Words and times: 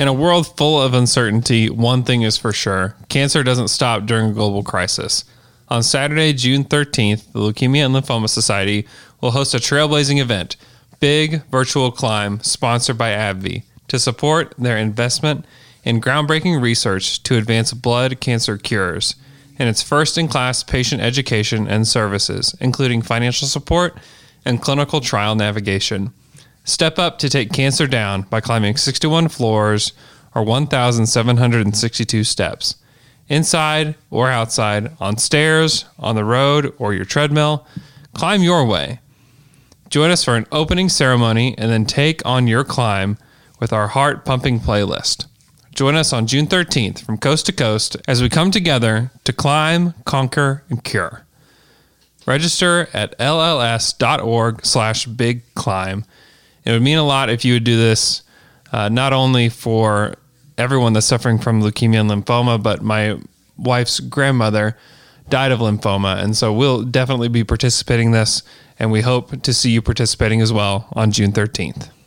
In 0.00 0.08
a 0.08 0.14
world 0.14 0.56
full 0.56 0.80
of 0.80 0.94
uncertainty, 0.94 1.68
one 1.68 2.04
thing 2.04 2.22
is 2.22 2.38
for 2.38 2.54
sure 2.54 2.96
cancer 3.10 3.42
doesn't 3.42 3.68
stop 3.68 4.06
during 4.06 4.30
a 4.30 4.32
global 4.32 4.62
crisis. 4.62 5.26
On 5.68 5.82
Saturday, 5.82 6.32
June 6.32 6.64
13th, 6.64 7.30
the 7.32 7.38
Leukemia 7.38 7.84
and 7.84 7.94
Lymphoma 7.94 8.30
Society 8.30 8.86
will 9.20 9.32
host 9.32 9.52
a 9.52 9.58
trailblazing 9.58 10.18
event, 10.18 10.56
Big 11.00 11.44
Virtual 11.50 11.92
Climb, 11.92 12.40
sponsored 12.40 12.96
by 12.96 13.10
AbbVie, 13.10 13.64
to 13.88 13.98
support 13.98 14.54
their 14.56 14.78
investment 14.78 15.44
in 15.84 16.00
groundbreaking 16.00 16.62
research 16.62 17.22
to 17.24 17.36
advance 17.36 17.74
blood 17.74 18.20
cancer 18.20 18.56
cures 18.56 19.16
and 19.58 19.68
its 19.68 19.82
first 19.82 20.16
in 20.16 20.28
class 20.28 20.62
patient 20.62 21.02
education 21.02 21.68
and 21.68 21.86
services, 21.86 22.56
including 22.58 23.02
financial 23.02 23.46
support 23.46 23.98
and 24.46 24.62
clinical 24.62 25.02
trial 25.02 25.34
navigation. 25.34 26.14
Step 26.70 27.00
up 27.00 27.18
to 27.18 27.28
take 27.28 27.52
cancer 27.52 27.88
down 27.88 28.22
by 28.22 28.40
climbing 28.40 28.76
61 28.76 29.26
floors 29.26 29.92
or 30.36 30.44
1,762 30.44 32.22
steps. 32.22 32.76
Inside 33.28 33.96
or 34.08 34.30
outside, 34.30 34.92
on 35.00 35.18
stairs, 35.18 35.84
on 35.98 36.14
the 36.14 36.24
road, 36.24 36.72
or 36.78 36.94
your 36.94 37.04
treadmill, 37.04 37.66
climb 38.14 38.44
your 38.44 38.64
way. 38.64 39.00
Join 39.88 40.12
us 40.12 40.22
for 40.22 40.36
an 40.36 40.46
opening 40.52 40.88
ceremony 40.88 41.56
and 41.58 41.72
then 41.72 41.86
take 41.86 42.24
on 42.24 42.46
your 42.46 42.62
climb 42.62 43.18
with 43.58 43.72
our 43.72 43.88
heart 43.88 44.24
pumping 44.24 44.60
playlist. 44.60 45.26
Join 45.74 45.96
us 45.96 46.12
on 46.12 46.28
June 46.28 46.46
13th 46.46 47.04
from 47.04 47.18
coast 47.18 47.46
to 47.46 47.52
coast 47.52 47.96
as 48.06 48.22
we 48.22 48.28
come 48.28 48.52
together 48.52 49.10
to 49.24 49.32
climb, 49.32 49.94
conquer, 50.04 50.62
and 50.70 50.84
cure. 50.84 51.24
Register 52.26 52.88
at 52.94 53.18
lls.org 53.18 54.64
slash 54.64 55.06
big 55.06 55.42
climb. 55.56 56.04
It 56.64 56.72
would 56.72 56.82
mean 56.82 56.98
a 56.98 57.04
lot 57.04 57.30
if 57.30 57.44
you 57.44 57.54
would 57.54 57.64
do 57.64 57.76
this, 57.76 58.22
uh, 58.72 58.88
not 58.88 59.12
only 59.12 59.48
for 59.48 60.14
everyone 60.58 60.92
that's 60.92 61.06
suffering 61.06 61.38
from 61.38 61.62
leukemia 61.62 62.00
and 62.00 62.10
lymphoma, 62.10 62.62
but 62.62 62.82
my 62.82 63.18
wife's 63.56 64.00
grandmother 64.00 64.76
died 65.28 65.52
of 65.52 65.60
lymphoma. 65.60 66.22
And 66.22 66.36
so 66.36 66.52
we'll 66.52 66.82
definitely 66.82 67.28
be 67.28 67.44
participating 67.44 68.06
in 68.06 68.12
this, 68.12 68.42
and 68.78 68.92
we 68.92 69.00
hope 69.00 69.42
to 69.42 69.54
see 69.54 69.70
you 69.70 69.80
participating 69.80 70.40
as 70.40 70.52
well 70.52 70.88
on 70.92 71.12
June 71.12 71.32
13th. 71.32 71.88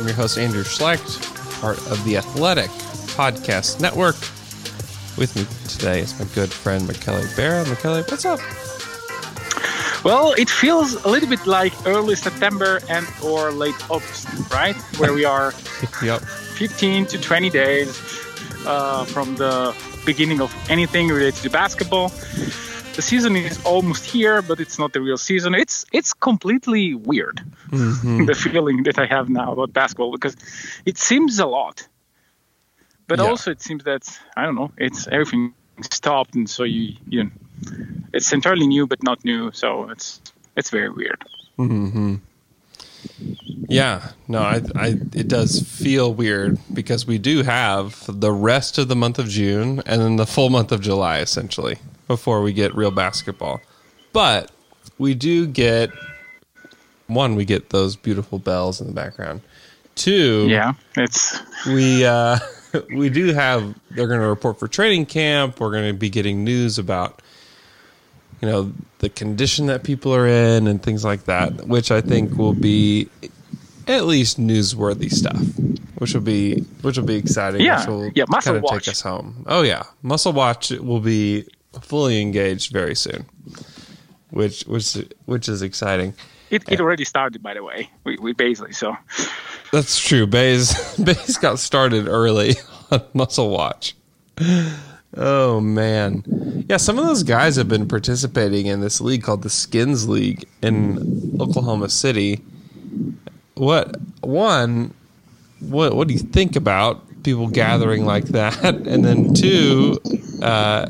I'm 0.00 0.06
your 0.06 0.16
host, 0.16 0.38
Andrew 0.38 0.64
Schlecht, 0.64 1.20
part 1.60 1.76
of 1.90 2.02
the 2.04 2.16
Athletic 2.16 2.70
Podcast 3.18 3.82
Network. 3.82 4.16
With 5.18 5.36
me 5.36 5.44
today 5.68 6.00
is 6.00 6.18
my 6.18 6.24
good 6.34 6.50
friend, 6.50 6.88
Michele 6.88 7.22
Barra. 7.36 7.68
Michele, 7.68 8.02
what's 8.04 8.24
up? 8.24 8.40
Well, 10.02 10.32
it 10.38 10.48
feels 10.48 10.94
a 11.04 11.08
little 11.08 11.28
bit 11.28 11.46
like 11.46 11.74
early 11.84 12.14
September 12.14 12.80
and 12.88 13.06
or 13.22 13.52
late 13.52 13.74
August, 13.90 14.26
right? 14.50 14.74
Where 14.96 15.12
we 15.12 15.26
are 15.26 15.52
yep. 16.02 16.22
15 16.22 17.04
to 17.04 17.20
20 17.20 17.50
days 17.50 17.90
uh, 18.64 19.04
from 19.04 19.36
the 19.36 19.76
beginning 20.06 20.40
of 20.40 20.50
anything 20.70 21.08
related 21.08 21.42
to 21.42 21.50
basketball 21.50 22.10
the 23.00 23.06
season 23.06 23.34
is 23.34 23.58
almost 23.64 24.04
here, 24.04 24.42
but 24.42 24.60
it's 24.60 24.78
not 24.78 24.92
the 24.92 25.00
real 25.00 25.16
season. 25.16 25.54
It's 25.54 25.86
it's 25.90 26.12
completely 26.12 26.94
weird. 26.94 27.40
Mm-hmm. 27.70 28.26
the 28.26 28.34
feeling 28.34 28.82
that 28.82 28.98
I 28.98 29.06
have 29.06 29.30
now 29.30 29.52
about 29.52 29.72
basketball 29.72 30.12
because 30.12 30.36
it 30.84 30.98
seems 30.98 31.38
a 31.38 31.46
lot, 31.46 31.88
but 33.06 33.18
yeah. 33.18 33.24
also 33.24 33.50
it 33.52 33.62
seems 33.62 33.84
that 33.84 34.02
I 34.36 34.44
don't 34.44 34.54
know. 34.54 34.70
It's 34.76 35.08
everything 35.08 35.54
stopped, 35.90 36.34
and 36.34 36.48
so 36.50 36.62
you 36.64 36.96
you 37.08 37.24
know, 37.24 37.30
it's 38.12 38.32
entirely 38.34 38.66
new 38.66 38.86
but 38.86 39.02
not 39.02 39.24
new. 39.24 39.50
So 39.52 39.88
it's 39.88 40.20
it's 40.58 40.68
very 40.68 40.90
weird. 40.90 41.24
Mm-hmm. 41.58 42.16
Yeah, 43.68 44.10
no, 44.28 44.40
I, 44.40 44.60
I, 44.74 44.88
it 45.22 45.26
does 45.26 45.62
feel 45.62 46.12
weird 46.12 46.58
because 46.70 47.06
we 47.06 47.16
do 47.16 47.42
have 47.44 48.04
the 48.06 48.30
rest 48.30 48.76
of 48.76 48.88
the 48.88 48.96
month 48.96 49.18
of 49.18 49.26
June 49.28 49.80
and 49.86 50.02
then 50.02 50.16
the 50.16 50.26
full 50.26 50.50
month 50.50 50.70
of 50.70 50.82
July, 50.82 51.20
essentially 51.20 51.78
before 52.10 52.42
we 52.42 52.52
get 52.52 52.74
real 52.74 52.90
basketball. 52.90 53.60
But 54.12 54.50
we 54.98 55.14
do 55.14 55.46
get 55.46 55.90
one, 57.06 57.36
we 57.36 57.44
get 57.44 57.70
those 57.70 57.94
beautiful 57.94 58.40
bells 58.40 58.80
in 58.80 58.88
the 58.88 58.92
background. 58.92 59.42
Two, 59.94 60.48
yeah, 60.48 60.72
it's 60.96 61.40
we 61.66 62.04
uh, 62.04 62.38
we 62.96 63.10
do 63.10 63.32
have. 63.32 63.76
They're 63.92 64.08
going 64.08 64.18
to 64.18 64.26
report 64.26 64.58
for 64.58 64.66
training 64.66 65.06
camp. 65.06 65.60
We're 65.60 65.70
going 65.70 65.86
to 65.86 65.96
be 65.96 66.10
getting 66.10 66.42
news 66.42 66.80
about 66.80 67.22
you 68.42 68.48
know 68.48 68.72
the 68.98 69.08
condition 69.08 69.66
that 69.66 69.84
people 69.84 70.12
are 70.12 70.26
in 70.26 70.66
and 70.66 70.82
things 70.82 71.04
like 71.04 71.26
that, 71.26 71.68
which 71.68 71.92
I 71.92 72.00
think 72.00 72.36
will 72.36 72.54
be 72.54 73.08
at 73.86 74.04
least 74.04 74.40
newsworthy 74.40 75.12
stuff, 75.12 75.40
which 75.98 76.14
will 76.14 76.22
be 76.22 76.62
which 76.82 76.96
will 76.96 77.06
be 77.06 77.16
exciting. 77.16 77.60
Yeah, 77.60 77.78
which 77.78 77.88
will 77.88 78.10
yeah, 78.16 78.24
muscle 78.28 78.54
kind 78.54 78.56
of 78.56 78.62
watch. 78.64 78.84
take 78.84 78.88
us 78.94 79.00
home. 79.00 79.44
Oh 79.46 79.62
yeah, 79.62 79.84
muscle 80.02 80.32
watch 80.32 80.70
will 80.72 81.00
be 81.00 81.46
fully 81.82 82.20
engaged 82.20 82.72
very 82.72 82.94
soon, 82.94 83.26
which 84.30 84.62
which 84.62 84.96
which 85.26 85.48
is 85.48 85.62
exciting. 85.62 86.14
It, 86.50 86.64
it 86.68 86.80
already 86.80 87.04
started, 87.04 87.44
by 87.44 87.54
the 87.54 87.62
way, 87.62 87.88
with, 88.02 88.18
with 88.18 88.36
Bazley. 88.36 88.74
So 88.74 88.96
that's 89.72 89.98
true. 90.00 90.26
Bays 90.26 90.96
Bays 91.04 91.38
got 91.38 91.58
started 91.58 92.08
early 92.08 92.54
on 92.90 93.02
Muscle 93.14 93.50
Watch. 93.50 93.94
Oh 95.16 95.60
man, 95.60 96.24
yeah. 96.68 96.76
Some 96.76 96.98
of 96.98 97.06
those 97.06 97.22
guys 97.22 97.56
have 97.56 97.68
been 97.68 97.88
participating 97.88 98.66
in 98.66 98.80
this 98.80 99.00
league 99.00 99.22
called 99.22 99.42
the 99.42 99.50
Skins 99.50 100.08
League 100.08 100.46
in 100.62 101.36
Oklahoma 101.40 101.88
City. 101.88 102.40
What 103.54 103.96
one? 104.20 104.94
What 105.60 105.94
what 105.94 106.08
do 106.08 106.14
you 106.14 106.20
think 106.20 106.56
about 106.56 107.02
people 107.22 107.48
gathering 107.48 108.04
like 108.04 108.26
that? 108.26 108.56
And 108.86 109.04
then 109.04 109.34
two, 109.34 109.98
uh, 110.42 110.86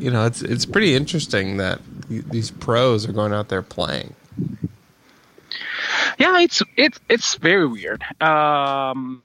you 0.00 0.10
know, 0.10 0.24
it's 0.26 0.42
it's 0.42 0.66
pretty 0.66 0.94
interesting 0.94 1.58
that 1.58 1.80
these 2.08 2.50
pros 2.50 3.06
are 3.06 3.12
going 3.12 3.32
out 3.32 3.48
there 3.48 3.62
playing. 3.62 4.14
Yeah, 6.18 6.40
it's 6.40 6.62
it's 6.76 6.98
it's 7.08 7.34
very 7.36 7.66
weird. 7.66 8.02
Um, 8.20 9.22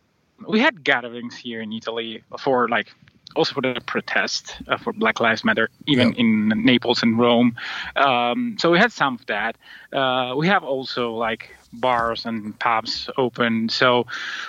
we 0.47 0.59
had 0.59 0.83
gatherings 0.83 1.35
here 1.35 1.61
in 1.61 1.73
Italy 1.73 2.23
for 2.37 2.67
like 2.67 2.87
also 3.35 3.53
for 3.53 3.61
the 3.61 3.81
protest 3.85 4.55
uh, 4.67 4.77
for 4.77 4.93
Black 4.93 5.19
Lives 5.19 5.43
Matter, 5.43 5.69
even 5.87 6.13
yeah. 6.13 6.19
in 6.19 6.49
Naples 6.63 7.03
and 7.03 7.17
Rome. 7.17 7.55
Um, 7.95 8.57
so 8.59 8.71
we 8.71 8.77
had 8.77 8.91
some 8.91 9.15
of 9.15 9.25
that. 9.27 9.57
Uh, 9.91 10.35
we 10.35 10.47
have 10.47 10.63
also 10.63 11.13
like 11.13 11.49
bars 11.73 12.25
and 12.25 12.57
pubs 12.59 13.09
open, 13.17 13.69
so 13.69 14.05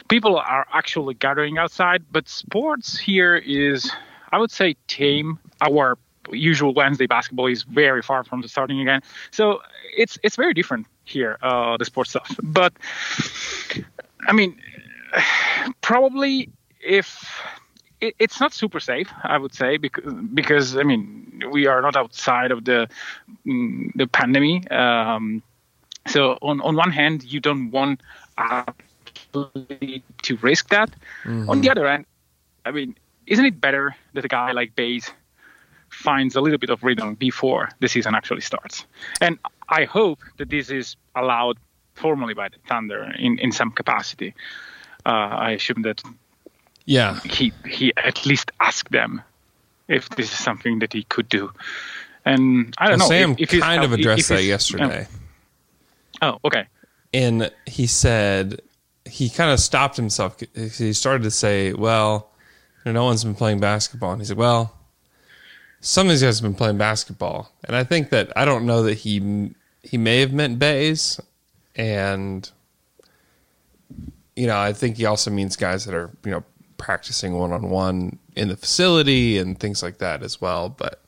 people 0.09 0.37
are 0.37 0.67
actually 0.73 1.15
gathering 1.15 1.59
outside. 1.59 2.05
But 2.11 2.29
sports 2.29 2.99
here 2.99 3.37
is, 3.37 3.91
I 4.31 4.39
would 4.39 4.51
say, 4.51 4.77
tame. 4.87 5.39
Our 5.61 5.97
usual 6.33 6.75
Wednesday 6.75 7.07
basketball 7.07 7.47
is 7.47 7.63
very 7.63 8.03
far 8.03 8.25
from 8.25 8.41
the 8.43 8.49
starting 8.49 8.81
again. 8.81 9.03
So 9.31 9.61
it's 9.97 10.19
it's 10.23 10.37
very 10.37 10.55
different 10.55 10.87
here, 11.05 11.39
uh, 11.43 11.77
the 11.77 11.85
sports 11.85 12.11
stuff. 12.11 12.35
But 12.43 12.73
I 14.27 14.33
mean, 14.33 14.61
probably 15.81 16.51
if 16.81 17.41
it, 18.01 18.15
it's 18.19 18.41
not 18.41 18.53
super 18.53 18.81
safe, 18.81 19.11
I 19.25 19.39
would 19.39 19.55
say, 19.55 19.77
because 19.77 20.13
because 20.35 20.77
I 20.77 20.83
mean 20.83 21.43
we 21.51 21.67
are 21.67 21.81
not 21.83 21.97
outside 21.97 22.51
of 22.51 22.65
the 22.65 22.89
the 23.45 24.07
pandemic. 24.13 24.71
Um, 24.73 25.43
so 26.07 26.39
on 26.43 26.61
on 26.61 26.77
one 26.77 26.93
hand, 26.93 27.25
you 27.25 27.41
don't 27.41 27.71
want 27.71 28.01
to 29.33 30.37
risk 30.41 30.69
that. 30.71 30.91
Mm-hmm. 31.25 31.51
On 31.51 31.61
the 31.61 31.71
other 31.71 31.89
hand, 31.89 32.07
I 32.65 32.71
mean, 32.71 32.97
isn't 33.27 33.45
it 33.45 33.61
better 33.61 33.95
that 34.15 34.25
a 34.25 34.29
guy 34.29 34.53
like 34.53 34.75
Bays 34.75 35.11
finds 35.89 36.37
a 36.37 36.41
little 36.41 36.59
bit 36.59 36.71
of 36.71 36.83
rhythm 36.83 37.15
before 37.15 37.71
the 37.81 37.89
season 37.89 38.15
actually 38.15 38.41
starts. 38.41 38.87
And 39.21 39.39
I 39.69 39.85
hope 39.85 40.21
that 40.39 40.51
this 40.51 40.71
is 40.71 40.97
allowed 41.15 41.59
formally 41.95 42.35
by 42.35 42.49
the 42.49 42.59
Thunder 42.69 43.13
in, 43.19 43.39
in 43.39 43.53
some 43.53 43.71
capacity. 43.71 44.35
Uh, 45.05 45.09
I 45.09 45.51
assume 45.53 45.83
that 45.83 46.03
yeah 46.85 47.19
he 47.21 47.53
he 47.67 47.93
at 47.97 48.25
least 48.27 48.53
asked 48.61 48.93
them 48.93 49.21
if 49.89 50.09
this 50.11 50.33
is 50.33 50.39
something 50.39 50.81
that 50.81 50.93
he 50.93 51.05
could 51.05 51.29
do. 51.29 51.53
And 52.25 52.75
I 52.79 52.89
don't 52.89 52.99
well, 52.99 53.09
know. 53.09 53.15
Sam 53.15 53.37
if, 53.39 53.55
if 53.55 53.61
kind 53.61 53.85
of 53.85 53.93
addressed 53.93 54.29
that 54.29 54.43
yesterday. 54.43 55.07
oh, 56.23 56.39
okay. 56.45 56.67
And 57.15 57.51
he 57.67 57.87
said 57.87 58.61
he 59.05 59.31
kind 59.31 59.53
of 59.53 59.61
stopped 59.61 59.97
himself. 59.97 60.41
He 60.55 60.93
started 60.93 61.23
to 61.23 61.31
say, 61.31 61.73
"Well, 61.73 62.31
no 62.93 63.05
one's 63.05 63.25
been 63.25 63.35
playing 63.35 63.61
basketball. 63.61 64.13
And 64.13 64.21
he 64.21 64.27
said, 64.27 64.37
well, 64.37 64.76
some 65.87 66.09
of 66.09 66.11
these 66.11 66.23
guys 66.23 66.41
have 66.41 66.51
been 66.51 66.57
playing 66.57 66.79
basketball, 66.79 67.53
and 67.63 67.77
I 67.77 67.85
think 67.85 68.11
that 68.11 68.33
I 68.35 68.45
don't 68.45 68.67
know 68.67 68.83
that 68.83 68.95
he 68.95 69.55
he 69.83 69.97
may 69.97 70.19
have 70.19 70.33
meant 70.33 70.59
bays, 70.59 71.21
and 71.77 72.51
you 74.35 74.49
know 74.49 74.59
I 74.59 74.73
think 74.73 74.97
he 74.97 75.07
also 75.07 75.31
means 75.31 75.55
guys 75.55 75.85
that 75.85 75.95
are 75.95 76.11
you 76.25 76.33
know 76.33 76.43
practicing 76.77 77.35
one 77.35 77.53
on 77.53 77.71
one 77.71 78.19
in 78.35 78.49
the 78.49 78.57
facility 78.57 79.39
and 79.39 79.61
things 79.61 79.81
like 79.81 79.99
that 79.99 80.25
as 80.25 80.41
well. 80.41 80.69
But 80.71 81.01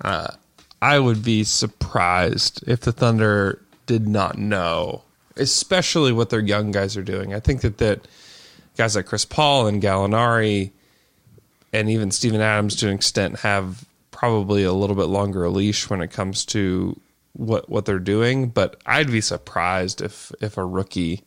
uh, 0.00 0.32
I 0.82 0.98
would 0.98 1.24
be 1.24 1.44
surprised 1.44 2.64
if 2.66 2.80
the 2.80 2.92
Thunder 2.92 3.62
did 3.86 4.08
not 4.08 4.36
know, 4.36 5.04
especially 5.36 6.10
what 6.10 6.30
their 6.30 6.40
young 6.40 6.72
guys 6.72 6.96
are 6.96 7.04
doing. 7.04 7.32
I 7.32 7.38
think 7.38 7.60
that 7.60 7.78
that 7.78 8.08
guys 8.76 8.96
like 8.96 9.06
Chris 9.06 9.24
Paul 9.24 9.68
and 9.68 9.80
Gallinari 9.80 10.72
and 11.72 11.88
even 11.88 12.10
Steven 12.10 12.40
Adams 12.40 12.74
to 12.74 12.88
an 12.88 12.94
extent 12.94 13.38
have 13.38 13.84
probably 14.20 14.62
a 14.64 14.72
little 14.74 14.94
bit 14.94 15.06
longer 15.06 15.44
a 15.44 15.48
leash 15.48 15.88
when 15.88 16.02
it 16.02 16.10
comes 16.10 16.44
to 16.44 17.00
what 17.32 17.70
what 17.70 17.86
they're 17.86 17.98
doing. 17.98 18.50
But 18.50 18.78
I'd 18.84 19.10
be 19.10 19.22
surprised 19.22 20.02
if 20.02 20.30
if 20.42 20.58
a 20.58 20.64
rookie, 20.64 21.24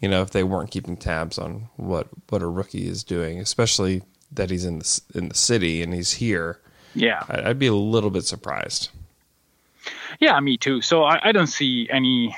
you 0.00 0.08
know, 0.08 0.22
if 0.22 0.30
they 0.30 0.44
weren't 0.44 0.70
keeping 0.70 0.96
tabs 0.96 1.38
on 1.38 1.68
what 1.76 2.06
what 2.28 2.40
a 2.40 2.46
rookie 2.46 2.86
is 2.86 3.02
doing, 3.02 3.40
especially 3.40 4.02
that 4.30 4.48
he's 4.48 4.64
in 4.64 4.78
the 4.78 5.00
in 5.12 5.28
the 5.28 5.34
city 5.34 5.82
and 5.82 5.92
he's 5.92 6.12
here. 6.12 6.60
Yeah, 6.94 7.24
I'd 7.28 7.58
be 7.58 7.66
a 7.66 7.74
little 7.74 8.10
bit 8.10 8.24
surprised. 8.24 8.90
Yeah, 10.20 10.38
me 10.38 10.56
too. 10.56 10.82
So 10.82 11.02
I, 11.02 11.30
I 11.30 11.32
don't 11.32 11.48
see 11.48 11.88
any 11.90 12.36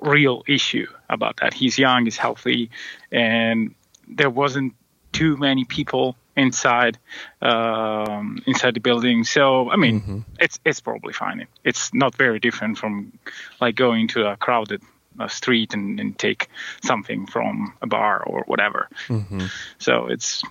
real 0.00 0.44
issue 0.46 0.86
about 1.10 1.38
that. 1.38 1.52
He's 1.52 1.78
young, 1.78 2.04
he's 2.04 2.16
healthy, 2.16 2.70
and 3.10 3.74
there 4.06 4.30
wasn't 4.30 4.74
too 5.10 5.36
many 5.36 5.64
people 5.64 6.16
inside 6.36 6.98
um, 7.40 8.42
inside 8.46 8.74
the 8.74 8.80
building. 8.80 9.24
So 9.24 9.70
I 9.70 9.76
mean, 9.76 10.00
mm-hmm. 10.00 10.18
it's 10.38 10.60
it's 10.64 10.80
probably 10.80 11.12
fine. 11.12 11.46
It's 11.64 11.92
not 11.94 12.14
very 12.14 12.38
different 12.38 12.78
from 12.78 13.12
like 13.60 13.74
going 13.74 14.08
to 14.08 14.30
a 14.30 14.36
crowded 14.36 14.82
uh, 15.18 15.28
street 15.28 15.74
and, 15.74 15.98
and, 15.98 16.18
take 16.18 16.48
something 16.84 17.26
from 17.26 17.72
a 17.80 17.86
bar 17.86 18.22
or 18.22 18.42
whatever. 18.46 18.88
Mm-hmm. 19.08 19.46
So 19.78 20.06
it's 20.08 20.42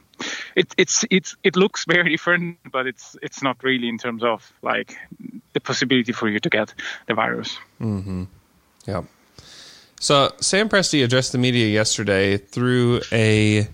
it, 0.55 0.73
it's 0.77 1.05
it's 1.11 1.35
it 1.43 1.55
looks 1.55 1.85
very 1.87 2.09
different, 2.09 2.57
but 2.71 2.87
it's 2.87 3.15
it's 3.21 3.43
not 3.43 3.63
really 3.63 3.87
in 3.87 3.97
terms 3.97 4.23
of 4.23 4.51
like 4.61 4.97
the 5.53 5.59
possibility 5.59 6.11
for 6.11 6.27
you 6.27 6.39
to 6.39 6.49
get 6.49 6.73
the 7.07 7.13
virus. 7.13 7.57
Mm-hmm. 7.79 8.23
Yeah. 8.87 9.03
So 9.99 10.33
Sam 10.39 10.69
Presti 10.69 11.03
addressed 11.03 11.31
the 11.31 11.37
media 11.37 11.67
yesterday 11.67 12.37
through 12.37 13.01
a 13.11 13.67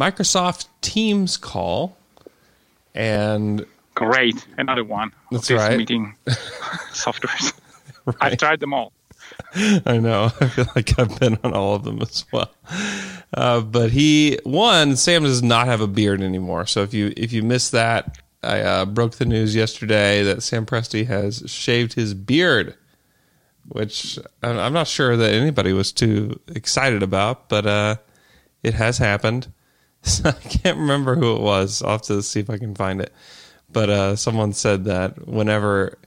Microsoft 0.00 0.66
Teams 0.80 1.36
call, 1.36 1.94
and 2.94 3.66
great, 3.94 4.46
another 4.56 4.82
one. 4.82 5.12
That's 5.30 5.50
right. 5.50 5.76
Meeting 5.76 6.14
softwares. 6.26 7.52
right. 8.06 8.16
I've 8.20 8.38
tried 8.38 8.60
them 8.60 8.72
all. 8.72 8.92
I 9.54 9.98
know. 9.98 10.30
I 10.40 10.48
feel 10.48 10.66
like 10.74 10.98
I've 10.98 11.20
been 11.20 11.38
on 11.44 11.52
all 11.52 11.74
of 11.74 11.84
them 11.84 12.00
as 12.00 12.24
well. 12.32 12.50
Uh, 13.34 13.60
but 13.60 13.90
he 13.90 14.38
one 14.44 14.96
Sam 14.96 15.22
does 15.24 15.42
not 15.42 15.66
have 15.66 15.82
a 15.82 15.86
beard 15.86 16.22
anymore. 16.22 16.64
So 16.66 16.82
if 16.82 16.94
you 16.94 17.12
if 17.16 17.32
you 17.32 17.42
missed 17.42 17.72
that, 17.72 18.18
I 18.42 18.60
uh, 18.62 18.84
broke 18.86 19.16
the 19.16 19.26
news 19.26 19.54
yesterday 19.54 20.22
that 20.22 20.42
Sam 20.42 20.64
Presti 20.64 21.06
has 21.06 21.44
shaved 21.46 21.92
his 21.92 22.14
beard, 22.14 22.74
which 23.68 24.18
I'm 24.42 24.72
not 24.72 24.88
sure 24.88 25.14
that 25.16 25.34
anybody 25.34 25.74
was 25.74 25.92
too 25.92 26.40
excited 26.48 27.02
about, 27.02 27.50
but 27.50 27.66
uh, 27.66 27.96
it 28.62 28.72
has 28.74 28.96
happened. 28.96 29.52
So 30.02 30.28
I 30.28 30.32
can't 30.32 30.78
remember 30.78 31.14
who 31.14 31.36
it 31.36 31.42
was. 31.42 31.82
I'll 31.82 31.92
have 31.92 32.02
to 32.02 32.22
see 32.22 32.40
if 32.40 32.50
I 32.50 32.58
can 32.58 32.74
find 32.74 33.00
it. 33.00 33.12
But 33.72 33.90
uh, 33.90 34.16
someone 34.16 34.52
said 34.52 34.84
that 34.84 35.28
whenever 35.28 35.98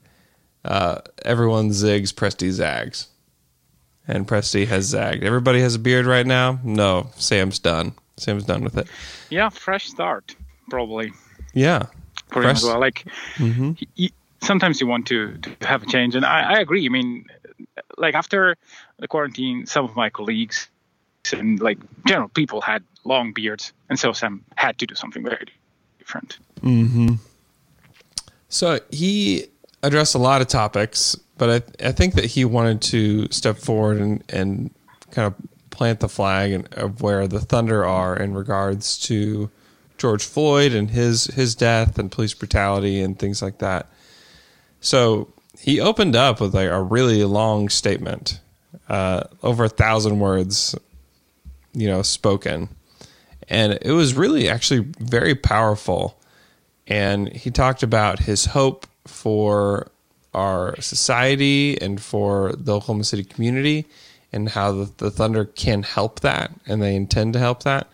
uh, 0.66 1.01
everyone 1.24 1.69
zigs, 1.69 2.13
Presti 2.13 2.51
zags 2.51 3.07
and 4.07 4.28
Presti 4.28 4.68
has 4.68 4.86
zagged. 4.86 5.24
Everybody 5.24 5.62
has 5.62 5.75
a 5.75 5.80
beard 5.80 6.06
right 6.06 6.25
now. 6.25 6.60
No, 6.63 7.10
Sam's 7.16 7.60
done. 7.60 7.94
Sam's 8.18 8.44
done 8.44 8.63
with 8.63 8.78
it. 8.78 8.88
Yeah, 9.30 9.50
fresh 9.50 9.88
start 9.88 10.36
probably. 10.69 11.13
Yeah, 11.54 11.88
for 12.28 12.42
fresh. 12.42 12.46
him 12.46 12.50
as 12.50 12.63
well. 12.63 12.80
Like 12.80 13.06
mm-hmm. 13.36 13.72
he, 13.96 14.12
sometimes 14.42 14.81
you 14.81 14.88
want 14.88 15.07
to, 15.07 15.38
to 15.38 15.68
have 15.68 15.84
a 15.84 15.86
change, 15.86 16.16
and 16.16 16.25
I, 16.25 16.56
I 16.56 16.60
agree. 16.60 16.86
I 16.86 16.89
mean, 16.89 17.25
like 17.98 18.16
after 18.16 18.57
the 19.00 19.07
quarantine, 19.07 19.66
some 19.66 19.86
of 19.86 19.96
my 19.96 20.10
colleagues 20.10 20.69
and 21.31 21.62
like 21.62 21.78
general 22.06 22.30
people 22.30 22.60
had 22.62 22.84
long 23.06 23.31
beards, 23.31 23.72
and 23.90 23.98
so 23.98 24.12
Sam 24.12 24.44
had 24.56 24.78
to 24.80 24.86
do 24.86 24.96
something 24.96 25.24
very 25.24 25.46
different. 26.00 26.40
Hmm. 26.62 27.16
So 28.50 28.80
he 28.92 29.48
addressed 29.81 30.16
a 30.16 30.20
lot 30.20 30.42
of 30.42 30.48
topics 30.48 31.18
but 31.38 31.50
I, 31.81 31.88
I 31.88 31.92
think 31.92 32.16
that 32.16 32.25
he 32.25 32.46
wanted 32.46 32.81
to 32.84 33.31
step 33.31 33.58
forward 33.58 33.98
and, 33.98 34.24
and 34.30 34.74
kind 35.12 35.28
of 35.28 35.36
plant 35.72 36.00
the 36.00 36.10
flag 36.10 36.52
and, 36.52 36.74
of 36.75 37.02
where 37.02 37.28
the 37.28 37.40
Thunder 37.40 37.86
are 37.86 38.16
in 38.16 38.34
regards 38.34 38.98
to 39.08 39.50
George 39.98 40.24
Floyd 40.24 40.74
and 40.74 40.92
his 40.92 41.25
his 41.25 41.56
death 41.56 41.98
and 41.98 42.12
police 42.12 42.34
brutality 42.34 43.02
and 43.02 43.18
things 43.18 43.42
like 43.42 43.60
that. 43.60 43.88
So 44.81 45.34
he 45.60 45.80
opened 45.80 46.16
up 46.16 46.42
with 46.42 46.54
like 46.54 46.70
a 46.70 46.81
really 46.81 47.24
long 47.24 47.70
statement, 47.70 48.40
uh, 48.90 49.24
over 49.42 49.66
a 49.66 49.70
thousand 49.70 50.20
words, 50.20 50.75
you 51.74 51.88
know, 51.88 52.02
spoken, 52.02 52.70
and 53.50 53.78
it 53.81 53.92
was 53.92 54.14
really 54.14 54.50
actually 54.50 54.80
very 55.00 55.36
powerful. 55.36 56.20
And 56.88 57.30
he 57.30 57.50
talked 57.50 57.84
about 57.84 58.20
his 58.20 58.46
hope 58.46 58.88
for 59.06 59.92
our 60.34 60.80
society 60.81 61.80
and 61.81 62.02
for 62.02 62.54
the 62.58 62.75
Oklahoma 62.75 63.04
City 63.04 63.24
community 63.24 63.86
and 64.31 64.50
how 64.50 64.72
the, 64.72 64.92
the, 64.98 65.12
Thunder 65.12 65.46
can 65.46 65.84
help 65.84 66.22
that 66.22 66.52
and 66.66 66.81
they 66.81 66.96
intend 66.96 67.34
to 67.34 67.40
help 67.40 67.64
that. 67.64 67.88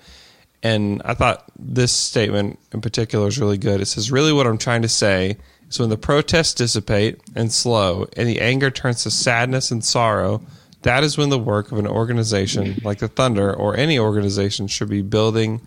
And 0.63 1.01
I 1.03 1.13
thought 1.13 1.45
this 1.57 1.91
statement 1.91 2.59
in 2.73 2.81
particular 2.81 3.27
is 3.27 3.39
really 3.39 3.57
good. 3.57 3.81
It 3.81 3.85
says, 3.85 4.11
Really, 4.11 4.33
what 4.33 4.47
I'm 4.47 4.57
trying 4.57 4.81
to 4.81 4.89
say 4.89 5.37
is 5.69 5.79
when 5.79 5.89
the 5.89 5.97
protests 5.97 6.53
dissipate 6.53 7.19
and 7.35 7.51
slow 7.51 8.07
and 8.15 8.27
the 8.27 8.41
anger 8.41 8.69
turns 8.69 9.03
to 9.03 9.11
sadness 9.11 9.71
and 9.71 9.83
sorrow, 9.83 10.41
that 10.83 11.03
is 11.03 11.17
when 11.17 11.29
the 11.29 11.39
work 11.39 11.71
of 11.71 11.77
an 11.77 11.87
organization 11.87 12.77
like 12.83 12.99
the 12.99 13.07
Thunder 13.07 13.53
or 13.53 13.75
any 13.75 13.99
organization 13.99 14.67
should 14.67 14.89
be 14.89 15.01
building 15.01 15.61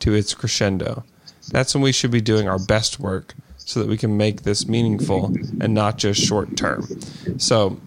to 0.00 0.14
its 0.14 0.34
crescendo. 0.34 1.04
That's 1.50 1.74
when 1.74 1.82
we 1.82 1.92
should 1.92 2.10
be 2.10 2.20
doing 2.20 2.48
our 2.48 2.58
best 2.58 3.00
work 3.00 3.34
so 3.56 3.80
that 3.80 3.88
we 3.88 3.96
can 3.96 4.16
make 4.16 4.42
this 4.42 4.68
meaningful 4.68 5.34
and 5.60 5.72
not 5.72 5.96
just 5.96 6.20
short 6.20 6.56
term. 6.56 6.86
So 7.38 7.80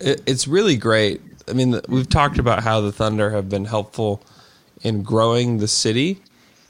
it, 0.00 0.22
it's 0.26 0.48
really 0.48 0.76
great. 0.76 1.20
I 1.48 1.52
mean, 1.52 1.80
we've 1.88 2.08
talked 2.08 2.38
about 2.38 2.62
how 2.62 2.80
the 2.80 2.92
Thunder 2.92 3.30
have 3.30 3.48
been 3.48 3.64
helpful 3.64 4.22
in 4.82 5.02
growing 5.02 5.58
the 5.58 5.68
city 5.68 6.22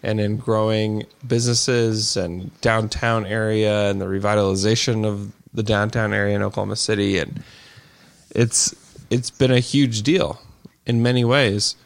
and 0.03 0.21
in 0.21 0.37
growing 0.37 1.05
businesses 1.27 2.17
and 2.17 2.59
downtown 2.61 3.27
area 3.27 3.91
and 3.91 4.01
the 4.01 4.07
revitalization 4.07 5.05
of 5.05 5.33
the 5.53 5.63
downtown 5.63 6.13
area 6.13 6.37
in 6.37 6.43
Oklahoma 6.43 6.77
City 6.77 7.19
and 7.19 7.43
it's 8.31 8.75
it's 9.11 9.31
been 9.31 9.51
a 9.51 9.61
huge 9.61 10.03
deal 10.03 10.41
in 10.87 11.03
many 11.03 11.25
ways 11.25 11.77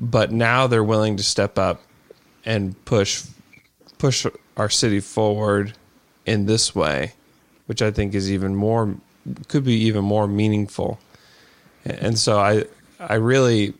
but 0.00 0.32
now 0.32 0.66
they're 0.66 0.84
willing 0.84 1.16
to 1.16 1.22
step 1.22 1.58
up 1.58 1.80
and 2.44 2.82
push 2.84 3.24
push 3.98 4.26
our 4.56 4.68
city 4.68 5.00
forward 5.00 5.72
in 6.26 6.46
this 6.46 6.74
way, 6.74 7.12
which 7.66 7.80
I 7.82 7.90
think 7.90 8.14
is 8.14 8.30
even 8.30 8.54
more 8.54 8.96
could 9.48 9.64
be 9.64 9.74
even 9.84 10.04
more 10.04 10.26
meaningful. 10.26 10.98
And 11.84 12.18
so 12.18 12.38
I 12.38 12.64
I 13.00 13.14
really 13.14 13.74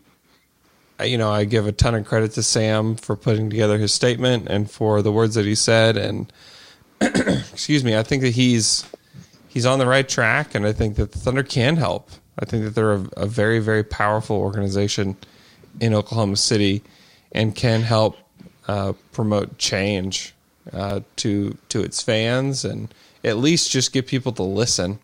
you 1.03 1.17
know, 1.17 1.29
I 1.29 1.43
give 1.43 1.67
a 1.67 1.73
ton 1.73 1.93
of 1.93 2.05
credit 2.05 2.31
to 2.33 2.43
Sam 2.43 2.95
for 2.95 3.17
putting 3.17 3.49
together 3.49 3.77
his 3.77 3.93
statement 3.93 4.47
and 4.47 4.71
for 4.71 5.01
the 5.01 5.11
words 5.11 5.35
that 5.35 5.45
he 5.45 5.53
said 5.53 5.97
and 5.97 6.31
excuse 7.01 7.83
me, 7.83 7.97
I 7.97 8.03
think 8.03 8.23
that 8.23 8.33
he's 8.33 8.85
he's 9.47 9.65
on 9.65 9.79
the 9.79 9.85
right 9.85 10.07
track 10.07 10.55
and 10.55 10.65
I 10.65 10.71
think 10.71 10.95
that 10.95 11.11
the 11.11 11.19
Thunder 11.19 11.43
can 11.43 11.75
help. 11.75 12.09
I 12.39 12.45
think 12.45 12.63
that 12.65 12.75
they're 12.75 12.93
a, 12.93 13.07
a 13.17 13.25
very 13.25 13.59
very 13.59 13.83
powerful 13.83 14.37
organization 14.37 15.17
in 15.79 15.93
Oklahoma 15.93 16.37
City 16.37 16.83
and 17.31 17.55
can 17.55 17.81
help 17.81 18.17
uh, 18.67 18.93
promote 19.11 19.57
change 19.57 20.33
uh, 20.73 21.01
to 21.17 21.57
to 21.69 21.81
its 21.81 22.01
fans 22.01 22.65
and 22.65 22.93
at 23.23 23.37
least 23.37 23.71
just 23.71 23.93
get 23.93 24.07
people 24.07 24.31
to 24.33 24.43
listen 24.43 24.99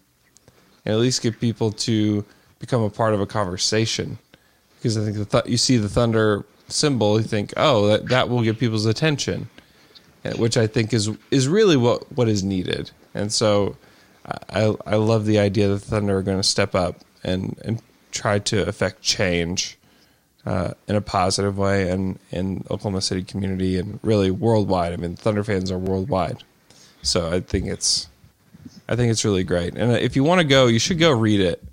and 0.86 0.94
at 0.94 1.00
least 1.00 1.22
get 1.22 1.40
people 1.40 1.72
to 1.72 2.26
become 2.60 2.82
a 2.82 2.90
part 2.90 3.14
of 3.14 3.22
a 3.22 3.26
conversation. 3.26 4.18
Because 4.78 4.98
I 4.98 5.04
think 5.04 5.18
the 5.18 5.26
th- 5.26 5.52
you 5.52 5.58
see 5.58 5.78
the 5.78 5.90
thunder 5.90 6.46
symbol 6.68 7.20
you 7.20 7.28
think 7.28 7.54
oh 7.58 7.88
that, 7.88 8.08
that 8.08 8.30
will 8.30 8.42
get 8.42 8.58
people's 8.58 8.86
attention 8.86 9.50
which 10.38 10.58
I 10.58 10.68
think 10.68 10.94
is 10.94 11.10
is 11.32 11.48
really 11.48 11.78
what 11.78 12.12
what 12.16 12.28
is 12.28 12.44
needed. 12.44 12.92
And 13.14 13.32
so 13.32 13.78
I 14.50 14.76
I 14.86 14.96
love 14.96 15.26
the 15.26 15.40
idea 15.40 15.70
that 15.70 15.76
the 15.76 15.80
thunder 15.86 16.18
are 16.18 16.24
going 16.24 16.38
to 16.38 16.44
step 16.44 16.76
up 16.76 16.98
and 17.24 17.60
and 17.64 17.82
try 18.12 18.40
to 18.40 18.68
affect 18.68 19.02
change 19.02 19.78
uh, 20.46 20.74
in 20.88 20.96
a 20.96 21.02
positive 21.02 21.58
way 21.58 21.90
and 21.90 22.20
in 22.32 22.66
Oklahoma 22.70 23.02
City 23.02 23.24
community 23.24 23.78
and 23.78 24.00
really 24.04 24.32
worldwide. 24.32 24.94
I 24.94 24.98
mean, 24.98 25.16
Thunder 25.16 25.44
fans 25.44 25.72
are 25.72 25.78
worldwide, 25.78 26.44
so 27.02 27.32
I 27.32 27.40
think 27.40 27.68
it's 27.68 28.08
I 28.88 28.96
think 28.96 29.12
it's 29.12 29.24
really 29.24 29.44
great. 29.44 29.76
And 29.76 29.94
if 29.94 30.16
you 30.16 30.24
want 30.24 30.42
to 30.42 30.48
go, 30.48 30.68
you 30.68 30.80
should 30.80 31.00
go 31.00 31.12
read 31.12 31.40
it. 31.40 31.64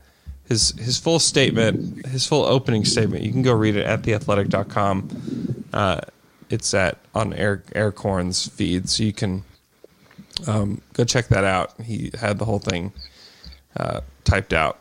His 0.47 0.71
his 0.79 0.99
full 0.99 1.19
statement, 1.19 2.07
his 2.07 2.27
full 2.27 2.45
opening 2.45 2.85
statement. 2.85 3.23
You 3.23 3.33
can 3.33 3.43
go 3.43 3.53
read 3.53 3.77
it 3.77 3.85
at 3.85 4.03
theathletic.com. 4.03 5.65
Uh, 5.73 6.01
it's 6.49 6.73
at 6.73 6.99
on 7.15 7.35
Erik 7.35 7.99
Horne's 7.99 8.49
feed, 8.49 8.89
so 8.89 9.03
you 9.03 9.13
can 9.13 9.45
um, 10.47 10.81
go 10.95 11.05
check 11.05 11.29
that 11.29 11.45
out. 11.45 11.79
He 11.83 12.11
had 12.19 12.39
the 12.39 12.45
whole 12.45 12.59
thing 12.59 12.93
uh, 13.77 14.01
typed 14.25 14.53
out, 14.53 14.79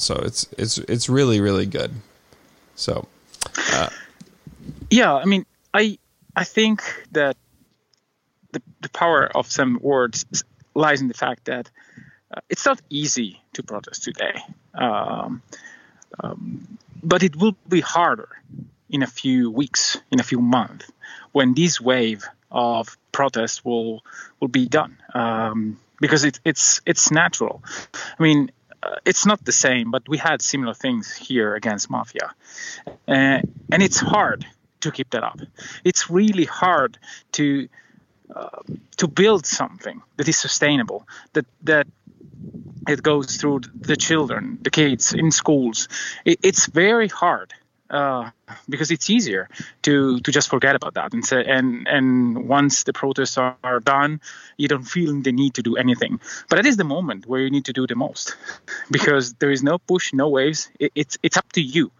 so 0.00 0.14
it's 0.16 0.46
it's 0.56 0.78
it's 0.78 1.08
really 1.08 1.40
really 1.40 1.66
good. 1.66 1.92
So 2.74 3.06
Yeah, 4.90 5.14
I 5.14 5.24
mean, 5.24 5.46
I 5.72 5.98
I 6.34 6.44
think 6.44 6.82
that 7.12 7.36
the 8.52 8.62
the 8.80 8.88
power 8.88 9.30
of 9.34 9.50
some 9.50 9.78
words 9.80 10.24
lies 10.74 11.00
in 11.00 11.08
the 11.08 11.14
fact 11.14 11.44
that 11.44 11.70
uh, 12.34 12.40
it's 12.48 12.64
not 12.64 12.80
easy 12.88 13.40
to 13.52 13.62
protest 13.62 14.04
today, 14.04 14.34
um, 14.74 15.42
um, 16.22 16.78
but 17.02 17.22
it 17.22 17.36
will 17.36 17.56
be 17.68 17.80
harder 17.80 18.28
in 18.88 19.02
a 19.02 19.06
few 19.06 19.50
weeks, 19.50 19.98
in 20.10 20.20
a 20.20 20.22
few 20.22 20.40
months, 20.40 20.90
when 21.32 21.54
this 21.54 21.80
wave 21.80 22.24
of 22.50 22.96
protest 23.12 23.64
will 23.64 24.02
will 24.40 24.48
be 24.48 24.66
done, 24.66 24.96
um, 25.14 25.78
because 26.00 26.24
it's 26.24 26.40
it's 26.44 26.80
it's 26.86 27.10
natural. 27.10 27.62
I 28.18 28.22
mean. 28.22 28.50
Uh, 28.82 28.96
it's 29.04 29.26
not 29.26 29.44
the 29.44 29.52
same, 29.52 29.90
but 29.90 30.08
we 30.08 30.18
had 30.18 30.40
similar 30.40 30.74
things 30.74 31.14
here 31.14 31.54
against 31.54 31.90
mafia, 31.90 32.34
uh, 32.86 33.40
and 33.72 33.82
it's 33.82 34.00
hard 34.00 34.46
to 34.80 34.90
keep 34.90 35.10
that 35.10 35.22
up. 35.22 35.38
It's 35.84 36.08
really 36.10 36.46
hard 36.46 36.98
to 37.32 37.68
uh, 38.34 38.62
to 38.96 39.06
build 39.08 39.46
something 39.46 40.02
that 40.16 40.28
is 40.28 40.38
sustainable, 40.38 41.06
that 41.32 41.46
that 41.64 41.86
it 42.88 43.02
goes 43.02 43.36
through 43.36 43.60
the 43.74 43.96
children, 43.96 44.58
the 44.62 44.70
kids 44.70 45.12
in 45.12 45.30
schools. 45.30 45.88
It, 46.24 46.38
it's 46.42 46.66
very 46.66 47.08
hard 47.08 47.52
uh, 47.90 48.30
because 48.68 48.90
it's 48.90 49.10
easier 49.10 49.48
to 49.82 50.20
to 50.20 50.32
just 50.32 50.48
forget 50.48 50.74
about 50.76 50.94
that 50.94 51.12
and 51.12 51.24
say 51.24 51.44
and 51.44 51.86
and 51.88 52.48
once 52.48 52.84
the 52.84 52.92
protests 52.92 53.36
are, 53.38 53.80
done, 53.80 54.20
you 54.56 54.68
don't 54.68 54.84
feel 54.84 55.20
the 55.20 55.32
need 55.32 55.54
to 55.54 55.62
do 55.62 55.76
anything. 55.76 56.20
But 56.48 56.56
that 56.56 56.66
is 56.66 56.76
the 56.76 56.84
moment 56.84 57.26
where 57.26 57.40
you 57.40 57.50
need 57.50 57.64
to 57.66 57.72
do 57.72 57.86
the 57.86 57.96
most 57.96 58.36
because 58.90 59.34
there 59.34 59.50
is 59.50 59.62
no 59.62 59.78
push, 59.78 60.12
no 60.12 60.28
waves. 60.28 60.70
It, 60.78 60.92
it's 60.94 61.18
it's 61.22 61.36
up 61.36 61.50
to 61.52 61.60
you 61.60 61.90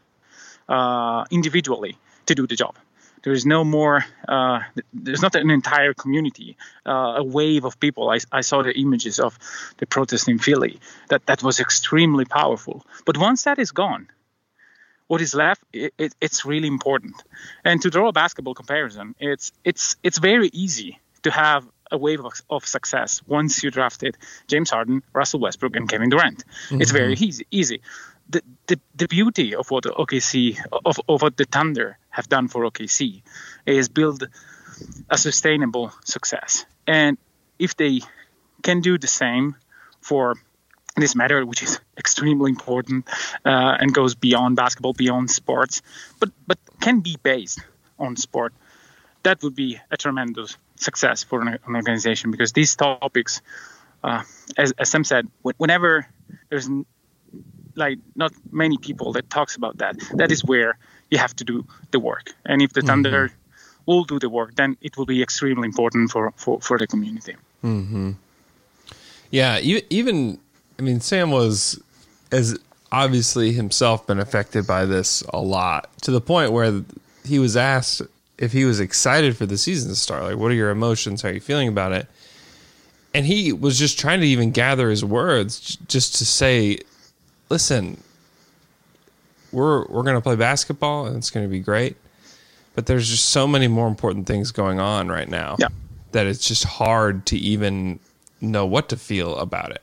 uh, 0.69 1.25
individually 1.31 1.99
to 2.27 2.35
do 2.35 2.47
the 2.47 2.57
job. 2.57 2.77
There 3.23 3.33
is 3.33 3.45
no 3.45 3.65
more. 3.65 4.05
Uh, 4.27 4.61
there's 4.95 5.23
not 5.23 5.35
an 5.35 5.51
entire 5.51 5.93
community, 5.93 6.57
uh, 6.87 7.17
a 7.19 7.25
wave 7.25 7.65
of 7.65 7.79
people. 7.79 8.09
I, 8.11 8.19
I 8.33 8.41
saw 8.41 8.63
the 8.63 8.73
images 8.79 9.21
of 9.21 9.39
the 9.77 9.87
protest 9.87 10.29
in 10.29 10.39
Philly. 10.39 10.81
That 11.09 11.27
that 11.27 11.43
was 11.43 11.61
extremely 11.61 12.25
powerful. 12.25 12.87
But 13.05 13.19
once 13.19 13.45
that 13.45 13.59
is 13.59 13.73
gone, 13.73 14.09
what 15.11 15.21
is 15.21 15.35
left? 15.35 15.61
It, 15.73 15.93
it, 15.99 16.15
it's 16.21 16.45
really 16.45 16.69
important. 16.69 17.17
And 17.65 17.83
to 17.83 17.91
draw 17.91 18.07
a 18.07 18.13
basketball 18.13 18.55
comparison, 18.55 19.17
it's 19.19 19.51
it's 19.65 19.97
it's 20.05 20.19
very 20.19 20.51
easy 20.53 21.01
to 21.25 21.33
have 21.33 21.67
a 21.91 21.99
wave 21.99 22.25
of, 22.25 22.35
of 22.49 22.65
success 22.65 23.21
once 23.27 23.65
you 23.65 23.73
drafted 23.73 24.17
James 24.47 24.71
Harden, 24.71 25.03
Russell 25.13 25.41
Westbrook, 25.41 25.75
and 25.75 25.89
Kevin 25.89 26.11
Durant. 26.11 26.45
It's 26.71 26.93
very 26.93 27.15
mm-hmm. 27.15 27.25
easy. 27.25 27.47
Easy. 27.51 27.83
The, 28.29 28.43
the, 28.69 28.79
the 28.95 29.09
beauty 29.09 29.57
of 29.57 29.69
what 29.73 29.83
OKC 29.83 30.57
of, 30.71 31.01
of 31.09 31.23
what 31.23 31.37
the 31.37 31.45
Thunder 31.45 31.99
have 32.11 32.29
done 32.29 32.47
for 32.47 32.63
OKC 32.71 33.23
is 33.67 33.89
build 33.89 34.29
a 35.11 35.19
sustainable 35.19 35.93
success. 36.05 36.67
And 36.87 37.19
if 37.59 37.77
they 37.77 38.03
can 38.63 38.81
do 38.81 38.97
the 38.97 39.09
same 39.09 39.57
for 40.01 40.37
this 40.97 41.15
matter, 41.15 41.45
which 41.47 41.63
is 41.63 41.81
extremely 41.97 42.51
important 42.51 43.09
uh, 43.45 43.77
and 43.81 43.95
goes 43.95 44.15
beyond 44.15 44.57
basketball, 44.57 44.93
beyond 44.93 45.31
sports, 45.31 45.83
but 46.19 46.31
but 46.47 46.59
can 46.81 47.01
be 47.01 47.17
based 47.23 47.61
on 47.99 48.17
sport, 48.17 48.53
that 49.23 49.43
would 49.43 49.55
be 49.55 49.79
a 49.91 49.97
tremendous 49.97 50.57
success 50.77 51.23
for 51.23 51.41
an, 51.43 51.49
an 51.49 51.77
organization 51.77 52.31
because 52.31 52.53
these 52.53 52.75
topics, 52.75 53.43
uh, 54.03 54.23
as, 54.57 54.73
as 54.79 54.89
Sam 54.89 55.05
said, 55.05 55.29
whenever 55.43 56.07
there's 56.49 56.67
n- 56.67 56.87
like 57.77 57.99
not 58.17 58.33
many 58.51 58.79
people 58.79 59.13
that 59.13 59.31
talks 59.31 59.57
about 59.57 59.79
that, 59.79 59.97
that 60.15 60.33
is 60.33 60.45
where 60.45 60.79
you 61.11 61.19
have 61.19 61.35
to 61.37 61.45
do 61.45 61.67
the 61.91 62.01
work. 62.01 62.33
And 62.45 62.63
if 62.63 62.73
the 62.73 62.81
Thunder 62.83 63.33
will 63.87 64.05
do 64.05 64.19
the 64.19 64.29
work, 64.29 64.55
then 64.57 64.77
it 64.81 64.97
will 64.97 65.07
be 65.07 65.23
extremely 65.23 65.67
important 65.67 66.11
for, 66.11 66.33
for, 66.37 66.61
for 66.61 66.79
the 66.79 66.87
community. 66.87 67.37
Hmm. 67.61 68.13
Yeah, 69.31 69.59
even 69.61 70.41
I 70.81 70.83
mean, 70.83 71.01
Sam 71.01 71.31
was 71.31 71.79
has 72.33 72.59
obviously 72.91 73.53
himself 73.53 74.07
been 74.07 74.19
affected 74.19 74.67
by 74.67 74.87
this 74.87 75.23
a 75.29 75.39
lot 75.39 75.91
to 76.01 76.11
the 76.11 76.23
point 76.23 76.53
where 76.53 76.83
he 77.23 77.39
was 77.39 77.55
asked 77.55 78.01
if 78.39 78.53
he 78.53 78.65
was 78.65 78.81
excited 78.81 79.37
for 79.37 79.45
the 79.45 79.59
season 79.59 79.91
to 79.91 79.95
start. 79.95 80.23
Like, 80.25 80.39
what 80.39 80.51
are 80.51 80.55
your 80.55 80.71
emotions? 80.71 81.21
How 81.21 81.29
are 81.29 81.33
you 81.33 81.41
feeling 81.41 81.69
about 81.69 81.93
it? 81.93 82.07
And 83.13 83.27
he 83.27 83.53
was 83.53 83.79
just 83.79 83.99
trying 83.99 84.21
to 84.21 84.27
even 84.27 84.53
gather 84.53 84.89
his 84.89 85.05
words 85.05 85.77
just 85.87 86.15
to 86.17 86.25
say, 86.25 86.79
"Listen, 87.51 88.03
we're 89.53 89.85
we're 89.89 90.03
going 90.03 90.15
to 90.17 90.23
play 90.23 90.37
basketball 90.37 91.05
and 91.07 91.17
it's 91.17 91.29
going 91.29 91.45
to 91.45 91.51
be 91.51 91.61
great, 91.61 91.97
but 92.75 92.87
there's 92.87 93.11
just 93.11 93.27
so 93.27 93.47
many 93.47 93.69
more 93.69 93.87
important 93.87 94.27
things 94.27 94.51
going 94.51 94.81
on 94.81 95.09
right 95.09 95.29
now 95.29 95.57
Yeah. 95.59 95.69
that 96.13 96.27
it's 96.27 96.49
just 96.49 96.65
hard 96.65 97.27
to 97.27 97.37
even 97.37 97.99
know 98.41 98.65
what 98.65 98.89
to 98.89 98.97
feel 98.97 99.37
about 99.37 99.73
it." 99.73 99.83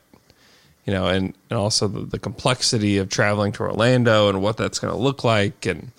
You 0.87 0.93
know, 0.93 1.07
and, 1.07 1.35
and 1.49 1.59
also 1.59 1.87
the, 1.87 1.99
the 1.99 2.17
complexity 2.17 2.97
of 2.97 3.09
traveling 3.09 3.51
to 3.51 3.63
Orlando 3.63 4.29
and 4.29 4.41
what 4.41 4.55
that's 4.55 4.79
going 4.79 4.91
to 4.91 4.97
look 4.97 5.23
like 5.23 5.65
and 5.65 5.91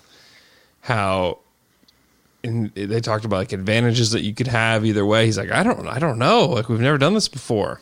how 0.81 1.37
and 2.43 2.73
they 2.73 2.99
talked 2.99 3.23
about 3.23 3.37
like 3.37 3.51
advantages 3.51 4.11
that 4.11 4.21
you 4.21 4.33
could 4.33 4.47
have 4.47 4.85
either 4.85 5.05
way. 5.05 5.25
He's 5.25 5.37
like, 5.37 5.51
I 5.51 5.61
don't, 5.61 5.87
I 5.87 5.99
don't 5.99 6.17
know. 6.17 6.47
Like 6.47 6.69
we've 6.69 6.79
never 6.79 6.97
done 6.97 7.13
this 7.13 7.27
before. 7.27 7.81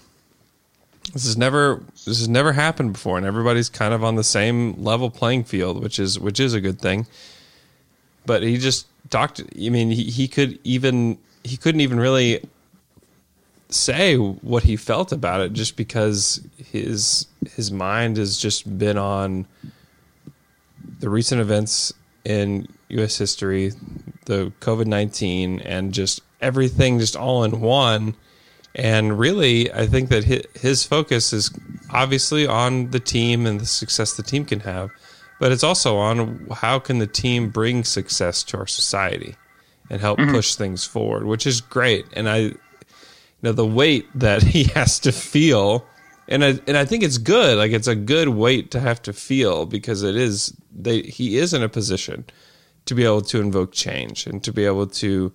This 1.13 1.25
has 1.25 1.37
never, 1.37 1.81
this 2.05 2.19
has 2.19 2.27
never 2.27 2.51
happened 2.51 2.91
before, 2.93 3.17
and 3.17 3.25
everybody's 3.25 3.69
kind 3.69 3.93
of 3.93 4.03
on 4.03 4.15
the 4.15 4.23
same 4.25 4.73
level 4.83 5.09
playing 5.09 5.45
field, 5.45 5.81
which 5.81 5.99
is, 5.99 6.19
which 6.19 6.39
is 6.39 6.53
a 6.53 6.59
good 6.59 6.81
thing. 6.81 7.07
But 8.25 8.43
he 8.43 8.57
just 8.57 8.87
talked. 9.09 9.39
I 9.39 9.69
mean, 9.69 9.89
he, 9.89 10.03
he 10.05 10.27
could 10.27 10.59
even, 10.65 11.17
he 11.45 11.55
couldn't 11.55 11.79
even 11.79 11.97
really 11.97 12.43
say 13.69 14.15
what 14.15 14.63
he 14.63 14.75
felt 14.75 15.11
about 15.11 15.41
it 15.41 15.53
just 15.53 15.75
because 15.75 16.45
his 16.57 17.27
his 17.55 17.71
mind 17.71 18.17
has 18.17 18.37
just 18.37 18.77
been 18.77 18.97
on 18.97 19.45
the 20.99 21.09
recent 21.09 21.41
events 21.41 21.93
in 22.23 22.67
US 22.89 23.17
history, 23.17 23.71
the 24.25 24.51
COVID-19 24.61 25.61
and 25.65 25.93
just 25.93 26.21
everything 26.41 26.99
just 26.99 27.15
all 27.15 27.43
in 27.43 27.59
one 27.59 28.15
and 28.75 29.17
really 29.17 29.71
I 29.73 29.87
think 29.87 30.09
that 30.09 30.23
his 30.23 30.83
focus 30.83 31.33
is 31.33 31.51
obviously 31.89 32.47
on 32.47 32.91
the 32.91 32.99
team 32.99 33.45
and 33.45 33.59
the 33.59 33.65
success 33.65 34.13
the 34.13 34.23
team 34.23 34.45
can 34.45 34.61
have, 34.61 34.91
but 35.39 35.51
it's 35.51 35.63
also 35.63 35.97
on 35.97 36.47
how 36.51 36.79
can 36.79 36.99
the 36.99 37.07
team 37.07 37.49
bring 37.49 37.83
success 37.83 38.43
to 38.43 38.57
our 38.57 38.67
society 38.67 39.35
and 39.89 40.01
help 40.01 40.19
mm-hmm. 40.19 40.31
push 40.31 40.55
things 40.55 40.85
forward, 40.85 41.25
which 41.25 41.47
is 41.47 41.61
great. 41.61 42.05
And 42.13 42.29
I 42.29 42.53
you 43.41 43.49
know 43.49 43.51
the 43.51 43.65
weight 43.65 44.07
that 44.15 44.43
he 44.53 44.65
has 44.65 44.99
to 45.01 45.11
feel. 45.11 45.85
And 46.29 46.43
I, 46.43 46.59
and 46.67 46.75
I 46.75 46.83
think 46.83 47.03
it's 47.03 47.17
good. 47.17 47.57
Like 47.57 47.71
it's 47.71 47.87
a 47.87 47.95
good 47.95 48.29
weight 48.29 48.71
to 48.71 48.81
have 48.81 49.01
to 49.03 49.13
feel 49.13 49.65
because 49.65 50.03
it 50.03 50.15
is 50.15 50.55
they 50.73 51.01
he 51.01 51.37
is 51.37 51.53
in 51.53 51.63
a 51.63 51.69
position 51.69 52.25
to 52.85 52.95
be 52.95 53.05
able 53.05 53.21
to 53.21 53.39
invoke 53.39 53.71
change 53.71 54.27
and 54.27 54.43
to 54.43 54.51
be 54.51 54.65
able 54.65 54.87
to 54.87 55.33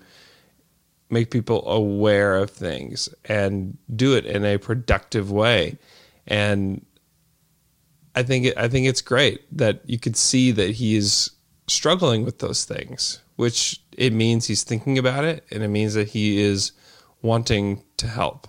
make 1.10 1.30
people 1.30 1.66
aware 1.68 2.36
of 2.36 2.50
things 2.50 3.08
and 3.26 3.76
do 3.94 4.14
it 4.14 4.24
in 4.24 4.44
a 4.44 4.58
productive 4.58 5.30
way. 5.30 5.78
And 6.26 6.84
I 8.14 8.22
think 8.22 8.46
it, 8.46 8.58
I 8.58 8.68
think 8.68 8.86
it's 8.86 9.02
great 9.02 9.44
that 9.56 9.80
you 9.86 9.98
could 9.98 10.16
see 10.16 10.50
that 10.52 10.72
he 10.72 10.96
is 10.96 11.30
struggling 11.66 12.24
with 12.24 12.38
those 12.38 12.64
things 12.64 13.20
which 13.36 13.80
it 13.96 14.12
means 14.12 14.46
he's 14.46 14.62
thinking 14.62 14.98
about 14.98 15.24
it 15.24 15.44
and 15.50 15.62
it 15.62 15.68
means 15.68 15.94
that 15.94 16.08
he 16.08 16.40
is 16.40 16.72
wanting 17.22 17.82
to 17.96 18.06
help, 18.06 18.48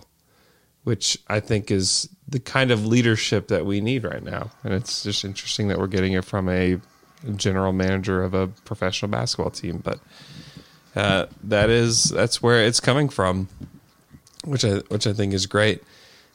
which 0.82 1.18
I 1.28 1.40
think 1.40 1.70
is 1.70 2.08
the 2.28 2.40
kind 2.40 2.70
of 2.70 2.86
leadership 2.86 3.48
that 3.48 3.64
we 3.64 3.80
need 3.80 4.04
right 4.04 4.22
now. 4.22 4.50
And 4.62 4.74
it's 4.74 5.02
just 5.02 5.24
interesting 5.24 5.68
that 5.68 5.78
we're 5.78 5.86
getting 5.86 6.12
it 6.12 6.24
from 6.24 6.48
a 6.48 6.80
general 7.36 7.72
manager 7.72 8.22
of 8.22 8.34
a 8.34 8.48
professional 8.48 9.10
basketball 9.10 9.50
team, 9.50 9.80
but 9.82 10.00
uh, 10.96 11.26
that 11.42 11.70
is 11.70 12.04
that's 12.04 12.42
where 12.42 12.64
it's 12.64 12.80
coming 12.80 13.08
from, 13.08 13.48
which 14.44 14.64
I 14.64 14.76
which 14.88 15.06
I 15.06 15.12
think 15.12 15.32
is 15.32 15.46
great. 15.46 15.82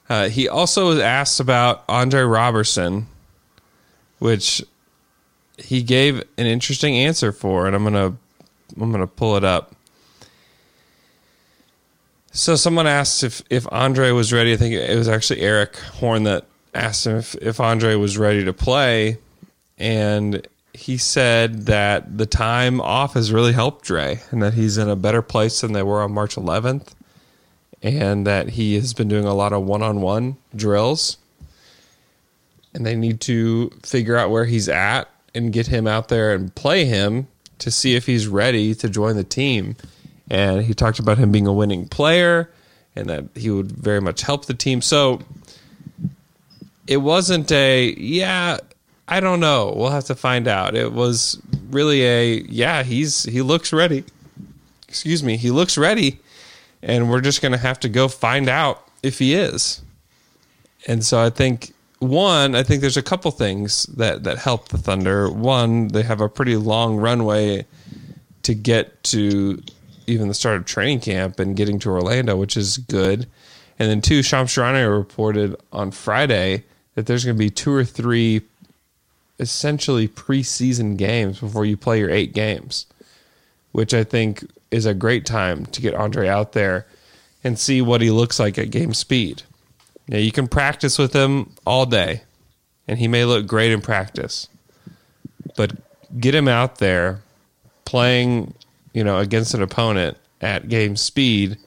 Uh, 0.10 0.28
he 0.28 0.50
also 0.50 0.88
was 0.88 1.00
asked 1.00 1.40
about 1.40 1.84
Andre 1.88 2.22
Roberson, 2.22 3.08
which 4.18 4.64
he 5.58 5.84
gave 5.84 6.20
an 6.38 6.46
interesting 6.46 6.96
answer 6.96 7.32
for, 7.32 7.68
and 7.68 7.76
I'm 7.76 7.84
gonna 7.84 8.18
I'm 8.80 8.92
gonna 8.92 9.08
pull 9.08 9.38
it 9.38 9.44
up. 9.44 9.76
So 12.32 12.56
someone 12.56 12.88
asked 12.88 13.24
if 13.24 13.42
if 13.50 13.68
Andre 13.72 14.12
was 14.12 14.32
ready. 14.32 14.54
I 14.54 14.58
think 14.58 14.76
it 14.76 14.96
was 14.96 15.08
actually 15.08 15.42
Erik 15.42 15.76
Horne 15.78 16.24
that 16.24 16.46
asked 16.74 17.08
him 17.08 17.18
if, 17.18 17.36
if 17.36 17.60
Andre 17.60 17.96
was 17.96 18.18
ready 18.18 18.46
to 18.46 18.54
play, 18.54 19.18
and 19.78 20.48
he 20.74 20.98
said 20.98 21.66
that 21.66 22.18
the 22.18 22.26
time 22.26 22.80
off 22.80 23.14
has 23.16 23.32
really 23.32 23.54
helped 23.54 23.86
Dre, 23.86 24.22
and 24.32 24.42
that 24.44 24.54
he's 24.54 24.78
in 24.78 24.90
a 24.90 24.96
better 24.96 25.22
place 25.22 25.62
than 25.62 25.74
they 25.74 25.84
were 25.84 26.02
on 26.02 26.12
March 26.12 26.36
11th, 26.36 26.94
and 27.82 28.26
that 28.28 28.50
he 28.50 28.76
has 28.76 28.94
been 28.94 29.08
doing 29.08 29.26
a 29.26 29.34
lot 29.34 29.52
of 29.52 29.64
one-on-one 29.64 30.38
drills, 30.56 31.18
and 32.74 32.86
they 32.86 32.96
need 32.96 33.20
to 33.22 33.72
figure 33.84 34.16
out 34.16 34.30
where 34.30 34.46
he's 34.46 34.70
at 34.70 35.10
and 35.34 35.52
get 35.52 35.68
him 35.68 35.88
out 35.88 36.08
there 36.10 36.34
and 36.34 36.54
play 36.56 36.86
him 36.86 37.28
to 37.58 37.72
see 37.72 37.96
if 37.96 38.06
he's 38.06 38.28
ready 38.28 38.74
to 38.76 38.90
join 38.90 39.16
the 39.16 39.24
team. 39.24 39.76
And 40.30 40.64
he 40.64 40.74
talked 40.74 41.00
about 41.00 41.18
him 41.18 41.32
being 41.32 41.48
a 41.48 41.54
winning 41.54 41.88
player 41.88 42.50
and 42.96 43.10
that 43.10 43.26
he 43.36 43.50
would 43.50 43.72
very 43.72 44.02
much 44.02 44.22
help 44.22 44.46
the 44.46 44.54
team. 44.54 44.82
So 44.82 45.22
it 46.88 46.98
wasn't 46.98 47.52
a, 47.52 47.96
yeah, 47.98 48.58
I 49.08 49.20
don't 49.20 49.40
know. 49.40 49.74
We'll 49.76 49.90
have 49.90 50.06
to 50.06 50.16
find 50.16 50.48
out. 50.48 50.76
It 50.76 50.94
was 50.94 51.42
really 51.70 52.06
a, 52.06 52.42
yeah, 52.42 52.84
he's, 52.84 53.24
he 53.24 53.42
looks 53.42 53.74
ready. 53.74 54.04
Excuse 54.88 55.24
me. 55.24 55.38
He 55.38 55.52
looks 55.52 55.78
ready. 55.78 56.20
And 56.82 57.10
we're 57.10 57.22
just 57.22 57.42
going 57.42 57.52
to 57.52 57.58
have 57.58 57.80
to 57.82 57.90
go 57.90 58.08
find 58.08 58.48
out 58.48 58.88
if 59.04 59.20
he 59.20 59.34
is. 59.34 59.82
And 60.88 61.04
so 61.04 61.22
I 61.22 61.30
think 61.30 61.74
one, 62.00 62.56
I 62.56 62.64
think 62.64 62.82
there's 62.82 62.98
a 62.98 63.04
couple 63.04 63.32
things 63.32 63.84
that 63.88 64.24
that 64.24 64.38
help 64.38 64.70
the 64.70 64.78
Thunder. 64.78 65.30
One, 65.30 65.90
they 65.90 66.04
have 66.04 66.22
a 66.22 66.30
pretty 66.30 66.56
long 66.56 66.96
runway 66.96 67.66
to 68.44 68.56
get 68.56 69.04
to 69.06 69.62
even 70.10 70.28
the 70.28 70.34
start 70.34 70.58
of 70.58 70.66
training 70.66 71.00
camp 71.00 71.40
and 71.40 71.56
getting 71.56 71.80
to 71.80 71.90
Orlando, 71.90 72.36
which 72.36 72.58
is 72.58 72.78
good. 72.78 73.28
And 73.78 73.90
then 73.90 74.02
two, 74.02 74.22
Shams 74.22 74.52
Charania 74.52 74.96
reported 74.96 75.56
on 75.72 75.92
Friday 75.92 76.64
that 76.96 77.06
there's 77.06 77.24
going 77.24 77.38
to 77.38 77.40
be 77.40 77.50
two 77.50 77.74
or 77.74 77.86
three 77.86 78.42
essentially 79.40 80.08
preseason 80.08 80.98
games 80.98 81.40
before 81.40 81.66
you 81.66 81.78
play 81.78 82.00
your 82.00 82.10
eight 82.10 82.34
games, 82.34 82.86
which 83.72 83.94
I 83.94 84.04
think 84.04 84.46
is 84.70 84.86
a 84.86 84.94
great 84.94 85.26
time 85.26 85.66
to 85.68 85.82
get 85.82 85.94
Andre 85.94 86.28
out 86.28 86.52
there 86.52 86.86
and 87.44 87.58
see 87.58 87.82
what 87.82 88.02
he 88.02 88.12
looks 88.12 88.40
like 88.40 88.58
at 88.58 88.70
game 88.70 88.94
speed. 88.94 89.44
Now 90.10 90.18
you 90.18 90.32
can 90.32 90.48
practice 90.48 90.98
with 90.98 91.14
him 91.14 91.54
all 91.66 91.86
day, 91.86 92.24
and 92.88 93.00
he 93.00 93.08
may 93.08 93.24
look 93.24 93.48
great 93.48 93.72
in 93.72 93.80
practice, 93.80 94.50
but 95.56 95.72
get 96.20 96.36
him 96.36 96.48
out 96.48 96.80
there 96.80 97.22
playing, 97.86 98.54
you 98.94 99.04
know, 99.04 99.20
against 99.20 99.54
an 99.54 99.62
opponent 99.62 100.18
at 100.42 100.68
game 100.70 100.96
speed, 100.96 101.58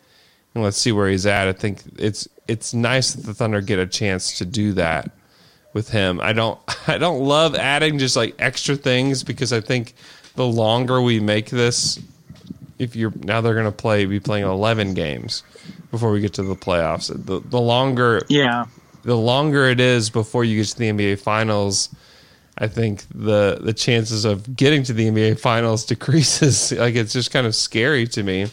and 0.54 0.62
let's 0.64 0.78
see 0.78 0.92
where 0.92 1.08
he's 1.08 1.26
at. 1.26 1.48
I 1.48 1.52
think 1.52 1.82
it's 1.98 2.28
it's 2.48 2.74
nice 2.74 3.12
that 3.14 3.24
the 3.26 3.34
Thunder 3.34 3.60
get 3.60 3.78
a 3.78 3.86
chance 3.86 4.38
to 4.38 4.44
do 4.44 4.72
that 4.74 5.10
with 5.72 5.88
him. 5.90 6.20
I 6.20 6.32
don't 6.32 6.58
I 6.88 6.98
don't 6.98 7.22
love 7.22 7.54
adding 7.54 7.98
just 7.98 8.16
like 8.16 8.34
extra 8.38 8.76
things 8.76 9.22
because 9.24 9.52
I 9.52 9.60
think 9.60 9.94
the 10.34 10.46
longer 10.46 11.00
we 11.02 11.20
make 11.20 11.50
this, 11.50 11.98
if 12.78 12.96
you're 12.96 13.12
now 13.22 13.40
they're 13.40 13.54
going 13.54 13.66
to 13.66 13.72
play 13.72 14.04
be 14.06 14.20
playing 14.20 14.44
11 14.46 14.94
games 14.94 15.42
before 15.90 16.10
we 16.10 16.20
get 16.20 16.32
to 16.34 16.42
the 16.42 16.56
playoffs. 16.56 17.08
The 17.08 17.40
the 17.40 17.60
longer 17.60 18.22
Yeah. 18.28 18.64
the 19.04 19.16
longer 19.16 19.66
it 19.68 19.80
is 19.80 20.10
before 20.10 20.44
you 20.44 20.56
get 20.56 20.68
to 20.68 20.78
the 20.78 20.88
NBA 20.90 21.20
finals, 21.20 21.88
I 22.58 22.68
think 22.68 23.04
the 23.14 23.58
the 23.60 23.72
chances 23.72 24.24
of 24.24 24.56
getting 24.56 24.82
to 24.84 24.92
the 24.92 25.08
NBA 25.08 25.40
finals 25.40 25.84
decreases. 25.86 26.72
like 26.72 26.94
it's 26.94 27.12
just 27.12 27.30
kind 27.30 27.46
of 27.46 27.54
scary 27.54 28.06
to 28.08 28.22
me 28.22 28.46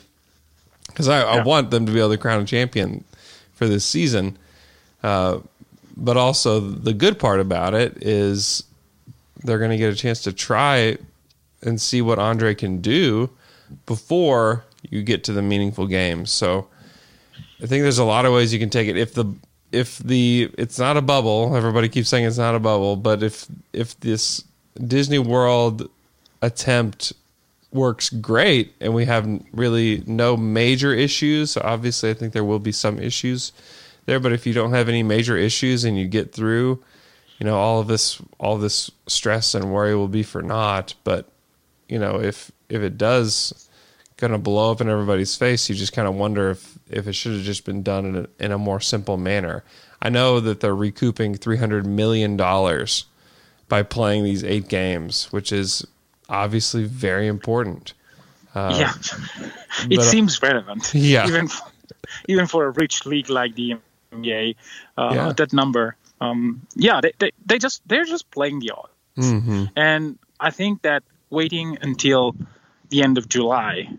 because 0.88 1.08
I, 1.08 1.22
I 1.22 1.44
want 1.44 1.72
them 1.72 1.86
to 1.86 1.92
be 1.92 2.00
able 2.00 2.12
to 2.12 2.18
crown 2.18 2.42
a 2.42 2.46
champion 2.46 3.04
for 3.54 3.68
this 3.68 3.86
season. 3.86 4.38
Uh, 5.04 5.40
but 5.96 6.18
also 6.18 6.60
the 6.60 6.94
good 6.94 7.20
part 7.20 7.40
about 7.40 7.74
it 7.74 7.98
is 8.02 8.64
they're 9.44 9.60
going 9.60 9.72
to 9.72 9.78
get 9.78 9.92
a 9.92 9.96
chance 9.96 10.22
to 10.24 10.34
try 10.34 10.98
and 11.62 11.80
see 11.80 12.02
what 12.02 12.20
Andre 12.20 12.56
can 12.56 12.82
do 12.82 13.30
before 13.86 14.64
you 14.90 15.04
get 15.04 15.24
to 15.26 15.34
the 15.34 15.42
meaningful 15.42 15.88
games. 15.88 16.32
So 16.32 16.68
I 17.62 17.66
think 17.66 17.84
there's 17.84 17.98
a 17.98 18.06
lot 18.06 18.26
of 18.26 18.34
ways 18.34 18.54
you 18.54 18.60
can 18.60 18.70
take 18.70 18.88
it. 18.88 18.98
If 18.98 19.14
the 19.14 19.26
if 19.72 20.00
the 20.00 20.50
it's 20.58 20.80
not 20.80 20.98
a 20.98 21.02
bubble, 21.02 21.56
everybody 21.56 21.90
keeps 21.90 22.10
saying 22.10 22.26
it's 22.26 22.38
not 22.38 22.56
a 22.56 22.60
bubble, 22.60 22.96
but 22.96 23.24
if 23.24 23.46
if 23.74 24.00
this 24.00 24.44
Disney 24.76 25.20
World 25.20 25.90
attempt 26.42 27.14
works 27.72 28.10
great 28.10 28.74
and 28.82 28.94
we 28.94 29.06
have 29.06 29.28
really 29.52 30.04
no 30.08 30.36
major 30.36 30.94
issues, 30.94 31.52
so 31.52 31.62
obviously 31.64 32.10
I 32.10 32.14
think 32.14 32.34
there 32.34 32.44
will 32.44 32.60
be 32.60 32.72
some 32.72 33.00
issues 33.00 33.52
there, 34.06 34.20
but 34.20 34.34
if 34.34 34.48
you 34.48 34.54
don't 34.54 34.74
have 34.74 34.90
any 34.90 35.04
major 35.04 35.38
issues 35.38 35.84
and 35.84 35.98
you 35.98 36.08
get 36.08 36.34
through, 36.34 36.84
you 37.38 37.46
know, 37.46 37.58
all 37.58 37.80
of 37.80 37.88
this 37.88 38.22
all 38.40 38.58
this 38.58 38.90
stress 39.08 39.54
and 39.54 39.72
worry 39.72 39.96
will 39.96 40.08
be 40.08 40.24
for 40.24 40.42
naught, 40.42 40.96
but 41.04 41.30
you 41.88 42.00
know, 42.00 42.20
if 42.20 42.52
if 42.70 42.82
it 42.82 42.98
does 42.98 43.68
to 44.18 44.38
blow 44.38 44.72
up 44.72 44.82
in 44.82 44.90
everybody's 44.90 45.36
face, 45.36 45.70
you 45.70 45.76
just 45.76 45.94
kind 45.94 46.08
of 46.08 46.16
wonder 46.16 46.50
if 46.50 46.79
if 46.90 47.08
it 47.08 47.14
should 47.14 47.34
have 47.34 47.44
just 47.44 47.66
been 47.66 47.84
done 47.84 48.06
in 48.06 48.16
a, 48.16 48.28
in 48.46 48.52
a 48.52 48.58
more 48.58 48.80
simple 48.80 49.18
manner. 49.18 49.64
I 50.02 50.10
know 50.10 50.40
that 50.40 50.60
they're 50.62 50.76
recouping 50.76 51.36
three 51.36 51.58
hundred 51.58 51.86
million 51.86 52.38
dollars 52.38 53.06
by 53.68 53.84
playing 53.84 54.24
these 54.24 54.44
eight 54.44 54.68
games, 54.68 55.32
which 55.32 55.52
is 55.52 55.86
obviously 56.30 56.84
very 56.86 57.28
important. 57.28 57.94
yeah. 58.56 58.94
It 59.90 59.98
but- 59.98 60.04
seems 60.06 60.42
relevant. 60.42 60.92
Yeah. 60.94 61.28
Even 61.28 61.48
for, 61.48 61.68
even 62.28 62.48
for 62.48 62.66
a 62.66 62.72
rich 62.72 63.06
league 63.06 63.30
like 63.30 63.56
the 63.56 63.76
NBA, 64.12 64.56
uh, 64.98 65.12
Yeah. 65.14 65.34
that 65.34 65.54
number. 65.54 65.96
Um, 66.22 66.62
yeah, 66.76 67.00
they, 67.02 67.14
they, 67.20 67.32
they 67.46 67.58
just 67.60 67.82
they're 67.88 68.04
just 68.06 68.30
playing 68.32 68.60
the 68.60 68.72
odds. 68.72 68.90
Mm-hmm. 69.18 69.66
And 69.76 70.18
I 70.40 70.50
think 70.52 70.82
that 70.82 71.04
waiting 71.30 71.78
until 71.82 72.36
the 72.90 73.04
end 73.04 73.18
of 73.18 73.30
July 73.30 73.90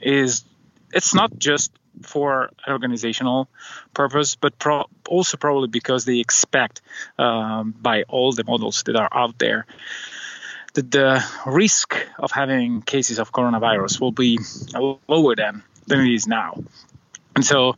is 0.00 0.44
it's 0.92 1.14
not 1.14 1.38
just 1.38 1.70
for 2.02 2.50
organizational 2.68 3.48
purpose, 3.94 4.36
but 4.36 4.58
pro- 4.58 4.88
also 5.08 5.36
probably 5.36 5.68
because 5.68 6.04
they 6.04 6.18
expect 6.18 6.82
um, 7.18 7.74
by 7.80 8.02
all 8.04 8.32
the 8.32 8.44
models 8.44 8.82
that 8.84 8.96
are 8.96 9.08
out 9.12 9.38
there 9.38 9.66
that 10.74 10.90
the 10.90 11.24
risk 11.46 11.96
of 12.18 12.30
having 12.30 12.82
cases 12.82 13.18
of 13.18 13.32
coronavirus 13.32 14.00
will 14.00 14.12
be 14.12 14.38
lower 15.08 15.34
than 15.34 15.62
than 15.86 16.00
it 16.00 16.14
is 16.14 16.26
now. 16.26 16.54
And 17.34 17.44
so, 17.44 17.76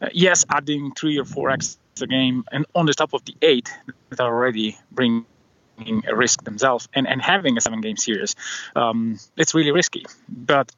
uh, 0.00 0.08
yes, 0.12 0.44
adding 0.48 0.92
three 0.92 1.18
or 1.18 1.24
four 1.24 1.50
extra 1.50 2.06
game 2.06 2.44
and 2.50 2.66
on 2.74 2.86
the 2.86 2.94
top 2.94 3.12
of 3.12 3.24
the 3.24 3.34
eight 3.42 3.70
that 4.10 4.20
are 4.20 4.32
already 4.34 4.78
bringing 4.90 5.26
a 6.06 6.14
risk 6.14 6.44
themselves 6.44 6.88
and, 6.94 7.06
and 7.06 7.20
having 7.20 7.56
a 7.56 7.60
seven 7.60 7.80
game 7.80 7.96
series, 7.96 8.36
um, 8.76 9.18
it's 9.36 9.54
really 9.54 9.72
risky. 9.72 10.04
But 10.28 10.72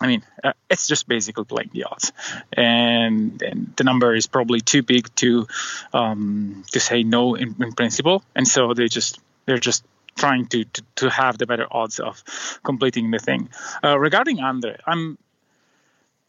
I 0.00 0.08
mean, 0.08 0.22
uh, 0.42 0.52
it's 0.68 0.88
just 0.88 1.06
basically 1.06 1.44
playing 1.44 1.70
the 1.72 1.84
odds, 1.84 2.12
and, 2.52 3.40
and 3.42 3.72
the 3.76 3.84
number 3.84 4.14
is 4.14 4.26
probably 4.26 4.60
too 4.60 4.82
big 4.82 5.14
to 5.16 5.46
um, 5.92 6.64
to 6.72 6.80
say 6.80 7.04
no 7.04 7.36
in, 7.36 7.54
in 7.60 7.72
principle, 7.72 8.24
and 8.34 8.46
so 8.46 8.74
they 8.74 8.88
just 8.88 9.20
they're 9.46 9.58
just 9.58 9.84
trying 10.16 10.46
to, 10.46 10.64
to, 10.64 10.82
to 10.96 11.10
have 11.10 11.38
the 11.38 11.46
better 11.46 11.66
odds 11.70 12.00
of 12.00 12.22
completing 12.62 13.10
the 13.10 13.18
thing. 13.18 13.48
Uh, 13.82 13.98
regarding 13.98 14.40
Andre, 14.40 14.76
I'm 14.84 15.16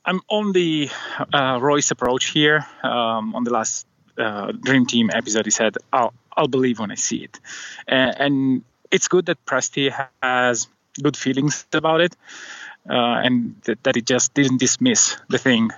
I'm 0.06 0.22
on 0.30 0.52
the 0.52 0.90
uh, 1.34 1.58
Royce 1.60 1.90
approach 1.90 2.26
here. 2.26 2.66
Um, 2.84 3.36
on 3.36 3.44
the 3.44 3.52
last 3.52 3.88
uh, 4.18 4.52
Dream 4.52 4.86
Team 4.86 5.10
episode, 5.12 5.46
he 5.46 5.52
said, 5.52 5.76
"I'll 5.92 6.14
I'll 6.38 6.48
believe 6.48 6.80
when 6.80 6.92
I 6.92 6.96
see 6.96 7.24
it," 7.24 7.40
and, 7.88 8.16
and 8.20 8.64
it's 8.92 9.08
good 9.08 9.26
that 9.26 9.44
Presti 9.46 9.92
has 10.22 10.68
good 11.02 11.18
feelings 11.18 11.66
about 11.74 12.02
it, 12.02 12.16
uh, 12.16 12.65
and 12.86 13.56
that, 13.64 13.84
that 13.84 13.98
it 13.98 14.06
just 14.06 14.34
didn't 14.34 14.58
dismiss 14.58 15.18
the 15.30 15.38
thing. 15.38 15.72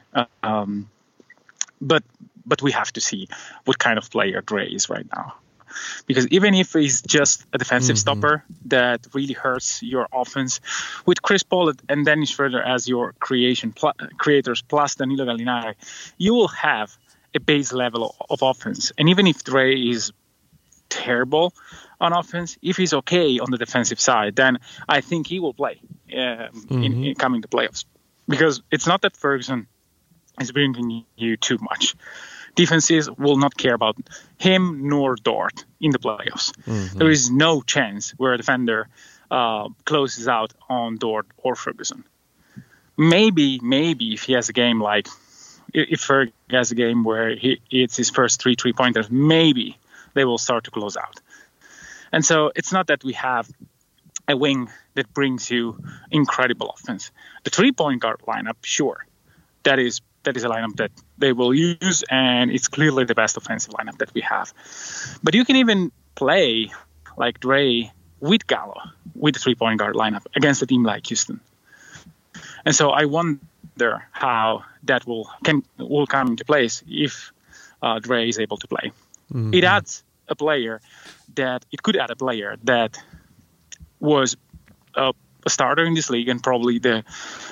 Um, 0.43 0.89
but 1.82 2.04
but 2.46 2.62
we 2.62 2.72
have 2.72 2.91
to 2.93 3.02
see 3.02 3.28
what 3.65 3.78
kind 3.78 3.98
of 3.98 4.10
player 4.10 4.41
Dre 4.41 4.67
is 4.67 4.89
right 4.89 5.06
now 5.15 5.36
because 6.06 6.28
even 6.28 6.54
if 6.54 6.74
he's 6.74 7.02
just 7.02 7.46
a 7.54 7.58
defensive 7.58 7.98
stopper 7.98 8.43
that 8.65 9.06
really 9.13 9.34
hurts 9.34 9.84
your 9.84 10.08
offense, 10.12 10.60
with 11.06 11.22
Chris 11.22 11.43
Paul 11.43 11.74
and 11.89 12.06
Dennis 12.06 12.30
Schroeder 12.30 12.62
as 12.62 12.88
your 12.88 13.13
creation 13.13 13.74
pl- 13.74 13.93
creators 14.17 14.62
plus 14.62 14.96
Danilo 14.96 15.26
Gallinari, 15.26 15.76
you 16.17 16.34
will 16.34 16.48
have 16.50 16.96
a 17.34 17.39
base 17.39 17.74
level 17.74 18.15
of 18.30 18.41
offense. 18.41 18.91
And 18.98 19.10
even 19.10 19.28
if 19.28 19.43
Dre 19.43 19.76
is 19.76 20.12
terrible 20.89 21.54
on 21.99 22.13
offense, 22.13 22.57
if 22.62 22.77
he's 22.77 22.93
okay 22.93 23.39
on 23.39 23.51
the 23.51 23.57
defensive 23.57 23.99
side, 23.99 24.36
then 24.36 24.60
I 24.88 25.01
think 25.01 25.27
he 25.27 25.39
will 25.39 25.53
play 25.53 25.79
um, 26.15 26.67
in, 26.69 27.03
in 27.03 27.15
coming 27.15 27.41
to 27.41 27.47
playoffs. 27.47 27.86
Because 28.27 28.62
it's 28.71 28.88
not 28.88 29.01
that 29.01 29.15
Ferguson 29.15 29.67
is 30.39 30.51
bringing 30.51 31.05
you 31.15 31.38
too 31.38 31.57
much 31.62 31.95
defenses 32.57 33.10
will 33.10 33.38
not 33.38 33.55
care 33.55 33.75
about 33.75 33.95
him 34.38 34.89
nor 34.89 35.15
Dort 35.15 35.63
in 35.79 35.91
the 35.91 35.99
playoffs. 35.99 36.51
There 36.97 37.10
is 37.10 37.31
no 37.31 37.62
chance 37.62 38.12
where 38.17 38.33
a 38.33 38.38
defender 38.38 38.89
uh, 39.31 39.69
closes 39.86 40.27
out 40.27 40.53
on 40.67 40.97
Dort 40.97 41.27
or 41.38 41.55
Ferguson. 41.55 42.03
Maybe, 42.97 43.60
maybe 43.62 44.13
if 44.13 44.23
he 44.23 44.33
has 44.33 44.49
a 44.49 44.53
game 44.53 44.81
like 44.81 45.07
if 45.73 46.01
Ferg 46.01 46.31
has 46.49 46.71
a 46.71 46.75
game 46.75 47.03
where 47.03 47.36
he 47.36 47.62
it's 47.69 47.95
his 47.95 48.10
first 48.10 48.41
three 48.41 48.55
three 48.55 48.73
pointers, 48.73 49.10
maybe 49.12 49.77
they 50.15 50.25
will 50.25 50.39
start 50.39 50.63
to 50.63 50.71
close 50.71 50.97
out. 50.97 51.19
And 52.12 52.26
so 52.26 52.52
it's 52.56 52.72
not 52.72 52.88
that 52.88 53.04
we 53.04 53.13
have 53.13 53.50
a 54.28 54.36
wing 54.36 54.70
that 54.96 55.13
brings 55.13 55.50
you 55.50 55.80
incredible 56.12 56.70
offense. 56.70 57.12
The 57.43 57.50
three 57.50 57.72
point 57.72 58.02
guard 58.02 58.20
lineup, 58.28 58.58
sure, 58.63 59.06
that 59.63 59.80
is 59.80 60.02
that 60.24 60.36
is 60.36 60.43
a 60.43 60.50
lineup 60.50 60.76
that 60.78 60.91
they 61.17 61.32
will 61.32 61.54
use, 61.54 62.04
and 62.10 62.52
it's 62.52 62.67
clearly 62.67 63.06
the 63.06 63.15
best 63.15 63.38
offensive 63.38 63.74
lineup 63.74 63.98
that 64.00 64.13
we 64.13 64.22
have. 64.22 64.54
But 65.24 65.36
you 65.36 65.46
can 65.46 65.56
even 65.56 65.91
play 66.15 66.72
like 67.15 67.39
Dre 67.39 67.91
with 68.20 68.46
Gallo 68.48 68.76
with 69.15 69.36
the 69.36 69.39
three 69.39 69.56
point 69.56 69.80
guard 69.80 69.96
lineup 69.96 70.26
against 70.36 70.62
a 70.62 70.65
team 70.65 70.84
like 70.84 71.08
Houston. 71.08 71.39
And 72.65 72.76
so 72.76 72.89
I 72.89 73.06
wonder 73.06 74.08
how 74.12 74.63
that 74.84 75.08
will 75.08 75.30
can 75.43 75.63
will 75.78 76.08
come 76.08 76.28
into 76.30 76.43
place 76.43 76.84
if 76.88 77.32
uh, 77.82 78.00
Dre 78.00 78.28
is 78.28 78.39
able 78.39 78.58
to 78.58 78.67
play. 78.67 78.91
It 79.54 79.63
adds 79.63 80.04
a 80.28 80.36
player 80.36 80.82
that 81.36 81.66
it 81.72 81.82
could 81.84 81.96
add 81.98 82.10
a 82.10 82.16
player 82.16 82.58
that 82.63 82.98
was 84.00 84.38
a, 84.96 85.13
a 85.46 85.50
starter 85.50 85.86
in 85.86 85.94
this 85.94 86.10
league 86.10 86.30
and 86.30 86.42
probably 86.42 86.80
the 86.80 87.04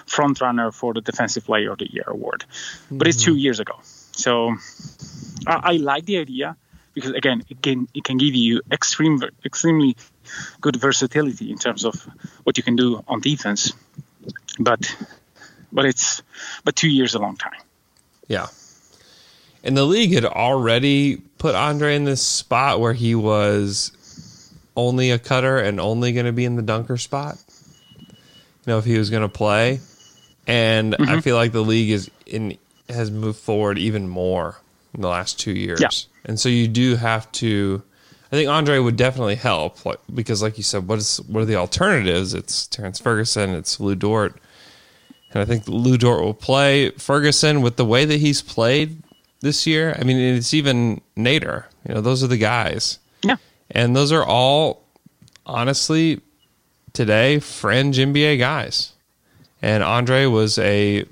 front 0.06 0.42
runner 0.42 0.72
for 0.72 0.94
the 0.94 1.02
Defensive 1.02 1.46
Player 1.46 1.72
of 1.72 1.80
the 1.80 1.92
Year 1.92 2.06
award. 2.08 2.46
But 2.92 3.08
it's 3.08 3.24
two 3.24 3.32
mm-hmm. 3.32 3.40
years 3.40 3.60
ago, 3.60 3.80
so 4.12 4.56
I, 5.48 5.56
I 5.64 5.72
like 5.74 6.06
the 6.06 6.18
idea 6.18 6.58
because 6.96 7.12
again, 7.12 7.44
it 7.50 7.62
can 7.62 7.88
it 7.94 8.04
can 8.04 8.18
give 8.18 8.34
you 8.34 8.62
extreme 8.72 9.22
extremely 9.46 9.96
good 10.62 10.78
versatility 10.78 11.52
in 11.52 11.58
terms 11.58 11.86
of 11.86 11.96
what 12.44 12.58
you 12.58 12.64
can 12.64 12.76
do 12.76 13.04
on 13.08 13.20
defense. 13.20 13.74
But 14.58 14.96
but 15.72 15.86
it's 15.86 16.24
but 16.64 16.76
two 16.76 16.90
years 16.90 17.14
a 17.14 17.20
long 17.20 17.38
time. 17.38 17.62
Yeah. 18.28 18.48
And 19.66 19.76
the 19.76 19.84
league 19.84 20.14
had 20.14 20.26
already 20.26 21.18
put 21.18 21.56
Andre 21.56 21.96
in 21.96 22.04
this 22.04 22.22
spot 22.22 22.80
where 22.80 22.94
he 22.94 23.16
was 23.16 23.92
only 24.76 25.12
a 25.12 25.20
cutter 25.20 25.58
and 25.58 25.80
only 25.80 26.14
going 26.14 26.28
to 26.28 26.32
be 26.32 26.46
in 26.46 26.56
the 26.56 26.62
dunker 26.62 26.98
spot. 26.98 27.38
You 28.00 28.14
know, 28.68 28.78
if 28.78 28.86
he 28.86 28.98
was 28.98 29.10
going 29.10 29.24
to 29.24 29.30
play. 29.30 29.80
And 30.48 30.94
I 30.94 30.98
mm-hmm. 30.98 31.20
feel 31.20 31.36
like 31.36 31.52
the 31.52 31.64
league 31.64 31.90
is 31.90 32.12
in 32.28 32.58
has 32.88 33.10
moved 33.10 33.40
forward 33.40 33.80
even 33.80 34.08
more 34.08 34.62
in 34.94 35.02
the 35.02 35.08
last 35.08 35.40
two 35.40 35.52
years. 35.52 35.82
Yeah. 35.82 35.90
And 36.26 36.40
so 36.40 36.50
you 36.50 36.68
do 36.68 36.96
have 36.96 37.32
to 37.34 37.82
I 38.32 38.36
think 38.36 38.50
Andre 38.50 38.80
would 38.80 38.96
definitely 38.96 39.36
help 39.36 39.78
because 40.14 40.42
like 40.42 40.58
you 40.58 40.64
said, 40.64 40.88
what 40.88 41.00
is 41.00 41.18
what 41.22 41.42
are 41.42 41.46
the 41.46 41.56
alternatives? 41.56 42.34
It's 42.34 42.68
Terrence 42.68 43.00
Ferguson, 43.00 43.52
it's 43.52 43.80
Lu 43.80 43.96
Dort. 43.96 44.40
And 45.32 45.42
I 45.42 45.46
think 45.46 45.68
Lu 45.68 45.98
Dort 45.98 46.22
will 46.22 46.34
play 46.34 46.92
Ferguson 46.92 47.62
with 47.62 47.76
the 47.76 47.86
way 47.86 48.06
that 48.06 48.20
he's 48.20 48.42
played 48.42 49.02
this 49.46 49.66
year. 49.66 49.96
I 49.98 50.04
mean, 50.04 50.18
it's 50.18 50.54
even 50.54 51.00
Nader. 51.16 51.66
You 51.88 51.96
know, 51.96 52.02
those 52.02 52.24
are 52.24 52.28
the 52.28 52.38
guys. 52.38 53.00
Yeah. 53.24 53.38
And 53.72 53.96
those 53.96 54.12
are 54.12 54.26
all, 54.26 54.84
honestly, 55.46 56.20
today, 56.92 57.40
fringe 57.40 57.98
NBA 57.98 58.40
guys. 58.40 58.94
And 59.62 59.84
Andre 59.84 60.26
was 60.26 60.58
a, 60.58 61.06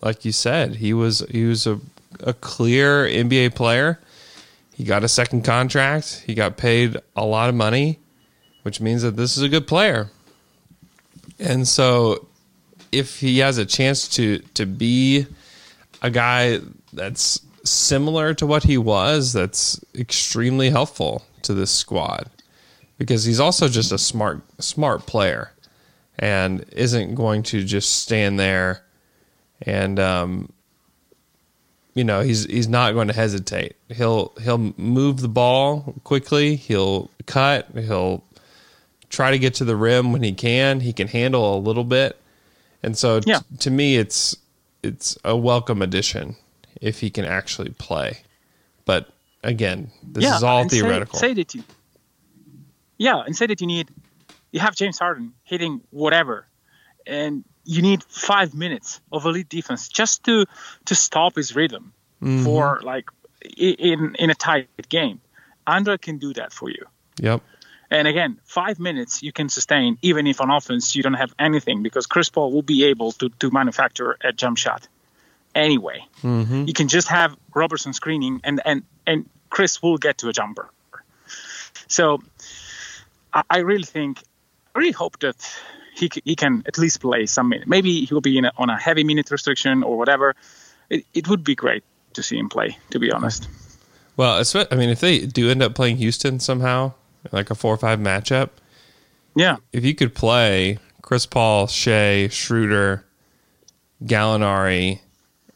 like 0.00 0.24
you 0.24 0.32
said, 0.32 0.76
he 0.76 0.94
was 0.94 1.18
he 1.30 1.44
was 1.44 1.66
a, 1.66 1.78
a 2.20 2.32
clear 2.32 3.04
NBA 3.04 3.54
player. 3.54 4.00
He 4.74 4.84
got 4.84 5.04
a 5.04 5.08
second 5.08 5.42
contract. 5.42 6.22
He 6.26 6.34
got 6.34 6.56
paid 6.56 6.96
a 7.14 7.24
lot 7.24 7.50
of 7.50 7.54
money, 7.54 7.98
which 8.62 8.80
means 8.80 9.02
that 9.02 9.16
this 9.16 9.36
is 9.36 9.42
a 9.42 9.48
good 9.48 9.66
player. 9.66 10.10
And 11.38 11.68
so 11.68 12.28
if 12.92 13.20
he 13.20 13.38
has 13.40 13.58
a 13.58 13.66
chance 13.66 14.08
to 14.08 14.38
to 14.54 14.64
be 14.64 15.26
a 16.02 16.10
guy 16.10 16.60
that's 16.92 17.40
similar 17.64 18.34
to 18.34 18.46
what 18.46 18.64
he 18.64 18.78
was, 18.78 19.32
that's 19.32 19.82
extremely 19.94 20.70
helpful 20.70 21.24
to 21.42 21.54
this 21.54 21.70
squad 21.70 22.30
because 22.98 23.24
he's 23.24 23.40
also 23.40 23.66
just 23.68 23.92
a 23.92 23.98
smart 23.98 24.42
smart 24.62 25.06
player 25.06 25.52
and 26.18 26.64
isn't 26.72 27.14
going 27.14 27.42
to 27.42 27.64
just 27.64 28.02
stand 28.02 28.38
there 28.38 28.82
and 29.62 29.98
um, 29.98 30.52
you 31.94 32.04
know 32.04 32.20
he's 32.20 32.44
he's 32.44 32.68
not 32.68 32.92
going 32.92 33.08
to 33.08 33.14
hesitate. 33.14 33.76
He'll 33.88 34.32
he'll 34.42 34.74
move 34.76 35.20
the 35.20 35.28
ball 35.28 35.94
quickly. 36.04 36.56
He'll 36.56 37.10
cut. 37.26 37.68
He'll 37.74 38.22
try 39.08 39.30
to 39.30 39.38
get 39.38 39.54
to 39.54 39.64
the 39.64 39.76
rim 39.76 40.12
when 40.12 40.22
he 40.22 40.32
can. 40.32 40.80
He 40.80 40.92
can 40.92 41.08
handle 41.08 41.56
a 41.56 41.58
little 41.58 41.84
bit, 41.84 42.20
and 42.82 42.96
so 42.96 43.20
t- 43.20 43.32
to 43.58 43.70
me, 43.70 43.96
it's 43.96 44.36
it's 44.82 45.18
a 45.24 45.36
welcome 45.36 45.82
addition 45.82 46.36
if 46.80 47.00
he 47.00 47.10
can 47.10 47.24
actually 47.24 47.70
play. 47.70 48.18
But 48.84 49.08
again, 49.42 49.90
this 50.02 50.24
is 50.24 50.42
all 50.42 50.62
and 50.62 50.70
say- 50.70 50.80
theoretical. 50.80 51.18
Say, 51.18 51.34
that 51.34 51.54
you, 51.54 51.62
yeah, 52.98 53.22
and 53.24 53.36
say 53.36 53.46
that 53.46 53.60
you 53.60 53.66
need, 53.66 53.88
you 54.52 54.60
have 54.60 54.74
James 54.74 54.98
Harden 54.98 55.32
hitting 55.44 55.80
whatever, 55.90 56.46
and 57.06 57.44
you 57.64 57.82
need 57.82 58.02
five 58.04 58.54
minutes 58.54 59.00
of 59.12 59.24
elite 59.26 59.48
defense 59.48 59.88
just 59.88 60.24
to 60.24 60.46
to 60.86 60.94
stop 60.94 61.36
his 61.36 61.54
rhythm 61.54 61.92
Mm-hmm. 62.22 62.44
for 62.44 62.80
like 62.82 63.08
in 63.56 64.14
in 64.18 64.28
a 64.28 64.34
tight 64.34 64.68
game. 64.90 65.20
Andre 65.66 65.96
can 65.96 66.18
do 66.18 66.34
that 66.34 66.52
for 66.52 66.68
you. 66.68 66.84
yep. 67.18 67.40
And 67.90 68.06
again, 68.06 68.38
five 68.44 68.78
minutes 68.78 69.22
you 69.22 69.32
can 69.32 69.48
sustain 69.48 69.96
even 70.02 70.26
if 70.26 70.40
on 70.42 70.50
offense 70.50 70.94
you 70.94 71.02
don't 71.02 71.14
have 71.14 71.32
anything 71.38 71.82
because 71.82 72.06
Chris 72.06 72.28
Paul 72.28 72.52
will 72.52 72.62
be 72.62 72.84
able 72.84 73.12
to, 73.12 73.30
to 73.40 73.50
manufacture 73.50 74.16
a 74.22 74.32
jump 74.32 74.58
shot 74.58 74.86
anyway. 75.54 76.04
Mm-hmm. 76.22 76.64
You 76.66 76.72
can 76.72 76.88
just 76.88 77.08
have 77.08 77.36
Roberson 77.54 77.92
screening 77.92 78.40
and, 78.44 78.60
and, 78.64 78.82
and 79.06 79.28
Chris 79.50 79.82
will 79.82 79.98
get 79.98 80.18
to 80.18 80.28
a 80.28 80.32
jumper. 80.32 80.70
So 81.88 82.22
I, 83.32 83.42
I 83.50 83.58
really 83.58 83.82
think, 83.84 84.22
I 84.74 84.78
really 84.78 84.92
hope 84.92 85.18
that 85.20 85.36
he, 85.94 86.10
he 86.24 86.36
can 86.36 86.62
at 86.66 86.78
least 86.78 87.00
play 87.00 87.26
some 87.26 87.48
minutes. 87.48 87.68
Maybe 87.68 88.04
he 88.04 88.14
will 88.14 88.20
be 88.20 88.38
in 88.38 88.44
a, 88.44 88.52
on 88.56 88.70
a 88.70 88.78
heavy 88.80 89.04
minute 89.04 89.30
restriction 89.30 89.82
or 89.82 89.98
whatever. 89.98 90.34
It, 90.88 91.04
it 91.14 91.28
would 91.28 91.44
be 91.44 91.54
great 91.54 91.82
to 92.14 92.22
see 92.22 92.38
him 92.38 92.48
play, 92.48 92.76
to 92.90 92.98
be 92.98 93.10
honest. 93.12 93.48
Well, 94.16 94.42
I 94.70 94.74
mean, 94.74 94.90
if 94.90 95.00
they 95.00 95.26
do 95.26 95.50
end 95.50 95.62
up 95.62 95.74
playing 95.74 95.96
Houston 95.98 96.40
somehow, 96.40 96.92
like 97.32 97.50
a 97.50 97.54
four 97.54 97.72
or 97.74 97.76
five 97.78 97.98
matchup, 97.98 98.50
Yeah. 99.34 99.56
if 99.72 99.84
you 99.84 99.94
could 99.94 100.14
play 100.14 100.78
Chris 101.02 101.26
Paul, 101.26 101.66
Shai, 101.66 102.28
Schroeder, 102.28 103.04
Gallinari, 104.04 105.00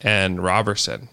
and 0.05 0.41
Roberson 0.43 1.09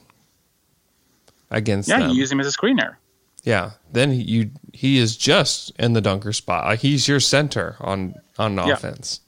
against 1.50 1.90
Yeah, 1.90 2.00
them, 2.00 2.10
you 2.12 2.18
use 2.18 2.32
him 2.32 2.40
as 2.40 2.48
a 2.48 2.52
screener. 2.58 2.96
yeah, 3.44 3.72
then 3.92 4.12
you 4.14 4.52
he 4.74 4.98
is 5.00 5.18
just 5.18 5.72
in 5.80 5.94
the 5.94 6.02
dunker 6.02 6.34
spot. 6.34 6.66
Like 6.66 6.80
he's 6.82 7.08
your 7.08 7.20
center 7.20 7.76
on 7.80 8.16
on 8.38 8.56
Yeah. 8.56 8.70
offense, 8.74 9.22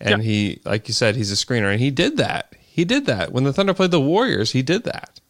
and 0.00 0.22
Yeah. 0.22 0.28
he, 0.30 0.60
like 0.64 0.88
you 0.88 0.94
said, 0.94 1.16
he's 1.16 1.32
a 1.32 1.36
screener, 1.36 1.70
and 1.70 1.80
he 1.80 1.90
did 1.90 2.16
that. 2.18 2.52
He 2.60 2.84
did 2.84 3.06
that 3.06 3.32
when 3.32 3.44
the 3.44 3.52
Thunder 3.52 3.74
played 3.74 3.90
the 3.90 4.00
Warriors. 4.00 4.52
He 4.52 4.62
did 4.62 4.84
that. 4.84 5.20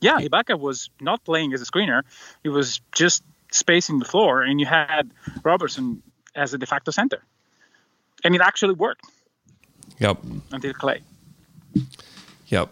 Yeah, 0.00 0.18
Ibaka 0.18 0.58
was 0.58 0.90
not 1.00 1.24
playing 1.24 1.52
as 1.54 1.62
a 1.62 1.64
screener. 1.64 2.02
He 2.42 2.48
was 2.48 2.80
just 2.92 3.22
spacing 3.52 3.98
the 4.00 4.04
floor, 4.04 4.42
and 4.42 4.58
you 4.60 4.66
had 4.66 5.10
Roberson 5.44 6.02
as 6.34 6.54
a 6.54 6.58
de 6.58 6.66
facto 6.66 6.90
center. 6.90 7.22
And 8.24 8.34
it 8.34 8.40
actually 8.40 8.74
worked 8.74 9.04
Yep. 9.98 10.18
until 10.52 10.72
Klay. 10.74 11.00
Yep. 12.52 12.68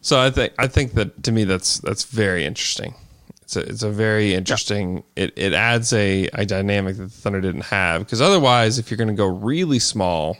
So 0.00 0.18
I 0.18 0.30
think 0.30 0.54
I 0.58 0.68
think 0.68 0.94
that 0.94 1.22
to 1.24 1.32
me 1.32 1.44
that's 1.44 1.80
that's 1.80 2.04
very 2.04 2.44
interesting. 2.46 2.94
It's 3.42 3.56
a 3.56 3.60
it's 3.60 3.82
a 3.82 3.90
very 3.90 4.34
interesting. 4.34 5.02
It 5.16 5.32
it 5.36 5.52
adds 5.52 5.92
a 5.92 6.28
a 6.32 6.46
dynamic 6.46 6.96
that 6.96 7.02
the 7.04 7.08
Thunder 7.10 7.40
didn't 7.40 7.66
have 7.66 8.02
because 8.04 8.22
otherwise, 8.22 8.78
if 8.78 8.90
you're 8.90 8.96
going 8.96 9.08
to 9.08 9.14
go 9.14 9.26
really 9.26 9.78
small, 9.80 10.36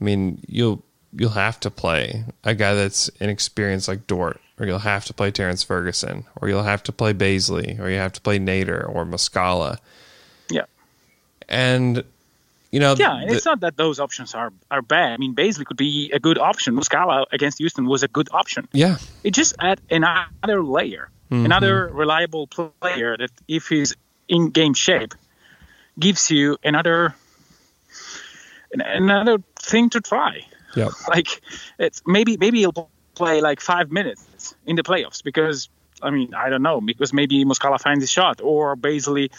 I 0.00 0.04
mean 0.04 0.40
you'll 0.48 0.82
you'll 1.12 1.30
have 1.30 1.60
to 1.60 1.70
play 1.70 2.24
a 2.44 2.54
guy 2.54 2.74
that's 2.74 3.08
inexperienced 3.20 3.86
like 3.88 4.06
Dort, 4.06 4.40
or 4.58 4.66
you'll 4.66 4.78
have 4.78 5.04
to 5.04 5.12
play 5.14 5.30
Terrence 5.30 5.62
Ferguson, 5.62 6.24
or 6.40 6.48
you'll 6.48 6.62
have 6.62 6.82
to 6.84 6.92
play 6.92 7.12
Bazley, 7.12 7.78
or 7.78 7.90
you 7.90 7.98
have 7.98 8.12
to 8.14 8.20
play 8.22 8.38
Nader 8.38 8.88
or 8.88 9.04
Muscala, 9.04 9.76
Yeah. 10.50 10.64
and 11.50 12.02
you 12.72 12.80
know 12.80 12.94
Yeah, 12.98 13.14
and 13.20 13.30
the- 13.30 13.34
it's 13.36 13.44
not 13.44 13.60
that 13.60 13.76
those 13.76 14.00
options 14.00 14.34
are, 14.34 14.50
are 14.70 14.82
bad. 14.82 15.12
I 15.12 15.16
mean, 15.18 15.34
Bazley 15.34 15.64
could 15.64 15.76
be 15.76 16.10
a 16.12 16.18
good 16.18 16.38
option. 16.38 16.74
Muscala 16.74 17.24
against 17.30 17.58
Houston 17.58 17.86
was 17.86 18.02
a 18.02 18.08
good 18.08 18.28
option. 18.32 18.66
yeah 18.72 18.96
It 19.22 19.32
just 19.34 19.54
add 19.60 19.80
another 19.90 20.62
layer, 20.64 21.10
mm-hmm. 21.30 21.44
another 21.44 21.88
reliable 21.92 22.46
player 22.80 23.16
that, 23.16 23.30
if 23.46 23.68
he's 23.68 23.94
in 24.28 24.50
game 24.50 24.74
shape, 24.74 25.14
gives 25.98 26.30
you 26.30 26.56
another 26.64 27.14
another 28.72 29.38
thing 29.56 29.90
to 29.90 30.00
try. 30.00 30.46
Yeah, 30.74 30.88
Like 31.08 31.42
it's 31.78 32.02
maybe 32.06 32.36
maybe 32.38 32.58
he'll 32.60 32.88
play 33.14 33.40
like 33.40 33.60
five 33.60 33.90
minutes 33.92 34.54
in 34.66 34.76
the 34.76 34.82
playoffs 34.82 35.22
because 35.22 35.68
I 36.02 36.10
mean 36.10 36.32
I 36.34 36.48
don't 36.48 36.62
know 36.62 36.80
because 36.80 37.12
maybe 37.12 37.44
Muscala 37.44 37.78
finds 37.78 38.02
his 38.02 38.10
shot 38.10 38.40
or 38.42 38.74
Bazley 38.76 39.30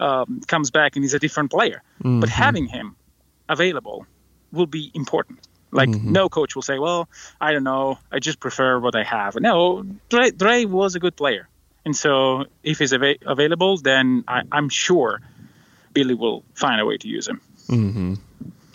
um, 0.00 0.40
comes 0.46 0.70
back 0.70 0.96
and 0.96 1.04
he's 1.04 1.14
a 1.14 1.18
different 1.18 1.50
player. 1.50 1.82
But 2.02 2.28
having 2.28 2.66
him 2.66 2.96
available 3.48 4.06
will 4.52 4.66
be 4.66 4.90
important. 4.94 5.40
Like 5.70 5.90
no 5.90 6.28
coach 6.28 6.54
will 6.54 6.62
say, 6.62 6.78
"Well, 6.78 7.08
I 7.40 7.52
don't 7.52 7.64
know, 7.64 7.98
I 8.10 8.20
just 8.20 8.40
prefer 8.40 8.78
what 8.78 8.96
I 8.96 9.04
have." 9.04 9.36
No, 9.36 9.84
Dre, 10.08 10.30
Dre 10.30 10.64
was 10.64 10.94
a 10.94 10.98
good 11.00 11.14
player, 11.14 11.46
and 11.84 11.94
so 11.94 12.46
if 12.62 12.78
he's 12.78 12.94
ava- 12.94 13.18
available, 13.26 13.76
then 13.76 14.24
I, 14.26 14.42
I'm 14.50 14.70
sure 14.70 15.20
Billy 15.92 16.14
will 16.14 16.42
find 16.54 16.80
a 16.80 16.86
way 16.86 16.96
to 16.96 17.08
use 17.08 17.28
him. 17.28 17.40
Mm-hmm. 17.68 18.14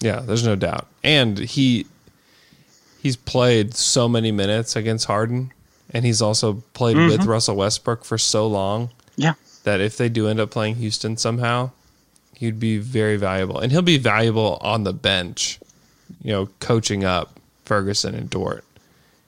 Yeah, 0.01 0.19
there's 0.19 0.45
no 0.45 0.55
doubt. 0.55 0.88
And 1.03 1.39
he 1.39 1.88
he's 3.01 3.15
played 3.17 3.73
so 3.73 4.07
many 4.07 4.31
minutes 4.31 4.75
against 4.75 5.05
Harden, 5.05 5.51
and 5.89 6.05
he's 6.05 6.21
also 6.21 6.62
played 6.73 6.97
with 6.97 7.25
Russell 7.25 7.55
Westbrook 7.55 8.05
for 8.05 8.19
so 8.19 8.45
long 8.45 8.91
Yeah, 9.15 9.33
that 9.63 9.82
if 9.82 9.97
they 9.97 10.10
do 10.10 10.28
end 10.28 10.39
up 10.39 10.52
playing 10.52 10.76
Houston 10.76 11.17
somehow, 11.17 11.71
he'd 12.36 12.60
be 12.60 12.78
very 12.78 13.17
valuable. 13.17 13.60
And 13.60 13.71
he'll 13.71 13.82
be 13.82 13.97
valuable 13.97 14.58
on 14.62 14.84
the 14.84 14.93
bench, 14.93 15.60
you 16.21 16.32
know, 16.32 16.49
coaching 16.60 17.04
up 17.04 17.39
Ferguson 17.65 18.13
and 18.15 18.30
Dort 18.30 18.63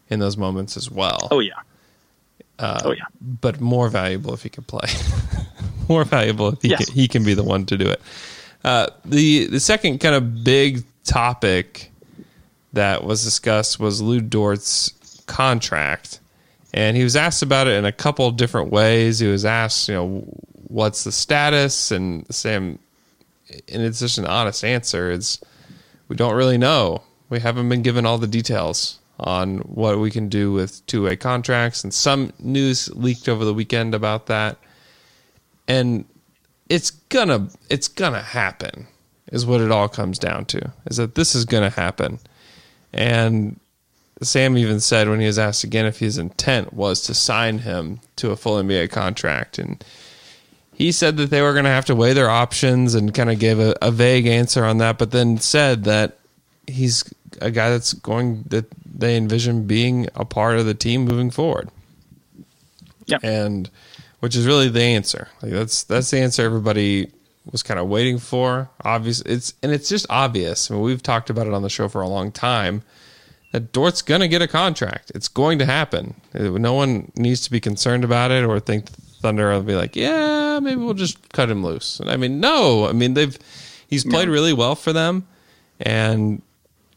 in 0.10 0.20
those 0.20 0.38
moments 0.38 0.78
as 0.78 0.92
well. 0.92 1.28
oh 1.32 1.40
yeah, 1.40 1.54
oh 2.60 2.92
yeah. 2.92 3.04
But 3.22 3.60
more 3.62 3.90
valuable 3.90 4.34
if 4.34 4.44
he 4.44 4.50
can 4.50 4.64
play. 4.64 4.90
more 5.90 6.04
valuable 6.04 6.50
if 6.50 6.62
he, 6.62 6.70
Yes. 6.70 6.86
can, 6.86 6.94
he 6.96 7.08
can 7.08 7.24
be 7.24 7.34
the 7.34 7.44
one 7.44 7.66
to 7.68 7.78
do 7.78 7.88
it. 7.90 8.02
Uh, 8.64 8.88
the 9.06 9.46
the 9.48 9.60
second 9.60 10.00
kind 10.00 10.16
of 10.16 10.44
big 10.44 10.84
topic 11.04 11.92
that 12.74 13.04
was 13.04 13.24
discussed 13.24 13.80
was 13.80 14.02
Lu 14.02 14.20
Dort's 14.20 14.92
contract, 15.28 16.20
and 16.76 16.98
he 16.98 17.04
was 17.04 17.16
asked 17.16 17.42
about 17.42 17.68
it 17.68 17.78
in 17.78 17.86
a 17.86 17.92
couple 17.94 18.30
different 18.32 18.70
ways. 18.70 19.20
He 19.20 19.28
was 19.28 19.46
asked, 19.46 19.88
you 19.88 19.96
know, 19.96 20.24
what's 20.68 21.06
the 21.06 21.12
status, 21.12 21.90
and 21.90 22.26
Sam, 22.36 22.78
and 23.50 23.82
it's 23.82 24.02
just 24.02 24.18
an 24.18 24.26
honest 24.26 24.66
answer. 24.66 25.10
It's 25.10 25.40
we 26.10 26.18
don't 26.18 26.36
really 26.36 26.58
know. 26.58 27.02
We 27.30 27.40
haven't 27.40 27.70
been 27.70 27.82
given 27.82 28.06
all 28.06 28.18
the 28.18 28.28
details 28.28 29.00
on 29.22 29.60
what 29.60 30.00
we 30.00 30.12
can 30.12 30.28
do 30.28 30.52
with 30.52 30.86
two 30.86 31.04
way 31.04 31.16
contracts, 31.16 31.86
and 31.86 31.94
some 31.94 32.34
news 32.40 32.90
leaked 32.94 33.30
over 33.30 33.46
the 33.46 33.54
weekend 33.54 33.96
about 33.96 34.26
that. 34.26 34.58
And 35.70 36.04
it's 36.68 36.92
gonna 36.92 37.48
it's 37.70 37.88
gonna 37.88 38.22
happen, 38.22 38.88
is 39.32 39.46
what 39.46 39.62
it 39.62 39.72
all 39.72 39.88
comes 39.88 40.20
down 40.20 40.44
to. 40.48 40.74
Is 40.88 40.98
that 40.98 41.16
this 41.16 41.36
is 41.36 41.46
gonna 41.46 41.70
happen. 41.70 42.20
And 42.92 43.62
Sam 44.22 44.58
even 44.58 44.80
said 44.80 45.10
when 45.10 45.20
he 45.20 45.28
was 45.28 45.38
asked 45.38 45.64
again 45.64 45.86
if 45.86 46.00
his 46.00 46.18
intent 46.18 46.74
was 46.74 47.02
to 47.02 47.14
sign 47.14 47.60
him 47.60 48.00
to 48.16 48.32
a 48.32 48.38
full 48.38 48.62
NBA 48.62 48.90
contract. 48.90 49.60
And 49.60 49.84
he 50.74 50.92
said 50.92 51.18
that 51.18 51.30
they 51.30 51.42
were 51.42 51.52
going 51.52 51.66
to 51.66 51.72
have 51.72 51.86
to 51.86 51.96
weigh 51.96 52.14
their 52.14 52.30
options 52.30 52.96
and 52.96 53.14
kind 53.14 53.30
of 53.30 53.40
gave 53.40 53.60
a, 53.60 53.76
a 53.82 53.92
vague 53.92 54.26
answer 54.26 54.64
on 54.64 54.78
that, 54.78 54.98
but 54.98 55.12
then 55.12 55.38
said 55.38 55.84
that 55.84 56.18
he's 56.66 57.04
a 57.42 57.52
guy 57.52 57.70
that's 57.70 57.94
going, 57.94 58.44
that 58.48 58.66
they 58.86 59.18
envision 59.18 59.68
being 59.68 60.08
a 60.16 60.24
part 60.24 60.58
of 60.58 60.66
the 60.66 60.74
team 60.74 61.04
moving 61.04 61.30
forward. 61.30 61.70
Yeah. 63.08 63.18
And 63.22 63.70
which 64.22 64.36
is 64.36 64.48
really 64.48 64.70
the 64.70 64.82
answer. 64.82 65.28
Like 65.42 65.52
that's, 65.52 65.84
that's 65.84 66.10
the 66.10 66.20
answer 66.20 66.44
everybody 66.44 67.12
was 67.52 67.64
kind 67.64 67.82
of 67.82 67.88
waiting 67.88 68.18
for. 68.18 68.70
Obvious. 68.82 69.20
It's, 69.22 69.54
and 69.62 69.74
it's 69.74 69.90
just 69.90 70.06
obvious. 70.10 70.72
I 70.72 70.74
mean, 70.76 70.84
we've 70.84 71.04
talked 71.04 71.30
about 71.30 71.48
it 71.48 71.54
on 71.54 71.64
the 71.64 71.70
show 71.70 71.90
for 71.90 72.02
a 72.02 72.08
long 72.08 72.32
time 72.32 72.82
that 73.56 73.72
Dort's 73.72 74.02
going 74.02 74.20
to 74.20 74.28
get 74.28 74.42
a 74.42 74.50
contract. 74.50 75.14
It's 75.16 75.30
going 75.30 75.60
to 75.60 75.66
happen. 75.66 76.14
Uh, 76.38 76.50
no 76.58 76.74
one 76.74 77.10
needs 77.16 77.40
to 77.46 77.52
be 77.52 77.62
concerned 77.62 78.04
about 78.04 78.30
it 78.30 78.44
or 78.44 78.60
think 78.60 78.90
Thunder 79.22 79.50
will 79.54 79.64
be 79.64 79.76
like, 79.76 79.96
yeah, 79.96 80.60
maybe 80.62 80.76
we'll 80.82 80.94
just 80.94 81.30
cut 81.32 81.50
him 81.50 81.64
loose. 81.64 82.02
And 82.02 82.10
I 82.10 82.18
mean, 82.18 82.42
no. 82.42 82.86
I 82.86 82.92
mean, 82.92 83.14
they've 83.14 83.38
he's 83.88 84.04
played 84.04 84.28
really 84.28 84.52
well 84.52 84.76
for 84.76 84.92
them 84.92 85.26
and 85.80 86.42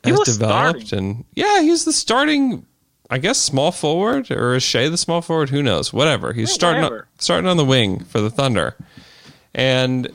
He 0.02 0.10
has 0.10 0.18
developed. 0.24 0.88
starting. 0.88 0.98
And 1.10 1.24
yeah, 1.36 1.60
he's 1.62 1.84
the 1.84 1.92
starting, 1.92 2.66
I 3.08 3.18
guess, 3.18 3.38
small 3.38 3.70
forward 3.70 4.28
or 4.32 4.56
is 4.56 4.64
Shai 4.64 4.88
the 4.88 4.96
small 4.98 5.22
forward? 5.22 5.50
Who 5.50 5.62
knows? 5.62 5.92
Whatever. 5.92 6.32
He's 6.32 6.48
Yeah, 6.50 6.54
starting 6.54 6.82
on, 6.84 7.02
starting 7.20 7.48
on 7.48 7.56
the 7.56 7.64
wing 7.64 8.00
for 8.02 8.20
the 8.20 8.30
Thunder, 8.30 8.74
and 9.54 10.10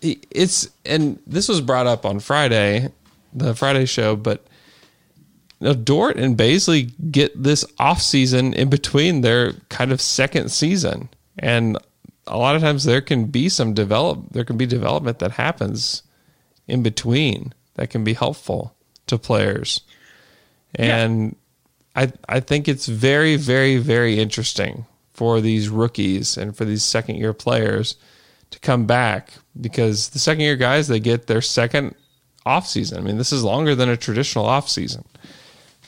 he- 0.00 0.20
it's 0.30 0.68
and 0.86 1.18
this 1.26 1.48
was 1.48 1.60
brought 1.60 1.86
up 1.86 2.06
on 2.06 2.18
Friday, 2.18 2.88
the 3.34 3.54
Friday 3.54 3.84
show, 3.84 4.16
but 4.16 4.46
know, 5.62 5.74
Dort 5.74 6.16
and 6.16 6.36
Bazley 6.36 6.92
get 7.10 7.40
this 7.40 7.64
off 7.78 8.00
season 8.02 8.52
in 8.54 8.68
between 8.68 9.20
their 9.20 9.52
kind 9.68 9.92
of 9.92 10.00
second 10.00 10.50
season, 10.50 11.08
and 11.38 11.78
a 12.26 12.36
lot 12.36 12.56
of 12.56 12.62
times 12.62 12.84
there 12.84 13.00
can 13.00 13.26
be 13.26 13.48
some 13.48 13.74
develop 13.74 14.30
there 14.30 14.44
can 14.44 14.56
be 14.56 14.66
development 14.66 15.18
that 15.20 15.32
happens 15.32 16.02
in 16.66 16.82
between 16.82 17.52
that 17.74 17.90
can 17.90 18.04
be 18.04 18.14
helpful 18.14 18.74
to 19.06 19.18
players, 19.18 19.82
and 20.74 21.36
I 21.94 22.12
I 22.28 22.40
think 22.40 22.68
it's 22.68 22.86
very 22.86 23.36
very 23.36 23.76
very 23.78 24.18
interesting 24.18 24.86
for 25.12 25.40
these 25.40 25.68
rookies 25.68 26.36
and 26.36 26.56
for 26.56 26.64
these 26.64 26.82
second 26.82 27.16
year 27.16 27.32
players 27.32 27.96
to 28.50 28.58
come 28.58 28.86
back 28.86 29.32
because 29.60 30.08
the 30.10 30.18
second 30.18 30.42
year 30.42 30.56
guys 30.56 30.88
they 30.88 31.00
get 31.00 31.26
their 31.26 31.42
second 31.42 31.94
off 32.44 32.66
season. 32.66 32.98
I 32.98 33.00
mean, 33.02 33.18
this 33.18 33.32
is 33.32 33.44
longer 33.44 33.74
than 33.74 33.88
a 33.88 33.96
traditional 33.96 34.46
off 34.46 34.68
season 34.68 35.04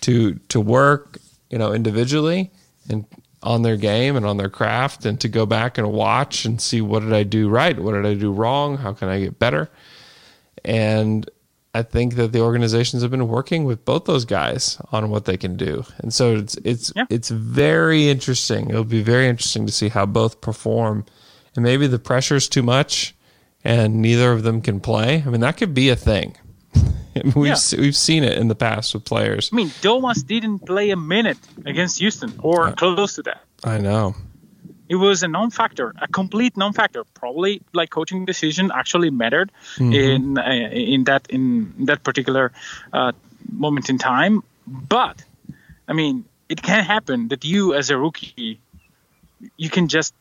to 0.04 0.34
to 0.48 0.60
work, 0.60 1.18
you 1.50 1.58
know, 1.58 1.72
individually 1.72 2.50
and 2.88 3.04
on 3.42 3.62
their 3.62 3.76
game 3.76 4.16
and 4.16 4.24
on 4.24 4.36
their 4.38 4.48
craft 4.48 5.04
and 5.04 5.20
to 5.20 5.28
go 5.28 5.44
back 5.44 5.76
and 5.76 5.92
watch 5.92 6.46
and 6.46 6.60
see 6.60 6.80
what 6.80 7.00
did 7.00 7.12
I 7.12 7.24
do 7.24 7.48
right, 7.48 7.78
what 7.78 7.92
did 7.92 8.06
I 8.06 8.14
do 8.14 8.32
wrong, 8.32 8.78
how 8.78 8.92
can 8.94 9.08
I 9.08 9.20
get 9.20 9.38
better? 9.38 9.68
And 10.64 11.28
I 11.74 11.82
think 11.82 12.14
that 12.14 12.32
the 12.32 12.40
organizations 12.40 13.02
have 13.02 13.10
been 13.10 13.28
working 13.28 13.64
with 13.64 13.84
both 13.84 14.04
those 14.04 14.24
guys 14.24 14.78
on 14.92 15.10
what 15.10 15.24
they 15.24 15.36
can 15.36 15.56
do. 15.56 15.84
And 15.98 16.12
so 16.14 16.36
it's 16.36 16.54
it's 16.64 16.92
Yeah. 16.96 17.06
it's 17.10 17.28
very 17.28 18.08
interesting. 18.08 18.70
It'll 18.70 18.84
be 18.84 19.02
very 19.02 19.26
interesting 19.28 19.66
to 19.66 19.72
see 19.72 19.88
how 19.88 20.06
both 20.06 20.40
perform. 20.40 21.04
And 21.56 21.64
maybe 21.64 21.86
the 21.86 21.98
pressure's 21.98 22.48
too 22.48 22.62
much 22.62 23.14
and 23.64 24.00
neither 24.00 24.32
of 24.32 24.42
them 24.42 24.60
can 24.60 24.80
play. 24.80 25.22
I 25.26 25.30
mean, 25.30 25.40
that 25.40 25.56
could 25.56 25.74
be 25.74 25.88
a 25.88 25.96
thing. 25.96 26.36
we've 27.34 27.46
Yeah. 27.46 27.54
se- 27.54 27.78
we've 27.80 27.96
seen 27.96 28.24
it 28.24 28.38
in 28.38 28.48
the 28.48 28.54
past 28.54 28.94
with 28.94 29.04
players. 29.04 29.50
I 29.52 29.56
mean, 29.56 29.68
Domas 29.82 30.26
didn't 30.26 30.60
play 30.60 30.90
a 30.90 30.96
minute 30.96 31.38
against 31.64 31.98
Houston 31.98 32.32
or 32.42 32.72
close 32.72 33.14
to 33.16 33.22
that. 33.22 33.40
I 33.64 33.78
know. 33.78 34.14
It 34.88 34.96
was 34.96 35.22
a 35.22 35.28
non-factor, 35.28 35.94
a 36.00 36.08
complete 36.08 36.56
non-factor. 36.56 37.04
Probably 37.14 37.62
like 37.72 37.88
coaching 37.90 38.26
decision 38.26 38.70
actually 38.74 39.10
mattered 39.10 39.50
in 39.78 40.36
uh, 40.38 40.42
in 40.72 41.04
that 41.04 41.26
in 41.30 41.72
that 41.86 42.02
particular 42.04 42.52
uh, 42.92 43.12
moment 43.50 43.88
in 43.88 43.96
time. 43.98 44.42
But 44.66 45.24
I 45.88 45.94
mean, 45.94 46.24
it 46.50 46.60
can 46.62 46.84
happen 46.84 47.28
that 47.28 47.44
you 47.46 47.72
as 47.74 47.88
a 47.90 47.96
rookie, 47.96 48.60
you 49.56 49.70
can 49.70 49.88
just 49.88 50.12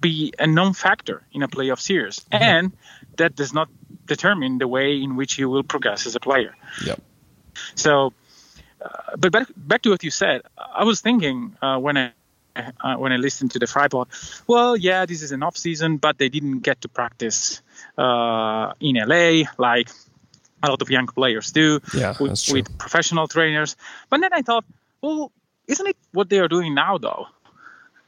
be 0.00 0.32
a 0.38 0.46
non-factor 0.46 1.22
in 1.32 1.42
a 1.44 1.48
playoff 1.48 1.80
series, 1.80 2.24
and 2.32 2.72
that 3.18 3.36
does 3.36 3.52
not 3.52 3.68
determine 4.06 4.58
the 4.58 4.66
way 4.66 5.00
in 5.00 5.16
which 5.16 5.38
you 5.38 5.48
will 5.48 5.62
progress 5.62 6.06
as 6.06 6.16
a 6.16 6.20
player. 6.20 6.54
Yep. 6.84 7.00
So, 7.74 8.12
uh, 8.82 9.16
but 9.16 9.32
back, 9.32 9.48
back 9.56 9.82
to 9.82 9.90
what 9.90 10.02
you 10.02 10.10
said, 10.10 10.42
I 10.56 10.84
was 10.84 11.00
thinking 11.00 11.56
uh, 11.62 11.78
when 11.78 11.96
I 11.96 12.12
uh, 12.56 12.96
when 12.96 13.12
I 13.12 13.16
listened 13.16 13.52
to 13.52 13.58
the 13.58 13.66
Freipod, 13.66 14.06
well, 14.48 14.76
yeah, 14.76 15.06
this 15.06 15.22
is 15.22 15.30
an 15.30 15.42
off 15.42 15.56
season, 15.56 15.96
but 15.98 16.18
they 16.18 16.28
didn't 16.28 16.60
get 16.60 16.80
to 16.80 16.88
practice 16.88 17.62
uh, 17.96 18.72
in 18.80 18.96
LA 18.96 19.44
like 19.58 19.90
a 20.62 20.68
lot 20.68 20.82
of 20.82 20.90
young 20.90 21.06
players 21.06 21.52
do 21.52 21.80
Yeah, 21.94 22.14
with, 22.18 22.42
with 22.50 22.78
professional 22.78 23.28
trainers. 23.28 23.76
But 24.10 24.20
then 24.20 24.32
I 24.32 24.42
thought, 24.42 24.64
well, 25.00 25.30
isn't 25.68 25.86
it 25.86 25.96
what 26.12 26.28
they 26.30 26.40
are 26.40 26.48
doing 26.48 26.74
now 26.74 26.98
though? 26.98 27.26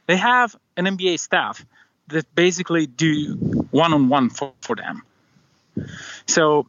They 0.07 0.17
have 0.17 0.55
an 0.75 0.85
NBA 0.85 1.19
staff 1.19 1.65
that 2.07 2.25
basically 2.35 2.87
do 2.87 3.37
one-on-one 3.71 4.29
for, 4.29 4.53
for 4.61 4.75
them. 4.75 5.03
So 6.27 6.67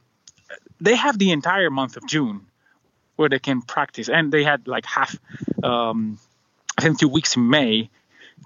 they 0.81 0.97
have 0.97 1.19
the 1.19 1.31
entire 1.33 1.71
month 1.71 1.97
of 1.97 2.07
June 2.07 2.47
where 3.17 3.29
they 3.29 3.39
can 3.39 3.63
practice, 3.63 4.09
and 4.09 4.33
they 4.33 4.43
had 4.43 4.67
like 4.67 4.87
half, 4.87 5.17
um, 5.63 6.19
I 6.79 6.83
think, 6.83 6.99
two 6.99 7.09
weeks 7.09 7.37
in 7.37 7.49
May 7.49 7.91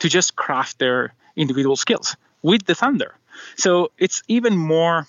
to 0.01 0.09
just 0.09 0.37
craft 0.37 0.79
their 0.79 1.15
individual 1.37 1.77
skills 1.77 2.17
with 2.43 2.65
the 2.67 2.75
Thunder. 2.75 3.15
So 3.57 3.93
it's 3.99 4.23
even 4.29 4.57
more 4.57 5.07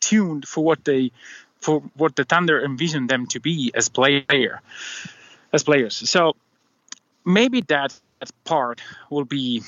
tuned 0.00 0.46
for 0.46 0.64
what 0.64 0.84
they, 0.84 1.10
for 1.60 1.80
what 1.96 2.16
the 2.16 2.24
Thunder 2.24 2.62
envision 2.64 3.06
them 3.06 3.26
to 3.28 3.40
be 3.40 3.72
as 3.74 3.88
player, 3.88 4.60
as 5.52 5.64
players. 5.64 6.08
So 6.08 6.36
maybe 7.24 7.62
that 7.62 7.98
part 8.44 8.80
will 9.10 9.24
be 9.24 9.62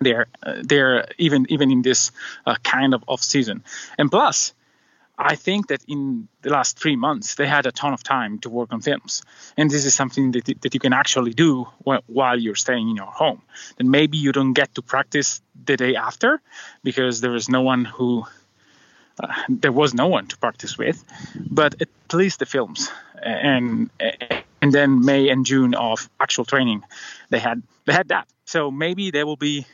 there, 0.00 0.26
uh, 0.42 0.62
there 0.62 1.08
even 1.18 1.46
even 1.48 1.70
in 1.70 1.82
this 1.82 2.12
uh, 2.44 2.56
kind 2.62 2.94
of 2.94 3.04
off 3.06 3.22
season. 3.22 3.64
And 3.98 4.10
plus, 4.10 4.54
I 5.18 5.34
think 5.34 5.68
that 5.68 5.82
in 5.88 6.28
the 6.42 6.50
last 6.50 6.78
three 6.78 6.96
months 6.96 7.36
they 7.36 7.46
had 7.46 7.66
a 7.66 7.72
ton 7.72 7.92
of 7.92 8.02
time 8.02 8.38
to 8.40 8.50
work 8.50 8.72
on 8.72 8.80
films, 8.80 9.22
and 9.56 9.70
this 9.70 9.84
is 9.84 9.94
something 9.94 10.32
that, 10.32 10.44
that 10.60 10.74
you 10.74 10.80
can 10.80 10.92
actually 10.92 11.32
do 11.32 11.66
while 12.06 12.38
you're 12.38 12.54
staying 12.54 12.90
in 12.90 12.96
your 12.96 13.06
home. 13.06 13.42
Then 13.78 13.90
maybe 13.90 14.18
you 14.18 14.32
don't 14.32 14.52
get 14.52 14.74
to 14.74 14.82
practice 14.82 15.40
the 15.64 15.76
day 15.76 15.96
after 15.96 16.40
because 16.82 17.20
there 17.20 17.34
is 17.34 17.48
no 17.48 17.62
one 17.62 17.84
who 17.84 18.26
uh, 19.18 19.32
there 19.48 19.72
was 19.72 19.94
no 19.94 20.08
one 20.08 20.26
to 20.26 20.36
practice 20.36 20.76
with, 20.76 21.02
but 21.34 21.80
at 21.80 21.88
least 22.12 22.38
the 22.38 22.46
films 22.46 22.90
and 23.22 23.90
and 24.60 24.72
then 24.72 25.04
May 25.04 25.28
and 25.28 25.46
June 25.46 25.74
of 25.74 26.08
actual 26.20 26.44
training, 26.44 26.82
they 27.30 27.38
had 27.38 27.62
they 27.84 27.92
had 27.92 28.08
that. 28.08 28.28
So 28.44 28.70
maybe 28.70 29.10
there 29.10 29.26
will 29.26 29.36
be 29.36 29.66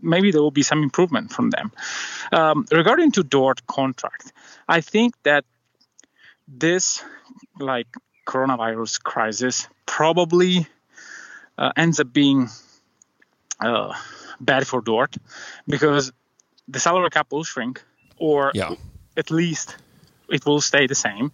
maybe 0.00 0.30
there 0.30 0.42
will 0.42 0.50
be 0.50 0.62
some 0.62 0.82
improvement 0.82 1.32
from 1.32 1.50
them. 1.50 1.72
Um, 2.32 2.66
regarding 2.70 3.12
to 3.12 3.22
Dort 3.22 3.66
contract, 3.66 4.32
I 4.68 4.80
think 4.80 5.14
that 5.22 5.44
this 6.46 7.02
like 7.58 7.86
coronavirus 8.26 9.02
crisis 9.02 9.68
probably 9.86 10.66
uh, 11.58 11.72
ends 11.76 12.00
up 12.00 12.12
being 12.12 12.48
uh, 13.60 13.94
bad 14.40 14.66
for 14.66 14.80
Dort 14.80 15.16
because 15.66 16.12
the 16.68 16.78
salary 16.80 17.10
cap 17.10 17.32
will 17.32 17.44
shrink, 17.44 17.82
or 18.16 18.52
Yeah. 18.54 18.74
at 19.16 19.30
least 19.30 19.76
it 20.28 20.44
will 20.46 20.60
stay 20.60 20.86
the 20.86 20.94
same. 20.94 21.32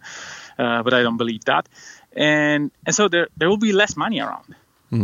Uh, 0.57 0.83
but 0.83 0.93
I 0.93 1.03
don't 1.03 1.17
believe 1.17 1.43
that, 1.45 1.67
and 2.15 2.71
and 2.85 2.95
so 2.95 3.09
there 3.09 3.27
there 3.37 3.49
will 3.49 3.57
be 3.59 3.73
less 3.73 3.97
money 3.97 4.21
around, 4.21 4.55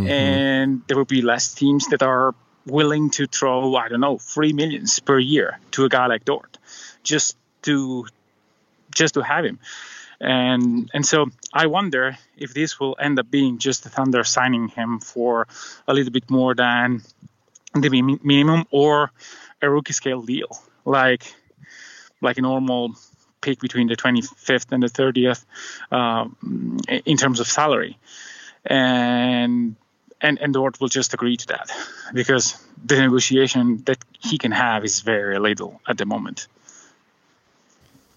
and 0.08 0.82
there 0.88 0.96
will 0.98 1.04
be 1.18 1.22
less 1.22 1.54
teams 1.54 1.88
that 1.90 2.02
are 2.02 2.34
willing 2.66 3.10
to 3.12 3.28
throw 3.28 3.76
I 3.76 3.90
don't 3.90 4.02
know 4.02 4.18
three 4.18 4.54
millions 4.54 5.00
per 5.00 5.18
year 5.20 5.60
to 5.72 5.86
a 5.86 5.90
guy 5.90 6.08
like 6.08 6.26
Dort, 6.26 6.58
just 7.04 7.38
to 7.64 8.06
just 8.94 9.16
to 9.16 9.22
have 9.22 9.46
him. 9.46 9.60
And 10.20 10.90
and 10.94 11.06
so 11.06 11.28
I 11.54 11.66
wonder 11.68 12.18
if 12.38 12.54
this 12.54 12.80
will 12.80 12.96
end 13.00 13.20
up 13.20 13.32
being 13.32 13.58
just 13.58 13.84
the 13.84 13.90
Thunder 13.90 14.24
signing 14.24 14.68
him 14.68 15.00
for 15.00 15.48
a 15.88 15.94
little 15.94 16.12
bit 16.12 16.30
more 16.30 16.54
than 16.54 17.02
the 17.74 18.20
minimum 18.24 18.66
or 18.70 19.12
a 19.62 19.70
rookie 19.70 19.94
scale 19.94 20.22
deal, 20.22 20.50
like 20.86 21.34
like 22.22 22.38
a 22.38 22.42
normal 22.42 22.94
pick 23.42 23.60
between 23.60 23.88
the 23.88 23.98
25th 23.98 24.72
and 24.72 24.84
the 24.84 24.88
30th 24.88 25.44
um, 25.92 26.78
in 27.06 27.18
terms 27.18 27.40
of 27.40 27.48
salary, 27.48 27.98
and 28.64 29.76
and 30.22 30.40
and 30.40 30.54
Dort 30.54 30.80
will 30.80 30.88
just 30.88 31.14
agree 31.14 31.38
to 31.38 31.48
that 31.48 31.72
because 32.14 32.56
the 32.84 33.00
negotiation 33.00 33.84
that 33.86 34.04
he 34.20 34.38
can 34.38 34.52
have 34.52 34.84
is 34.84 35.02
very 35.02 35.40
little 35.40 35.82
at 35.88 35.98
the 35.98 36.06
moment. 36.06 36.48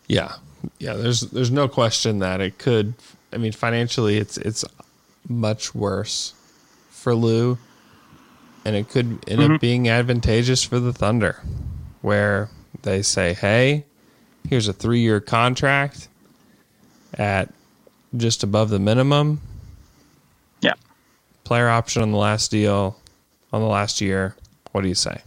Yeah, 0.07 0.37
yeah. 0.79 0.95
There's 0.95 1.21
there's 1.21 1.51
no 1.51 1.69
question 1.69 2.19
that 2.19 2.40
it 2.40 2.59
could. 2.59 2.95
I 3.33 3.38
mean, 3.38 3.53
financially, 3.53 4.19
it's 4.19 4.37
it's 4.37 4.64
much 5.29 5.75
worse 5.75 6.35
for 6.90 7.14
Lu, 7.14 7.59
and 8.64 8.77
it 8.77 8.88
could 8.88 9.07
end 9.27 9.40
up 9.40 9.51
mm-hmm. 9.51 9.57
being 9.57 9.88
advantageous 9.88 10.62
for 10.62 10.79
the 10.79 10.93
Thunder, 10.93 11.43
where 12.03 12.51
they 12.83 13.03
say, 13.03 13.35
"Hey, 13.35 13.85
here's 14.49 14.69
a 14.69 14.73
three 14.73 15.01
year 15.01 15.21
contract 15.21 16.09
at 17.14 17.53
just 18.17 18.43
above 18.43 18.71
the 18.71 18.79
minimum. 18.79 19.40
Player 21.45 21.69
option 21.69 22.03
on 22.03 22.11
the 22.11 22.19
last 22.19 22.51
deal, 22.51 22.99
on 23.53 23.61
the 23.61 23.69
last 23.69 24.01
year. 24.01 24.35
What 24.73 24.83
do 24.83 24.89
you 24.89 24.95
say?" 24.95 25.21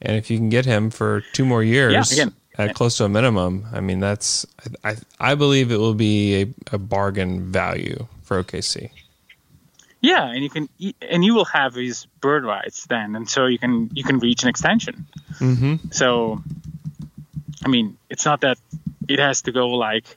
And 0.00 0.16
if 0.16 0.30
you 0.30 0.38
can 0.38 0.48
get 0.48 0.64
him 0.64 0.90
for 0.90 1.22
two 1.32 1.44
more 1.44 1.62
years, 1.62 2.12
again. 2.12 2.32
at 2.56 2.74
close 2.74 2.96
to 2.98 3.04
a 3.04 3.08
minimum, 3.08 3.66
I 3.72 3.80
mean 3.80 4.00
that's 4.00 4.46
I 4.84 4.96
I 5.18 5.34
believe 5.34 5.70
it 5.72 5.78
will 5.78 5.94
be 5.94 6.42
a, 6.42 6.74
a 6.74 6.78
bargain 6.78 7.50
value 7.50 8.06
for 8.22 8.42
OKC. 8.42 8.90
Yeah, 10.00 10.30
and 10.30 10.44
you 10.44 10.50
can 10.50 10.68
and 11.02 11.24
you 11.24 11.34
will 11.34 11.46
have 11.46 11.74
his 11.74 12.06
bird 12.20 12.44
rights 12.44 12.86
then, 12.86 13.16
and 13.16 13.28
so 13.28 13.46
you 13.46 13.58
can 13.58 13.90
you 13.92 14.04
can 14.04 14.20
reach 14.20 14.44
an 14.44 14.48
extension. 14.48 15.06
Mm-hmm. 15.40 15.90
So, 15.90 16.40
I 17.64 17.68
mean, 17.68 17.96
it's 18.08 18.24
not 18.24 18.42
that 18.42 18.58
it 19.08 19.18
has 19.18 19.42
to 19.42 19.52
go 19.52 19.70
like 19.70 20.16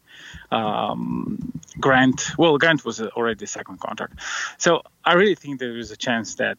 um, 0.51 1.50
Grant. 1.81 2.37
Well, 2.37 2.57
Grant 2.57 2.85
was 2.85 3.01
already 3.01 3.39
the 3.39 3.47
second 3.47 3.79
contract, 3.79 4.19
so 4.57 4.81
I 5.03 5.13
really 5.13 5.35
think 5.35 5.59
there 5.59 5.77
is 5.77 5.91
a 5.91 5.97
chance 5.97 6.35
that 6.35 6.57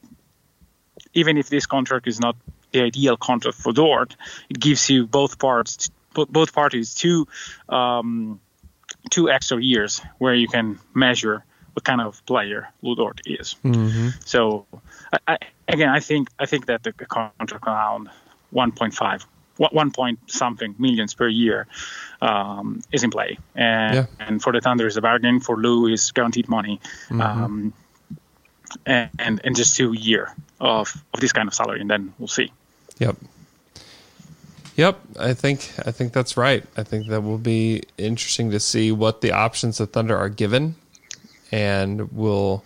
even 1.14 1.38
if 1.38 1.48
this 1.48 1.66
contract 1.66 2.06
is 2.06 2.20
not 2.20 2.36
the 2.72 2.82
ideal 2.82 3.16
contract 3.16 3.58
for 3.58 3.72
Dort, 3.72 4.16
it 4.48 4.58
gives 4.58 4.88
you 4.90 5.06
both 5.06 5.38
parts, 5.38 5.90
both 6.12 6.52
parties 6.52 6.94
two 6.94 7.26
um, 7.68 8.40
two 9.10 9.30
extra 9.30 9.62
years 9.62 10.00
where 10.18 10.34
you 10.34 10.48
can 10.48 10.78
measure 10.94 11.44
what 11.74 11.84
kind 11.84 12.00
of 12.00 12.24
player 12.26 12.68
Lu 12.82 12.94
Dort 12.94 13.20
is. 13.26 13.56
So, 14.24 14.66
I, 15.12 15.18
I, 15.28 15.38
again, 15.68 15.88
I 15.88 16.00
think 16.00 16.28
I 16.38 16.46
think 16.46 16.66
that 16.66 16.82
the 16.82 16.92
contract 16.92 17.66
around 17.66 18.10
1.5, 18.54 19.24
1 19.70 19.90
point 19.92 20.18
something 20.26 20.74
millions 20.78 21.14
per 21.14 21.28
year 21.28 21.66
um, 22.20 22.80
is 22.92 23.04
in 23.04 23.10
play, 23.10 23.38
and 23.54 23.94
Yeah. 23.94 24.06
and 24.18 24.42
for 24.42 24.52
the 24.52 24.60
Thunder 24.60 24.86
is 24.86 24.96
a 24.96 25.00
bargain. 25.00 25.40
For 25.40 25.56
Lu 25.56 25.86
is 25.86 26.10
guaranteed 26.12 26.48
money. 26.48 26.80
Um, 27.10 27.72
and, 28.86 29.10
and 29.18 29.40
and 29.44 29.54
just 29.54 29.76
two 29.76 29.92
year 29.92 30.34
of, 30.60 30.96
of 31.12 31.20
this 31.20 31.32
kind 31.32 31.46
of 31.46 31.54
salary, 31.54 31.80
and 31.80 31.90
then 31.90 32.12
we'll 32.18 32.28
see. 32.28 32.50
Yep. 32.98 33.16
Yep, 34.76 34.98
I 35.20 35.34
think 35.34 35.70
I 35.84 35.90
think 35.90 36.12
that's 36.14 36.36
right. 36.36 36.64
I 36.78 36.82
think 36.82 37.08
that 37.08 37.20
will 37.20 37.36
be 37.38 37.82
interesting 37.98 38.50
to 38.52 38.58
see 38.60 38.90
what 38.90 39.20
the 39.20 39.30
options 39.32 39.76
the 39.78 39.86
Thunder 39.86 40.16
are 40.16 40.30
given, 40.30 40.76
and 41.52 42.10
we'll 42.12 42.64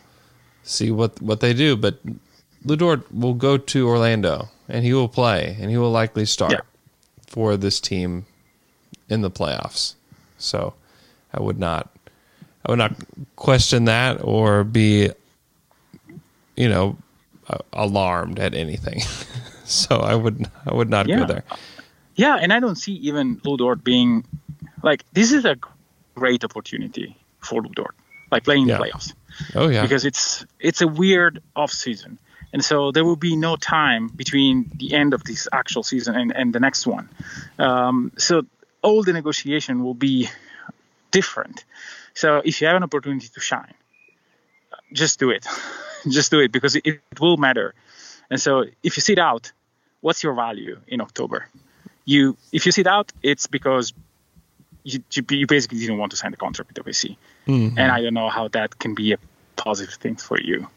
see 0.63 0.93
what 0.93 1.21
what 1.21 1.41
they 1.41 1.53
do. 1.53 1.77
But 1.77 1.99
Lu 2.65 2.77
Dort 2.77 3.13
will 3.13 3.35
go 3.35 3.59
to 3.59 3.89
Orlando, 3.89 4.49
and 4.69 4.85
he 4.85 4.93
will 4.95 5.09
play, 5.09 5.57
and 5.61 5.69
he 5.71 5.77
will 5.77 5.91
likely 5.91 6.25
start 6.27 6.53
Yeah. 6.53 6.61
For 7.27 7.57
this 7.57 7.81
team 7.81 8.27
in 9.09 9.21
the 9.21 9.31
playoffs. 9.31 9.95
So 10.39 10.75
I 11.35 11.41
would 11.41 11.59
not 11.59 11.91
I 12.65 12.73
would 12.73 12.79
not 12.79 12.95
question 13.37 13.85
that 13.87 14.23
or 14.23 14.65
be 14.65 15.11
you 16.57 16.69
know 16.69 16.97
alarmed 17.73 18.39
at 18.39 18.55
anything. 18.55 19.01
so 19.65 19.97
I 19.97 20.15
would 20.15 20.47
I 20.67 20.75
would 20.75 20.91
not 20.91 21.07
Yeah. 21.09 21.19
go 21.21 21.27
there. 21.27 21.45
Yeah, 22.15 22.37
and 22.41 22.53
I 22.53 22.61
don't 22.61 22.77
see 22.77 22.93
even 22.95 23.41
Lu 23.45 23.57
Dort 23.57 23.85
being 23.85 24.25
like 24.83 25.05
this 25.13 25.33
is 25.33 25.45
a 25.45 25.57
great 26.15 26.45
opportunity 26.45 27.15
for 27.41 27.61
Lu 27.63 27.69
Dort, 27.75 27.95
like 28.31 28.45
playing 28.45 28.67
Yeah. 28.69 28.79
the 28.79 28.85
playoffs. 28.85 29.13
Oh 29.55 29.69
yeah. 29.69 29.83
because 29.83 30.05
it's 30.05 30.47
it's 30.61 30.81
a 30.81 30.89
weird 30.89 31.43
off 31.55 31.71
season 31.71 32.19
and 32.57 32.65
so 32.65 32.91
there 32.91 33.05
will 33.05 33.21
be 33.21 33.37
no 33.37 33.53
time 33.57 34.09
between 34.09 34.71
the 34.81 34.95
end 34.95 35.13
of 35.13 35.23
this 35.25 35.47
actual 35.53 35.83
season 35.83 36.17
and, 36.17 36.33
and 36.33 36.55
the 36.57 36.61
next 36.61 36.87
one. 36.87 37.07
Um, 37.59 38.13
so 38.17 38.47
all 38.81 39.03
the 39.03 39.13
negotiation 39.13 39.85
will 39.85 39.99
be 40.09 40.31
different. 41.11 41.67
So 42.15 42.41
if 42.43 42.55
you 42.61 42.67
have 42.69 42.77
an 42.81 42.83
opportunity 42.83 43.29
to 43.29 43.41
shine 43.41 43.75
just 44.93 45.19
do 45.19 45.29
it. 45.31 45.47
Just 46.09 46.31
do 46.31 46.39
it 46.39 46.53
because 46.53 46.77
it, 46.77 46.87
it 46.87 47.21
will 47.21 47.37
matter. 47.37 47.75
And 48.31 48.41
so 48.41 48.65
if 48.83 48.97
you 48.97 49.01
sit 49.01 49.19
out 49.19 49.53
what's 50.01 50.23
your 50.23 50.35
value 50.35 50.79
in 50.87 51.01
october? 51.01 51.49
You 52.05 52.37
if 52.53 52.65
you 52.65 52.73
sit 52.73 52.87
out 52.87 53.13
it's 53.23 53.47
because 53.49 53.93
you, 54.85 55.03
you 55.13 55.25
you 55.31 55.47
basically 55.47 55.81
didn't 55.81 55.99
want 55.99 56.13
to 56.13 56.17
sign 56.17 56.31
the 56.31 56.37
contract 56.37 56.69
with 56.73 56.87
OKC, 56.87 57.17
and 57.77 57.91
I 57.91 58.01
don't 58.03 58.15
know 58.15 58.29
how 58.29 58.47
that 58.49 58.79
can 58.79 58.95
be 58.95 59.13
a 59.13 59.19
positive 59.57 59.95
thing 59.95 60.17
for 60.17 60.41
you. 60.41 60.69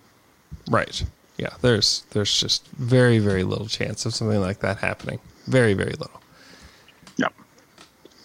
Right. 0.67 1.05
Yeah. 1.39 1.55
There's 1.61 2.03
there's 2.11 2.37
just 2.37 2.67
very 2.67 3.19
very 3.19 3.43
little 3.43 3.67
chance 3.67 4.05
of 4.05 4.13
something 4.13 4.41
like 4.41 4.59
that 4.59 4.77
happening. 4.77 5.19
Very 5.47 5.73
very 5.73 5.93
little. 5.93 6.21
No. 7.17 7.29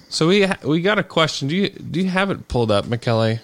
So 0.08 0.26
we 0.28 0.42
ha- 0.42 0.58
we 0.64 0.82
got 0.82 0.98
a 0.98 1.04
question. 1.04 1.48
Do 1.48 1.54
you 1.54 1.68
do 1.70 2.00
you 2.00 2.10
have 2.10 2.30
it 2.30 2.48
pulled 2.48 2.70
up, 2.70 2.86
Michele, 2.86 3.38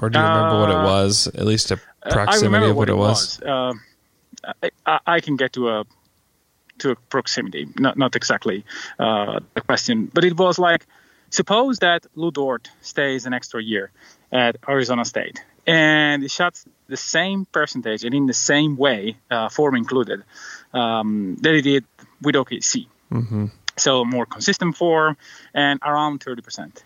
or 0.00 0.08
do 0.08 0.18
you 0.18 0.24
remember 0.24 0.60
what 0.60 0.70
it 0.70 0.82
was? 0.84 1.26
At 1.26 1.44
least 1.44 1.72
a 1.72 1.80
proximity 2.10 2.66
of 2.66 2.76
what, 2.76 2.88
what 2.88 2.88
it 2.88 2.96
was. 2.96 3.42
Um, 3.42 3.82
I, 4.62 4.70
I, 4.86 4.98
I 5.06 5.20
can 5.20 5.36
get 5.36 5.52
to 5.54 5.68
a 5.68 5.84
to 6.78 6.90
a 6.90 6.96
proximity, 6.96 7.66
not 7.78 7.98
not 7.98 8.14
exactly 8.14 8.64
uh, 8.98 9.40
the 9.54 9.60
question, 9.62 10.10
but 10.14 10.24
it 10.24 10.36
was 10.36 10.58
like, 10.58 10.86
suppose 11.30 11.80
that 11.80 12.06
Lu 12.14 12.30
Dort 12.30 12.70
stays 12.82 13.26
an 13.26 13.32
extra 13.32 13.62
year 13.62 13.90
at 14.30 14.56
Arizona 14.68 15.04
State 15.04 15.42
and 15.66 16.22
he 16.22 16.28
shots 16.28 16.64
the 16.88 16.96
same 16.96 17.44
percentage 17.46 18.04
and 18.04 18.14
in 18.14 18.26
the 18.26 18.34
same 18.34 18.76
way, 18.76 19.16
uh, 19.30 19.48
form 19.48 19.74
included, 19.74 20.22
um, 20.72 21.36
that 21.42 21.54
he 21.54 21.62
did 21.62 21.84
with 22.22 22.34
OKC. 22.34 22.86
So 23.76 24.04
more 24.04 24.26
consistent 24.26 24.76
form 24.76 25.16
and 25.52 25.80
around 25.82 26.22
thirty 26.22 26.42
percent. 26.42 26.82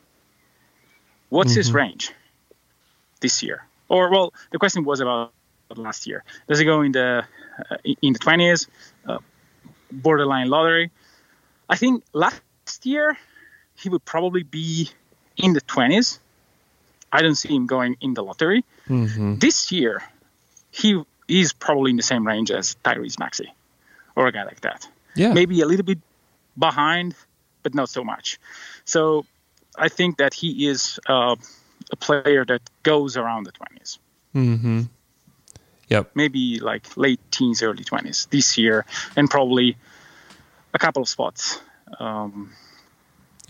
What's 1.29 1.55
his 1.55 1.73
range 1.73 2.13
this 3.21 3.43
year? 3.43 3.65
Or 3.89 4.11
well, 4.11 4.33
the 4.51 4.59
question 4.59 4.85
was 4.85 5.01
about 5.01 5.33
last 5.77 6.07
year. 6.07 6.25
Does 6.49 6.59
he 6.59 6.65
go 6.65 6.83
in 6.83 6.93
the 6.93 7.25
uh, 7.71 7.77
in 8.03 8.13
the 8.13 8.19
twenties, 8.19 8.67
uh, 9.07 9.19
borderline 9.93 10.49
lottery? 10.49 10.91
I 11.69 11.77
think 11.77 12.03
last 12.13 12.43
year 12.85 13.17
he 13.77 13.89
would 13.89 14.05
probably 14.05 14.43
be 14.43 14.91
in 15.37 15.53
the 15.53 15.61
20s. 15.61 16.19
I 17.13 17.23
don't 17.23 17.35
see 17.35 17.55
him 17.55 17.67
going 17.67 17.97
in 18.01 18.15
the 18.15 18.23
lottery. 18.23 18.65
This 19.39 19.73
year, 19.73 20.03
he 20.71 21.03
is 21.29 21.53
probably 21.53 21.91
in 21.91 21.97
the 21.97 22.03
same 22.03 22.27
range 22.27 22.51
as 22.51 22.77
Tyrese 22.85 23.19
Maxey 23.19 23.53
or 24.17 24.27
a 24.27 24.33
guy 24.33 24.45
like 24.45 24.61
that. 24.63 24.87
Yeah. 25.15 25.33
Maybe 25.33 25.61
a 25.61 25.67
little 25.67 25.85
bit 25.85 25.99
behind, 26.59 27.15
but 27.63 27.75
not 27.75 27.89
so 27.89 28.05
much. 28.05 28.39
So 28.85 29.25
I 29.77 29.89
think 29.89 30.19
that 30.19 30.35
he 30.35 30.67
is 30.67 30.99
uh, 31.07 31.37
a 31.91 31.97
player 31.97 32.45
that 32.45 32.63
goes 32.83 33.17
around 33.17 33.45
the 33.45 33.53
20s. 33.53 33.99
Mm-hmm. 34.35 34.83
Yep. 35.89 36.13
maybe 36.15 36.61
like 36.61 36.97
late 36.97 37.19
teens, 37.33 37.65
early 37.65 37.83
20s 37.83 38.31
this 38.31 38.57
year, 38.57 38.87
and 39.17 39.29
probably 39.29 39.77
a 40.73 40.79
couple 40.79 41.03
of 41.03 41.09
spots. 41.09 41.61
Um, 41.99 42.53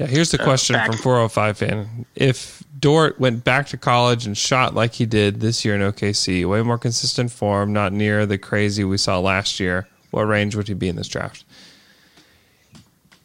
Yeah, 0.01 0.07
here's 0.07 0.31
the 0.31 0.41
uh, 0.41 0.45
question 0.45 0.77
back. 0.77 0.87
from 0.87 0.97
405 0.97 1.59
fan. 1.59 2.07
If 2.15 2.65
Dort 2.79 3.21
went 3.21 3.45
back 3.45 3.67
to 3.67 3.77
college 3.77 4.25
and 4.25 4.37
shot 4.37 4.75
like 4.75 4.95
he 4.95 5.05
did 5.05 5.41
this 5.41 5.63
year 5.63 5.75
in 5.75 5.83
OKC, 5.83 6.49
way 6.49 6.63
more 6.63 6.79
consistent 6.79 7.31
form, 7.31 7.75
not 7.75 7.93
near 7.93 8.25
the 8.25 8.39
crazy 8.39 8.83
we 8.83 8.97
saw 8.97 9.19
last 9.19 9.61
year, 9.61 9.87
what 10.11 10.23
range 10.23 10.57
would 10.57 10.69
he 10.69 10.75
be 10.75 10.89
in 10.89 10.97
this 10.97 11.07
draft? 11.07 11.45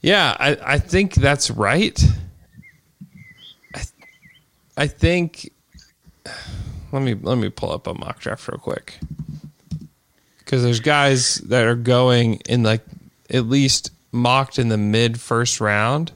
Yeah, 0.01 0.35
I, 0.37 0.57
I 0.65 0.79
think 0.79 1.13
that's 1.13 1.49
right. 1.49 1.97
I, 3.73 3.81
I 4.75 4.87
think 4.87 5.53
let 6.91 7.01
me 7.01 7.13
let 7.13 7.37
me 7.37 7.49
pull 7.49 7.71
up 7.71 7.87
a 7.87 7.93
mock 7.93 8.19
draft 8.19 8.49
real 8.49 8.59
quick. 8.59 8.99
Because 10.39 10.61
there's 10.61 10.81
guys 10.81 11.35
that 11.35 11.65
are 11.65 11.75
going 11.75 12.41
in 12.49 12.63
like 12.63 12.83
at 13.29 13.45
least 13.45 13.91
mocked 14.11 14.59
in 14.59 14.67
the 14.67 14.77
mid 14.77 15.21
first 15.21 15.61
round 15.61 16.11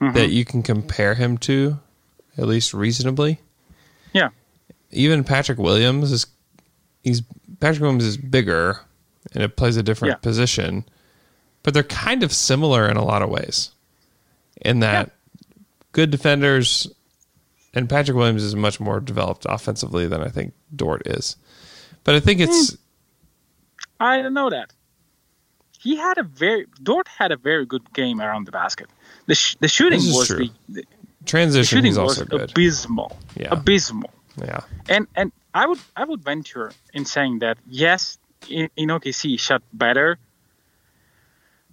that 0.00 0.14
mm-hmm. 0.14 0.32
you 0.32 0.44
can 0.44 0.62
compare 0.62 1.14
him 1.14 1.38
to, 1.38 1.78
at 2.36 2.46
least 2.46 2.72
reasonably. 2.72 3.40
yeah, 4.12 4.28
Even 4.90 5.24
Patrick 5.24 5.58
Williams 5.58 6.12
is 6.12 6.26
he's 7.02 7.22
Patrick 7.60 7.80
Williams 7.80 8.04
is 8.04 8.16
bigger 8.16 8.80
and 9.34 9.42
it 9.42 9.56
plays 9.56 9.76
a 9.76 9.82
different 9.82 10.12
Yeah. 10.12 10.18
position, 10.18 10.84
but 11.62 11.74
they're 11.74 11.82
kind 11.82 12.22
of 12.22 12.32
similar 12.32 12.88
in 12.88 12.96
a 12.96 13.04
lot 13.04 13.22
of 13.22 13.28
ways. 13.28 13.72
In 14.60 14.80
that 14.80 15.12
good 15.92 16.10
defenders 16.10 16.88
and 17.74 17.88
Patrick 17.88 18.16
Williams 18.16 18.42
is 18.42 18.56
much 18.56 18.80
more 18.80 19.00
developed 19.00 19.46
offensively 19.48 20.06
than 20.06 20.22
I 20.22 20.28
think 20.28 20.54
Dort 20.74 21.06
is. 21.06 21.36
But 22.04 22.14
I 22.14 22.20
think 22.20 22.40
it's 22.40 22.70
hmm. 22.70 22.76
I 24.00 24.22
don't 24.22 24.34
know 24.34 24.50
that. 24.50 24.72
He 25.80 25.96
had 25.96 26.18
a 26.18 26.22
very 26.22 26.66
Dort 26.82 27.08
had 27.08 27.32
a 27.32 27.36
very 27.36 27.66
good 27.66 27.92
game 27.92 28.20
around 28.20 28.46
the 28.46 28.52
basket. 28.52 28.88
The 29.28 29.34
sh- 29.34 29.56
the 29.60 29.68
shooting 29.68 30.00
was 30.16 30.28
the, 30.28 30.50
the 30.68 30.82
transition 31.26 31.76
shooting 31.76 31.90
he's 31.92 31.98
was 31.98 32.18
also 32.18 32.24
good. 32.24 32.50
abysmal, 32.50 33.10
Yeah. 33.36 33.48
abysmal. 33.52 34.10
yeah. 34.36 34.60
And 34.88 35.06
and 35.14 35.30
I 35.54 35.66
would 35.68 35.78
I 35.96 36.04
would 36.04 36.22
venture 36.24 36.72
in 36.92 37.04
saying 37.04 37.38
that 37.40 37.56
yes, 37.68 38.18
in, 38.48 38.68
in 38.76 38.88
OKC 38.88 39.22
he 39.22 39.36
shot 39.36 39.62
better, 39.72 40.18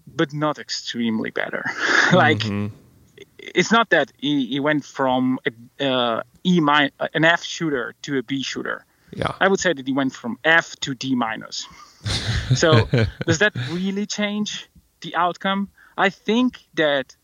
but 0.08 0.34
not 0.34 0.60
extremely 0.60 1.32
better. 1.32 1.64
like 2.14 2.40
Mm-hmm. 2.40 2.68
it's 3.40 3.72
not 3.72 3.90
that 3.90 4.12
he, 4.18 4.46
he 4.48 4.60
went 4.60 4.84
from 4.86 5.40
a, 5.80 5.86
uh, 5.88 6.22
E 6.44 6.60
min- 6.60 6.92
an 7.14 7.24
F 7.26 7.44
shooter 7.44 7.94
to 8.04 8.18
a 8.18 8.24
B 8.24 8.44
shooter. 8.44 8.86
Yeah. 9.16 9.32
I 9.40 9.48
would 9.48 9.60
say 9.60 9.72
that 9.74 9.88
he 9.88 9.94
went 9.94 10.14
from 10.14 10.38
F 10.44 10.76
to 10.82 10.94
D 10.94 11.16
minus. 11.16 11.68
So 12.56 12.88
does 13.26 13.40
that 13.40 13.54
really 13.72 14.06
change 14.06 14.70
the 15.02 15.16
outcome? 15.16 15.70
I 15.98 16.10
think 16.12 16.60
that 16.76 17.16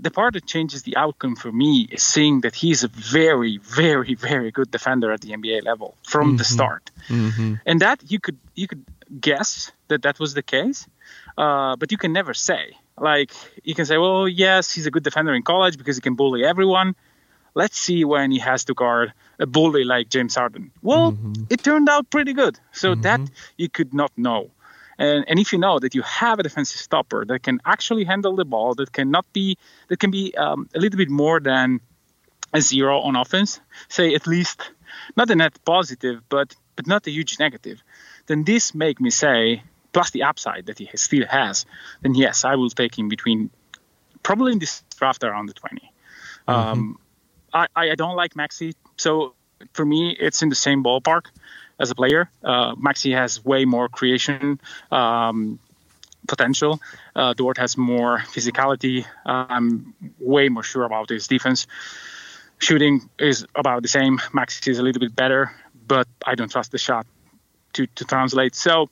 the 0.00 0.10
part 0.10 0.34
that 0.34 0.46
changes 0.46 0.82
the 0.82 0.96
outcome 0.96 1.36
for 1.36 1.52
me 1.52 1.86
is 1.90 2.02
seeing 2.02 2.40
that 2.40 2.54
he's 2.54 2.84
a 2.84 2.88
very, 2.88 3.58
very, 3.58 4.14
very 4.14 4.50
good 4.50 4.70
defender 4.70 5.12
at 5.12 5.20
the 5.20 5.30
NBA 5.32 5.64
level 5.64 5.96
from 6.02 6.36
the 6.36 6.44
mm-hmm. 6.44 6.54
start, 6.54 6.90
mm-hmm. 7.08 7.54
and 7.66 7.80
that 7.80 7.98
you 8.10 8.18
could 8.18 8.38
you 8.54 8.66
could 8.66 8.84
guess 9.20 9.72
that 9.88 10.02
that 10.02 10.18
was 10.18 10.34
the 10.34 10.42
case, 10.42 10.86
uh, 11.36 11.76
but 11.76 11.92
you 11.92 11.98
can 11.98 12.12
never 12.12 12.34
say. 12.34 12.76
Like 12.98 13.32
you 13.64 13.74
can 13.74 13.86
say, 13.86 13.98
well, 13.98 14.28
yes, 14.28 14.72
he's 14.72 14.86
a 14.86 14.90
good 14.90 15.02
defender 15.02 15.34
in 15.34 15.42
college 15.42 15.78
because 15.78 15.96
he 15.96 16.02
can 16.02 16.14
bully 16.14 16.44
everyone. 16.44 16.94
Let's 17.54 17.78
see 17.78 18.04
when 18.04 18.30
he 18.30 18.38
has 18.38 18.64
to 18.64 18.74
guard 18.74 19.12
a 19.38 19.46
bully 19.46 19.84
like 19.84 20.08
James 20.08 20.34
Harden. 20.34 20.70
Well, 20.82 21.12
mm-hmm. 21.12 21.44
it 21.50 21.62
turned 21.64 21.88
out 21.88 22.10
pretty 22.10 22.32
good. 22.34 22.58
So 22.72 22.94
that 22.94 23.20
you 23.56 23.68
could 23.68 23.92
not 23.92 24.12
know. 24.16 24.50
And, 25.00 25.24
and 25.26 25.38
if 25.38 25.50
you 25.52 25.58
know 25.58 25.78
that 25.78 25.94
you 25.94 26.02
have 26.02 26.38
a 26.38 26.42
defensive 26.42 26.78
stopper 26.78 27.24
that 27.24 27.42
can 27.42 27.58
actually 27.64 28.04
handle 28.04 28.36
the 28.36 28.44
ball, 28.44 28.74
that 28.74 28.92
cannot 28.92 29.24
be 29.32 29.56
that 29.88 29.98
can 29.98 30.10
be 30.10 30.34
um, 30.36 30.68
a 30.74 30.78
little 30.78 30.98
bit 30.98 31.08
more 31.08 31.40
than 31.40 31.80
a 32.52 32.60
zero 32.60 33.00
on 33.00 33.16
offense, 33.16 33.60
say 33.88 34.14
at 34.14 34.26
least 34.26 34.70
not 35.16 35.30
a 35.30 35.34
net 35.34 35.58
positive, 35.64 36.20
but 36.28 36.54
but 36.76 36.86
not 36.86 37.06
a 37.06 37.10
huge 37.10 37.38
negative, 37.38 37.82
then 38.26 38.44
this 38.44 38.74
make 38.74 39.00
me 39.00 39.10
say, 39.10 39.62
plus 39.92 40.10
the 40.10 40.22
upside 40.22 40.66
that 40.66 40.78
he 40.78 40.84
has, 40.84 41.00
still 41.00 41.26
has, 41.26 41.66
then 42.02 42.14
yes, 42.14 42.44
I 42.44 42.56
will 42.56 42.70
take 42.70 42.98
him 42.98 43.08
between 43.08 43.50
probably 44.22 44.52
in 44.52 44.58
this 44.58 44.82
draft 44.98 45.24
around 45.24 45.46
the 45.46 45.54
20. 45.54 45.92
Um, 46.46 46.98
I, 47.52 47.66
I 47.74 47.94
don't 47.94 48.16
like 48.16 48.36
Maxey, 48.36 48.74
so 48.96 49.34
for 49.72 49.84
me 49.84 50.10
it's 50.18 50.42
in 50.42 50.48
the 50.50 50.54
same 50.54 50.84
ballpark 50.84 51.24
as 51.80 51.90
a 51.90 51.94
player. 51.94 52.30
Uh, 52.44 52.74
Maxey 52.76 53.12
has 53.12 53.44
way 53.44 53.64
more 53.64 53.88
creation 53.88 54.60
um, 54.92 55.58
potential. 56.28 56.80
Uh, 57.16 57.32
Dort 57.34 57.58
has 57.58 57.76
more 57.76 58.18
physicality. 58.18 59.04
I'm 59.24 59.94
way 60.20 60.48
more 60.48 60.62
sure 60.62 60.84
about 60.84 61.08
his 61.08 61.26
defense. 61.26 61.66
Shooting 62.58 63.08
is 63.18 63.46
about 63.54 63.82
the 63.82 63.88
same. 63.88 64.20
Maxey 64.32 64.70
is 64.70 64.78
a 64.78 64.82
little 64.82 65.00
bit 65.00 65.16
better, 65.16 65.50
but 65.86 66.06
I 66.24 66.34
don't 66.34 66.50
trust 66.50 66.70
the 66.72 66.78
shot 66.78 67.06
to, 67.72 67.86
to 67.86 68.04
translate. 68.04 68.54
So 68.54 68.90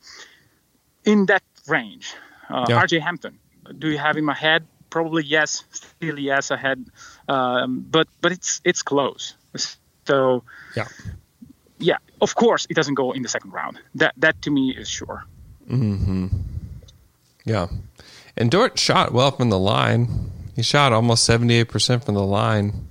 in 1.05 1.26
that 1.26 1.43
range, 1.66 2.14
uh, 2.49 2.66
Yeah. 2.68 2.80
RJ 2.82 3.01
Hampton, 3.03 3.39
do 3.78 3.91
you 3.91 3.99
have 3.99 4.16
in 4.16 4.24
my 4.24 4.34
head? 4.34 4.66
Probably 4.91 5.22
yes, 5.22 5.64
still 5.70 6.18
yes 6.18 6.51
ahead, 6.51 6.82
um, 7.28 7.84
but 7.91 8.09
but 8.22 8.32
it's 8.32 8.62
it's 8.64 8.82
close. 8.82 9.34
So 10.07 10.43
Yeah. 10.74 10.86
Yeah, 11.79 11.99
of 12.20 12.35
course 12.35 12.66
it 12.70 12.74
doesn't 12.74 12.95
go 12.95 13.12
in 13.12 13.22
the 13.22 13.29
second 13.29 13.53
round. 13.53 13.79
That 13.95 14.14
that 14.18 14.41
to 14.43 14.51
me 14.51 14.70
is 14.76 14.89
sure. 14.89 15.24
Hmm. 15.68 16.26
Yeah. 17.45 17.68
And 18.37 18.51
Dort 18.51 18.79
shot 18.79 19.12
well 19.12 19.31
from 19.31 19.51
the 19.51 19.59
line. 19.59 20.31
He 20.57 20.62
shot 20.62 20.93
almost 20.93 21.29
78% 21.29 22.05
from 22.05 22.14
the 22.14 22.22
line, 22.24 22.89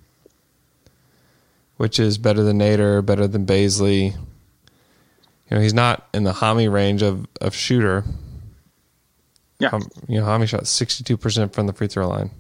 which 1.77 1.99
is 1.99 2.17
better 2.17 2.43
than 2.43 2.59
Nader, 2.59 3.05
better 3.05 3.27
than 3.27 3.45
Bazley. 3.45 4.13
You 4.13 5.55
know, 5.55 5.59
he's 5.61 5.73
not 5.73 6.07
in 6.13 6.23
the 6.23 6.33
Hami 6.33 6.71
range 6.71 7.01
of, 7.01 7.27
of 7.41 7.53
shooter. 7.55 8.03
Yeah. 9.59 9.69
Um, 9.69 9.88
you 10.07 10.19
know, 10.19 10.25
Hami 10.25 10.47
shot 10.47 10.63
62% 10.63 11.53
from 11.53 11.67
the 11.67 11.73
free 11.73 11.88
throw 11.88 12.07
line. 12.07 12.31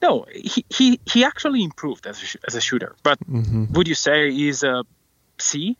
No, 0.00 0.26
he, 0.32 0.64
he, 0.68 1.00
he 1.06 1.24
actually 1.24 1.62
improved 1.62 2.06
as 2.06 2.20
a, 2.22 2.38
as 2.46 2.54
a 2.54 2.60
shooter. 2.60 2.94
But 3.02 3.18
Mm-hmm. 3.28 3.72
would 3.74 3.88
you 3.88 3.94
say 3.94 4.30
he's 4.32 4.62
a 4.62 4.84
C 5.38 5.76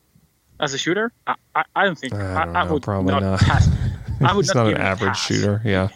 as 0.60 0.74
a 0.74 0.78
shooter? 0.78 1.12
I, 1.26 1.34
I, 1.54 1.64
I 1.74 1.84
don't 1.84 1.98
think. 1.98 2.14
I 2.14 2.44
don't 2.44 2.52
know, 2.52 2.72
would 2.74 2.82
probably 2.82 3.12
not. 3.12 3.40
Pass, 3.40 3.68
I 4.20 4.34
would 4.34 4.46
not, 4.46 4.54
not 4.56 4.66
an 4.68 4.76
average 4.78 5.08
pass. 5.10 5.26
shooter. 5.26 5.60
Yeah. 5.64 5.88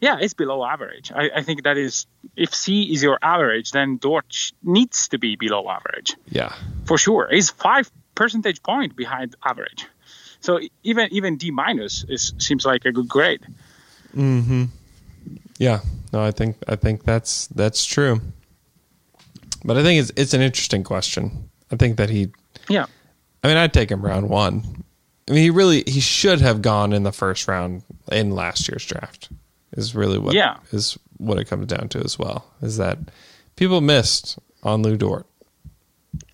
Yeah, 0.00 0.18
it's 0.20 0.34
below 0.34 0.64
average. 0.64 1.10
I, 1.12 1.28
I 1.36 1.42
think 1.42 1.64
that 1.64 1.76
is 1.76 2.06
if 2.36 2.54
C 2.54 2.92
is 2.92 3.02
your 3.02 3.18
average, 3.20 3.72
then 3.72 3.96
Dort 3.96 4.52
needs 4.62 5.08
to 5.08 5.18
be 5.18 5.34
below 5.34 5.68
average 5.68 6.14
Yeah. 6.30 6.54
for 6.84 6.96
sure. 6.98 7.28
He's 7.30 7.50
five 7.50 7.90
percentage 8.14 8.62
point 8.62 8.94
behind 8.94 9.34
average. 9.44 9.86
So 10.40 10.60
even 10.84 11.08
even 11.10 11.36
D 11.36 11.50
minus 11.50 12.04
is 12.08 12.32
seems 12.38 12.64
like 12.64 12.84
a 12.84 12.92
good 12.92 13.08
grade. 13.08 13.44
Hmm. 14.14 14.66
Yeah, 15.58 15.80
no, 16.12 16.22
I 16.22 16.30
think 16.30 16.56
I 16.68 16.76
think 16.76 17.02
that's 17.02 17.48
that's 17.48 17.84
true. 17.84 18.20
But 19.64 19.76
I 19.78 19.82
think 19.82 20.00
it's 20.00 20.12
it's 20.16 20.32
an 20.32 20.40
interesting 20.42 20.84
question. 20.84 21.50
I 21.72 21.76
think 21.76 21.96
that 21.96 22.08
he, 22.08 22.28
Yeah. 22.68 22.86
I 23.42 23.48
mean, 23.48 23.56
I'd 23.56 23.72
take 23.72 23.90
him 23.90 24.02
round 24.02 24.28
one. 24.28 24.84
I 25.28 25.32
mean, 25.32 25.42
he 25.42 25.50
really 25.50 25.82
he 25.86 26.00
should 26.00 26.40
have 26.40 26.62
gone 26.62 26.92
in 26.92 27.02
the 27.02 27.12
first 27.12 27.46
round 27.48 27.82
in 28.10 28.30
last 28.32 28.68
year's 28.68 28.84
draft. 28.86 29.28
Is 29.72 29.94
really 29.94 30.18
what 30.18 30.34
Yeah. 30.34 30.56
is 30.72 30.98
what 31.18 31.38
it 31.38 31.44
comes 31.46 31.66
down 31.66 31.88
to 31.90 31.98
as 32.00 32.18
well. 32.18 32.46
Is 32.62 32.78
that 32.78 32.98
people 33.56 33.80
missed 33.80 34.38
on 34.62 34.82
Lu 34.82 34.96
Dort, 34.96 35.26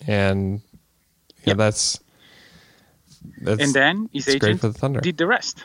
and 0.06 0.60
yeah, 1.44 1.54
that's 1.54 2.00
that's 3.40 3.60
and 3.62 3.74
then 3.74 4.08
his 4.12 4.28
agent 4.28 4.60
for 4.60 4.68
the 4.68 4.74
Thunder. 4.74 5.00
did 5.00 5.16
the 5.16 5.26
rest 5.26 5.64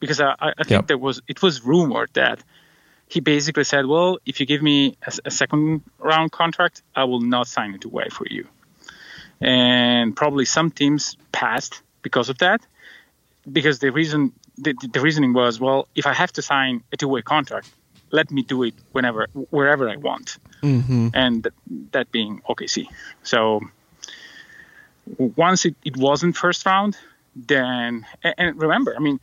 because 0.00 0.20
I, 0.20 0.34
I 0.38 0.48
I 0.58 0.62
think 0.62 0.70
Yep. 0.70 0.86
there 0.86 0.98
was 0.98 1.20
it 1.28 1.42
was 1.42 1.64
rumored 1.64 2.10
that 2.14 2.42
he 3.08 3.20
basically 3.20 3.64
said, 3.64 3.86
"Well, 3.86 4.18
if 4.26 4.38
you 4.38 4.46
give 4.46 4.62
me 4.62 4.96
a, 5.06 5.12
a 5.24 5.30
second 5.30 5.82
round 5.98 6.30
contract, 6.32 6.82
I 6.94 7.04
will 7.04 7.20
not 7.20 7.48
sign 7.48 7.74
it 7.74 7.84
away 7.84 8.08
for 8.10 8.26
you." 8.30 8.46
And 9.40 10.16
probably 10.16 10.44
some 10.44 10.70
teams 10.70 11.16
passed 11.32 11.82
because 12.02 12.28
of 12.28 12.38
that, 12.38 12.60
because 13.50 13.78
the 13.78 13.90
reason 13.90 14.32
the, 14.56 14.74
the 14.92 15.00
reasoning 15.00 15.32
was, 15.32 15.60
well, 15.60 15.88
if 15.94 16.06
I 16.06 16.12
have 16.12 16.32
to 16.32 16.42
sign 16.42 16.82
a 16.92 16.96
two 16.96 17.08
way 17.08 17.22
contract, 17.22 17.70
let 18.10 18.30
me 18.30 18.42
do 18.42 18.62
it 18.64 18.74
whenever, 18.92 19.28
wherever 19.50 19.88
I 19.88 19.96
want, 19.96 20.38
mm-hmm. 20.62 21.08
and 21.14 21.46
that 21.92 22.10
being 22.10 22.42
OKC. 22.48 22.86
So 23.22 23.60
once 25.16 25.64
it, 25.64 25.76
it 25.84 25.96
wasn't 25.96 26.36
first 26.36 26.64
round, 26.66 26.96
then 27.36 28.06
and, 28.22 28.60
remember, 28.60 28.94
I 28.96 28.98
mean, 29.00 29.20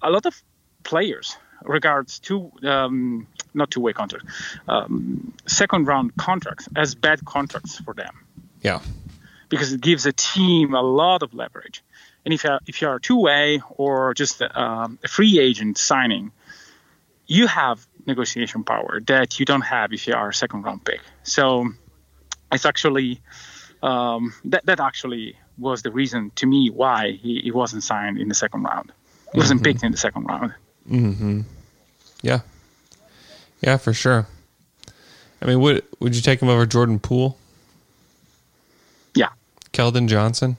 a 0.00 0.10
lot 0.10 0.26
of 0.26 0.40
players 0.84 1.36
regards 1.62 2.20
to 2.20 2.50
um, 2.62 3.26
not 3.52 3.70
two 3.70 3.80
way 3.80 3.92
contracts, 3.92 4.32
um, 4.68 5.34
second 5.46 5.86
round 5.86 6.16
contracts 6.16 6.68
as 6.74 6.94
bad 6.94 7.24
contracts 7.24 7.78
for 7.78 7.92
them 7.92 8.24
Yeah. 8.62 8.80
Because 9.50 9.74
it 9.74 9.82
gives 9.82 10.06
a 10.06 10.12
team 10.12 10.72
a 10.74 10.80
lot 10.80 11.22
of 11.22 11.34
leverage. 11.34 11.82
And 12.24 12.32
if 12.32 12.44
you're, 12.44 12.60
if 12.66 12.80
you're 12.80 12.94
a 12.94 13.00
two 13.00 13.20
way 13.20 13.60
or 13.76 14.14
just 14.14 14.40
um, 14.40 14.98
a 15.04 15.08
free 15.08 15.38
agent 15.38 15.76
signing, 15.76 16.32
you 17.26 17.46
have 17.46 17.86
negotiation 18.06 18.64
power 18.64 19.00
that 19.06 19.38
you 19.38 19.44
don't 19.44 19.60
have 19.60 19.92
if 19.92 20.06
you 20.06 20.14
are 20.14 20.30
a 20.30 20.34
second 20.34 20.62
round 20.62 20.84
pick. 20.84 21.00
So 21.22 21.68
it's 22.50 22.64
actually 22.64 23.20
um, 23.82 24.32
that 24.46 24.66
that 24.66 24.80
actually 24.80 25.36
was 25.58 25.82
the 25.82 25.90
reason 25.90 26.32
to 26.36 26.46
me 26.46 26.70
why 26.70 27.12
he, 27.12 27.40
he 27.42 27.50
wasn't 27.50 27.82
signed 27.82 28.18
in 28.18 28.28
the 28.28 28.34
second 28.34 28.62
round. 28.62 28.92
He 29.32 29.38
wasn't 29.38 29.62
picked 29.62 29.84
in 29.84 29.92
the 29.92 29.98
second 29.98 30.24
round. 30.24 30.54
Mm-hmm. 30.88 31.42
Yeah. 32.22 32.40
Yeah, 33.60 33.76
for 33.76 33.92
sure. 33.92 34.26
I 35.42 35.46
mean, 35.46 35.60
would 35.60 35.84
would 36.00 36.16
you 36.16 36.22
take 36.22 36.40
him 36.40 36.48
over 36.48 36.66
Jordan 36.66 36.98
Poole. 36.98 37.38
Keldon 39.72 40.08
Johnson? 40.08 40.56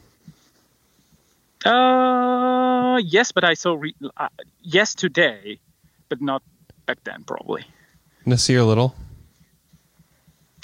Uh, 1.65 2.97
yes, 3.03 3.31
but 3.31 3.43
I 3.43 3.53
saw 3.53 3.75
re- 3.75 3.95
uh, 4.17 4.29
yes 4.61 4.95
today, 4.95 5.59
but 6.09 6.21
not 6.21 6.41
back 6.85 7.03
then 7.03 7.23
probably. 7.23 7.63
Nassir 8.25 8.65
Little? 8.65 8.95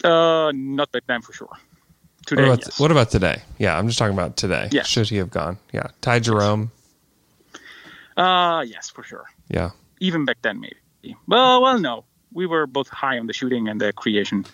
Uh, 0.04 0.52
not 0.54 0.92
back 0.92 1.04
then 1.08 1.22
for 1.22 1.34
sure. 1.34 1.48
What 1.48 2.28
Today, 2.28 2.44
about 2.44 2.60
yes. 2.66 2.80
what 2.80 2.92
about 2.92 3.10
today? 3.10 3.42
Yeah, 3.58 3.78
I'm 3.78 3.88
just 3.88 3.98
talking 3.98 4.14
about 4.14 4.36
today. 4.36 4.68
Yeah. 4.72 4.84
Should 4.84 5.08
he 5.08 5.16
have 5.18 5.30
gone? 5.30 5.58
Yeah. 5.72 5.88
Ty 6.02 6.20
Jerome. 6.20 6.72
Uh, 8.18 8.66
yes, 8.68 8.90
for 8.90 9.04
sure. 9.04 9.26
Yeah. 9.50 9.72
Even 10.02 10.26
back 10.26 10.38
then, 10.42 10.60
maybe. 10.60 11.16
Well, 11.28 11.62
well, 11.62 11.80
no. 11.80 12.04
We 12.34 12.46
were 12.46 12.68
both 12.68 12.90
high 12.90 13.18
on 13.18 13.28
the 13.28 13.34
shooting 13.34 13.70
and 13.70 13.80
the 13.80 13.94
creation, 13.94 14.46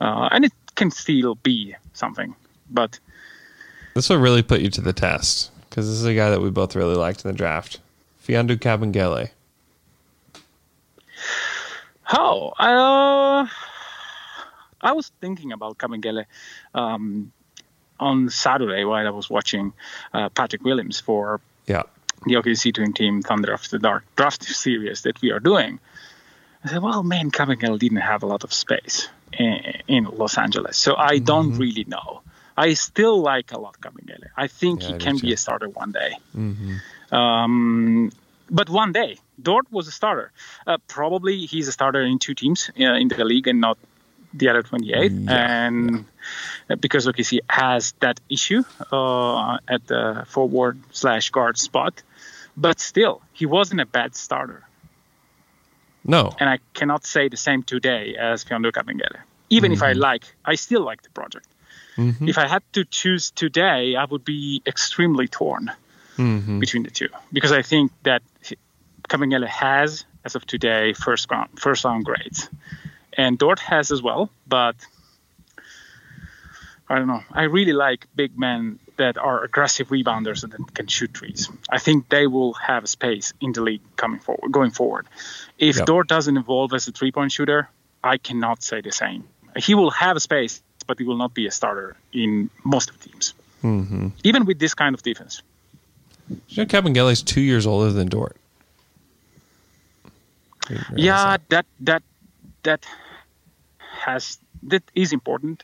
uh, 0.00 0.30
and 0.32 0.46
it 0.46 0.52
can 0.76 0.90
still 0.90 1.34
be 1.34 1.74
something. 1.92 2.34
But 2.70 2.98
This 3.94 4.08
will 4.08 4.18
really 4.18 4.42
put 4.42 4.60
you 4.60 4.70
to 4.70 4.80
the 4.80 4.92
test 4.92 5.50
because 5.68 5.86
this 5.88 5.96
is 5.98 6.04
a 6.04 6.14
guy 6.14 6.30
that 6.30 6.40
we 6.40 6.50
both 6.50 6.74
really 6.76 6.94
liked 6.96 7.24
in 7.24 7.30
the 7.30 7.36
draft. 7.36 7.80
Mfiondu 8.26 8.56
Kabengele. 8.58 9.30
how? 12.02 12.48
Uh, 12.58 13.46
I 14.82 14.92
was 14.92 15.10
thinking 15.20 15.52
about 15.52 15.78
Kabengele 15.78 16.24
um, 16.74 17.32
on 17.98 18.30
Saturday 18.30 18.84
while 18.84 19.06
I 19.06 19.10
was 19.10 19.28
watching 19.28 19.72
uh, 20.14 20.28
Patrick 20.30 20.62
Williams 20.64 21.00
for 21.00 21.40
Yeah. 21.66 21.82
the 22.26 22.34
OKC 22.34 22.72
Dream 22.72 22.92
Team 22.92 23.22
Thunder 23.22 23.52
of 23.52 23.68
the 23.70 23.78
Dark 23.78 24.04
draft 24.16 24.42
series 24.44 25.02
that 25.02 25.20
we 25.20 25.30
are 25.30 25.40
doing. 25.40 25.78
I 26.64 26.68
said, 26.68 26.82
well, 26.82 27.02
man, 27.02 27.30
Kabengele 27.30 27.78
didn't 27.78 27.98
have 27.98 28.22
a 28.22 28.26
lot 28.26 28.44
of 28.44 28.52
space 28.52 29.08
in, 29.32 29.60
in 29.88 30.04
Los 30.04 30.36
Angeles, 30.38 30.76
so 30.76 30.94
I 30.96 31.18
don't 31.18 31.56
really 31.56 31.84
know. 31.84 32.20
I 32.56 32.74
still 32.74 33.20
like 33.22 33.52
a 33.52 33.58
lot 33.58 33.76
Kabengele. 33.80 34.28
I 34.36 34.46
think 34.48 34.82
Yeah, 34.82 34.88
he 34.88 34.94
I 34.94 34.98
can 34.98 35.16
too. 35.16 35.26
be 35.26 35.32
a 35.32 35.36
starter 35.36 35.68
one 35.68 35.92
day. 35.92 36.12
Um, 37.12 38.10
but 38.50 38.68
one 38.68 38.92
day, 38.92 39.18
Dort 39.40 39.66
was 39.70 39.88
a 39.88 39.92
starter. 39.92 40.32
Uh, 40.66 40.78
probably 40.88 41.46
he's 41.46 41.68
a 41.68 41.72
starter 41.72 42.02
in 42.02 42.18
two 42.18 42.34
teams 42.34 42.70
uh, 42.78 42.82
in 42.94 43.08
the 43.08 43.24
league 43.24 43.46
and 43.48 43.60
not 43.60 43.78
the 44.34 44.48
other 44.48 44.62
28. 44.62 45.12
and 45.28 46.04
uh, 46.68 46.76
because 46.76 47.06
OKC 47.06 47.40
has 47.48 47.92
that 48.00 48.20
issue 48.28 48.62
uh, 48.92 49.58
at 49.68 49.86
the 49.86 50.24
forward 50.28 50.78
slash 50.92 51.30
guard 51.30 51.58
spot. 51.58 52.02
But 52.56 52.80
still, 52.80 53.22
he 53.32 53.46
wasn't 53.46 53.80
a 53.80 53.86
bad 53.86 54.14
starter. 54.16 54.62
No. 56.04 56.34
And 56.38 56.48
I 56.48 56.58
cannot 56.74 57.04
say 57.06 57.28
the 57.28 57.36
same 57.36 57.62
today 57.62 58.16
as 58.16 58.44
Mfiondu 58.44 58.72
Kabengele. 58.72 59.20
Even 59.50 59.72
if 59.72 59.82
I 59.82 59.92
like, 59.92 60.24
I 60.44 60.54
still 60.54 60.82
like 60.82 61.02
the 61.02 61.10
project. 61.10 61.46
Mm-hmm. 62.00 62.28
If 62.28 62.38
I 62.38 62.48
had 62.48 62.62
to 62.72 62.84
choose 62.84 63.30
today, 63.30 63.94
I 63.94 64.04
would 64.04 64.24
be 64.24 64.62
extremely 64.66 65.28
torn 65.28 65.70
mm-hmm. 66.16 66.58
between 66.58 66.82
the 66.84 66.90
two 66.90 67.08
because 67.32 67.52
I 67.52 67.62
think 67.62 67.92
that 68.04 68.22
Kabengele 69.08 69.46
has, 69.46 70.04
as 70.24 70.34
of 70.34 70.46
today, 70.46 70.94
first 70.94 71.30
round 71.30 71.58
first 71.58 71.84
round 71.84 72.04
grades, 72.04 72.48
and 73.12 73.38
Dort 73.38 73.58
has 73.58 73.90
as 73.90 74.00
well. 74.00 74.30
But 74.46 74.76
I 76.88 76.98
don't 76.98 77.06
know. 77.06 77.22
I 77.30 77.44
really 77.44 77.72
like 77.72 78.06
big 78.16 78.38
men 78.38 78.80
that 78.96 79.16
are 79.16 79.44
aggressive 79.44 79.88
rebounders 79.88 80.42
and 80.42 80.52
that 80.52 80.74
can 80.74 80.86
shoot 80.86 81.16
threes. 81.16 81.48
I 81.68 81.78
think 81.78 82.08
they 82.08 82.26
will 82.26 82.54
have 82.54 82.88
space 82.88 83.32
in 83.40 83.52
the 83.52 83.62
league 83.62 83.82
coming 83.96 84.20
forward, 84.20 84.50
going 84.50 84.72
forward. 84.72 85.06
If 85.58 85.76
Yep. 85.76 85.86
Dort 85.86 86.08
doesn't 86.08 86.36
evolve 86.36 86.72
as 86.74 86.88
a 86.88 86.92
three 86.92 87.12
point 87.12 87.30
shooter, 87.32 87.68
I 88.02 88.18
cannot 88.18 88.62
say 88.62 88.80
the 88.80 88.92
same. 88.92 89.24
He 89.56 89.74
will 89.74 89.90
have 89.90 90.20
space, 90.20 90.62
but 90.90 90.98
he 90.98 91.04
will 91.04 91.16
not 91.24 91.32
be 91.34 91.46
a 91.46 91.52
starter 91.52 91.96
in 92.12 92.50
most 92.64 92.90
of 92.90 92.98
the 92.98 93.08
teams, 93.08 93.32
mm-hmm. 93.62 94.08
even 94.24 94.44
with 94.44 94.58
this 94.58 94.74
kind 94.74 94.92
of 94.92 95.00
defense. 95.04 95.40
You 96.48 96.64
know, 96.64 96.66
Kabengele's 96.66 97.22
two 97.22 97.40
years 97.40 97.64
older 97.64 97.92
than 97.92 98.08
Dort. 98.08 98.36
I 100.04 100.08
didn't 100.68 100.88
realize 100.88 101.04
yeah 101.04 101.36
that. 101.36 101.48
that 101.50 101.66
that 101.80 102.02
that 102.64 102.86
has 103.78 104.38
that 104.64 104.82
is 104.94 105.12
important 105.12 105.62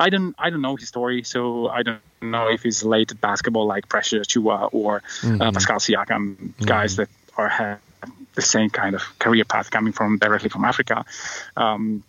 i 0.00 0.10
don't 0.10 0.34
i 0.38 0.50
don't 0.50 0.64
know 0.66 0.76
his 0.76 0.88
story 0.88 1.22
so 1.22 1.68
i 1.68 1.82
don't 1.82 2.00
know 2.20 2.48
if 2.56 2.62
he's 2.62 2.82
late 2.82 3.10
at 3.12 3.20
basketball 3.20 3.66
like 3.66 3.88
Precious 3.88 4.26
Achiuwa 4.26 4.70
or 4.72 5.02
uh, 5.24 5.52
pascal 5.52 5.78
siakam 5.78 6.52
guys 6.72 6.96
that 6.96 7.10
are 7.36 7.48
have 7.48 7.80
the 8.34 8.42
same 8.42 8.70
kind 8.70 8.94
of 8.98 9.02
career 9.18 9.44
path 9.44 9.70
coming 9.70 9.92
from 9.92 10.18
directly 10.18 10.50
from 10.50 10.64
africa 10.64 11.04
um, 11.56 12.02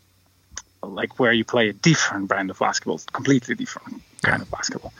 like 0.88 1.20
where 1.20 1.32
you 1.34 1.44
play 1.44 1.70
a 1.70 1.74
different 1.74 2.28
brand 2.28 2.50
of 2.50 2.60
basketball 2.60 3.00
completely 3.12 3.56
different 3.56 4.02
kind 4.22 4.42
of 4.42 4.50
basketball 4.50 4.94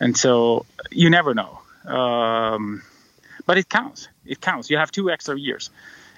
and 0.00 0.16
so 0.16 0.66
you 0.90 1.10
never 1.10 1.34
know 1.34 1.58
um, 1.86 2.82
but 3.46 3.58
it 3.58 3.68
counts 3.68 4.08
it 4.26 4.40
counts 4.40 4.70
you 4.70 4.76
have 4.76 4.90
two 4.90 5.10
extra 5.10 5.38
years 5.38 5.70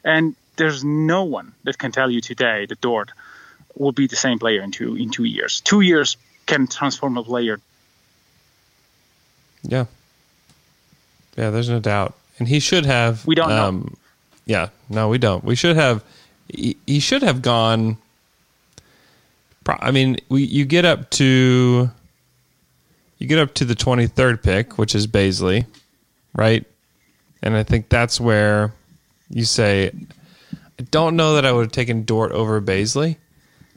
and 0.05 0.35
there's 0.57 0.85
no 0.85 1.25
one 1.25 1.53
that 1.65 1.79
can 1.79 1.93
tell 1.93 2.11
you 2.11 2.21
today 2.21 2.67
that 2.67 2.81
Dort 2.81 3.11
will 3.77 3.93
be 3.93 4.07
the 4.07 4.17
same 4.17 4.39
player 4.39 4.63
in 4.63 4.71
two 4.71 4.97
in 4.97 5.11
two 5.11 5.25
years. 5.25 5.61
Two 5.61 5.81
years 5.83 6.17
can 6.47 6.67
transform 6.67 7.17
a 7.19 7.23
player. 7.23 7.61
Yeah. 9.63 9.87
Yeah, 11.37 11.51
there's 11.51 11.69
no 11.69 11.81
doubt. 11.81 12.15
And 12.39 12.49
he 12.49 12.61
should 12.61 12.87
have 12.87 13.27
We 13.27 13.35
don't 13.35 13.49
know. 13.51 13.65
um 13.65 13.97
yeah, 14.47 14.69
no, 14.89 15.09
we 15.09 15.19
don't. 15.19 15.45
We 15.45 15.57
should 15.57 15.77
have 15.77 16.03
he, 16.49 16.77
he 16.87 17.01
should 17.01 17.23
have 17.23 17.43
gone 17.43 17.99
I 19.69 19.91
mean, 19.91 20.17
we 20.29 20.45
you 20.45 20.65
get 20.65 20.85
up 20.85 21.11
to 21.11 21.91
you 23.19 23.27
get 23.27 23.39
up 23.39 23.55
to 23.55 23.65
the 23.65 23.75
23rd 23.75 24.43
pick, 24.43 24.79
which 24.79 24.95
is 24.95 25.07
Bazley, 25.07 25.67
right? 26.35 26.65
And 27.43 27.57
I 27.57 27.63
think 27.63 27.89
that's 27.89 28.21
where 28.21 28.73
you 29.31 29.45
say 29.45 29.91
I 30.79 30.83
don't 30.91 31.17
know 31.17 31.35
that 31.35 31.47
I 31.47 31.53
would 31.53 31.63
have 31.67 31.73
taken 31.73 32.05
Dort 32.05 32.33
over 32.33 32.61
Bazley 32.61 33.17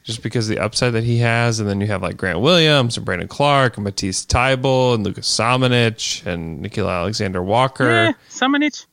just 0.04 0.24
because 0.24 0.50
of 0.50 0.56
the 0.56 0.62
upside 0.64 0.94
that 0.94 1.04
he 1.04 1.18
has. 1.20 1.60
And 1.60 1.70
then 1.70 1.80
you 1.82 1.88
have 1.88 2.02
like 2.02 2.18
Grant 2.18 2.40
Williams 2.40 2.98
and 2.98 3.06
Brandon 3.06 3.28
Clarke 3.28 3.78
and 3.78 3.84
Matisse 3.84 4.26
Thybulle 4.26 4.96
and 4.96 5.04
Luka 5.06 5.22
Samanic 5.22 6.26
and 6.26 6.64
Nickeil 6.66 6.90
Alexander 6.90 7.42
Walker. 7.44 7.86
Yeah, 7.90 8.12
Samanich. 8.30 8.86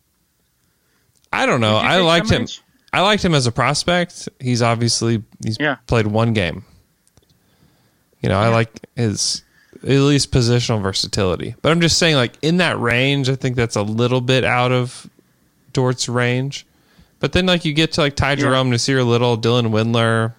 I 1.32 1.46
don't 1.46 1.60
know. 1.60 1.76
I 1.76 2.00
liked 2.00 2.30
him. 2.30 2.46
I 2.92 3.00
liked 3.00 3.24
him 3.24 3.34
as 3.34 3.46
a 3.46 3.52
prospect. 3.52 4.28
He's 4.40 4.62
obviously 4.62 5.22
he's 5.44 5.56
Yeah. 5.58 5.76
played 5.86 6.06
one 6.06 6.32
game. 6.32 6.64
You 8.20 8.28
know, 8.28 8.38
I 8.38 8.48
like 8.48 8.70
his 8.96 9.42
at 9.82 9.88
least 9.88 10.32
positional 10.32 10.82
versatility. 10.82 11.54
But 11.62 11.72
I'm 11.72 11.80
just 11.80 11.98
saying, 11.98 12.16
like 12.16 12.34
in 12.42 12.56
that 12.58 12.78
range, 12.80 13.28
I 13.28 13.36
think 13.36 13.56
that's 13.56 13.76
a 13.76 13.82
little 13.82 14.20
bit 14.20 14.44
out 14.44 14.72
of 14.72 15.08
Dort's 15.72 16.08
range. 16.08 16.66
But 17.20 17.32
then, 17.32 17.46
like 17.46 17.64
you 17.64 17.72
get 17.72 17.92
to 17.92 18.00
like 18.00 18.16
Ty 18.16 18.36
Jerome, 18.36 18.70
Nassir 18.70 19.06
Little, 19.06 19.38
Dylan 19.38 19.70
Windler, 19.70 20.34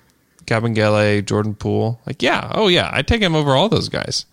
Kabengele, 0.45 1.23
Jordan 1.25 1.55
Poole. 1.55 1.99
Like, 2.05 2.21
yeah, 2.21 2.51
oh 2.53 2.67
yeah, 2.67 2.89
I 2.91 3.01
take 3.01 3.21
him 3.21 3.35
over 3.35 3.55
all 3.55 3.69
those 3.69 3.89
guys 3.89 4.25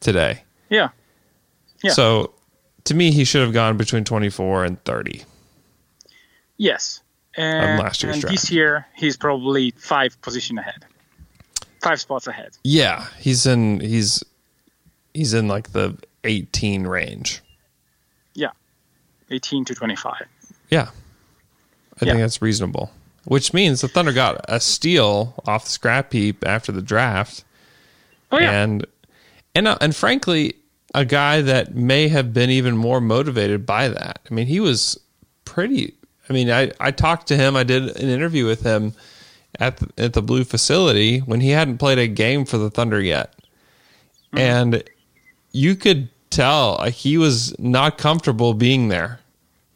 today. 0.00 0.42
Yeah. 0.68 0.88
Yeah. 1.82 1.92
So 1.92 2.32
to 2.84 2.94
me, 2.94 3.10
he 3.10 3.24
should 3.24 3.42
have 3.42 3.52
gone 3.52 3.76
between 3.76 4.04
24 4.04 4.64
and 4.64 4.84
30. 4.84 5.22
Yes. 6.56 7.02
And, 7.36 7.80
last 7.80 8.02
year's 8.02 8.14
and 8.14 8.22
draft. 8.22 8.32
this 8.32 8.50
year 8.50 8.86
he's 8.94 9.16
probably 9.16 9.72
five 9.76 10.20
position 10.22 10.56
ahead, 10.56 10.84
five 11.84 12.00
spots 12.00 12.26
ahead. 12.26 12.56
Yeah, 12.64 13.06
he's 13.18 13.46
in 13.46 13.80
he's 13.80 14.24
he's 15.12 15.34
in 15.34 15.46
like 15.48 15.72
the 15.72 15.96
18 16.24 16.86
range. 16.86 17.42
Yeah, 18.34 18.50
18 19.30 19.64
to 19.66 19.74
25. 19.74 20.14
Yeah. 20.70 20.88
I 22.00 22.06
Yeah. 22.06 22.12
think 22.12 22.18
that's 22.22 22.42
reasonable. 22.42 22.90
which 23.26 23.54
means 23.54 23.80
the 23.80 23.88
Thunder 23.88 24.12
got 24.12 24.44
a 24.48 24.58
steal 24.60 25.34
off 25.46 25.64
the 25.64 25.70
scrap 25.70 26.12
heap 26.12 26.44
after 26.46 26.70
the 26.72 26.82
draft, 26.82 27.44
Oh 28.32 28.38
yeah, 28.38 28.50
and 28.62 28.86
and 29.54 29.68
uh, 29.68 29.78
and 29.80 29.94
frankly, 29.96 30.54
a 30.94 31.04
guy 31.04 31.40
that 31.40 31.74
may 31.74 32.08
have 32.08 32.34
been 32.34 32.50
even 32.50 32.76
more 32.76 33.00
motivated 33.00 33.64
by 33.64 33.88
that. 33.88 34.18
I 34.30 34.34
mean, 34.34 34.46
he 34.46 34.60
was 34.60 34.98
pretty. 35.46 35.94
I 36.28 36.32
mean, 36.32 36.50
I 36.50 36.72
I 36.80 36.90
talked 36.90 37.28
to 37.28 37.36
him. 37.36 37.54
I 37.56 37.62
did 37.64 37.96
an 37.96 38.08
interview 38.10 38.44
with 38.46 38.62
him 38.62 38.92
at 39.60 39.78
the, 39.78 39.88
at 39.98 40.12
the 40.12 40.22
Blue 40.22 40.44
facility 40.44 41.18
when 41.20 41.40
he 41.40 41.50
hadn't 41.50 41.78
played 41.78 41.98
a 41.98 42.06
game 42.06 42.44
for 42.44 42.58
the 42.58 42.70
Thunder 42.70 43.00
yet, 43.00 43.34
mm-hmm. 44.32 44.38
and 44.38 44.84
you 45.52 45.74
could 45.76 46.08
tell 46.30 46.76
like, 46.78 46.94
he 46.94 47.16
was 47.16 47.58
not 47.58 47.98
comfortable 47.98 48.54
being 48.54 48.88
there. 48.88 49.20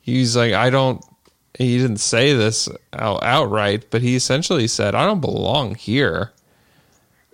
He's 0.00 0.36
like, 0.36 0.52
I 0.52 0.70
don't. 0.70 1.04
He 1.54 1.76
didn't 1.78 1.98
say 1.98 2.34
this 2.34 2.68
out, 2.92 3.22
outright, 3.24 3.86
but 3.90 4.00
he 4.00 4.14
essentially 4.14 4.68
said, 4.68 4.94
"I 4.94 5.04
don't 5.04 5.20
belong 5.20 5.74
here." 5.74 6.32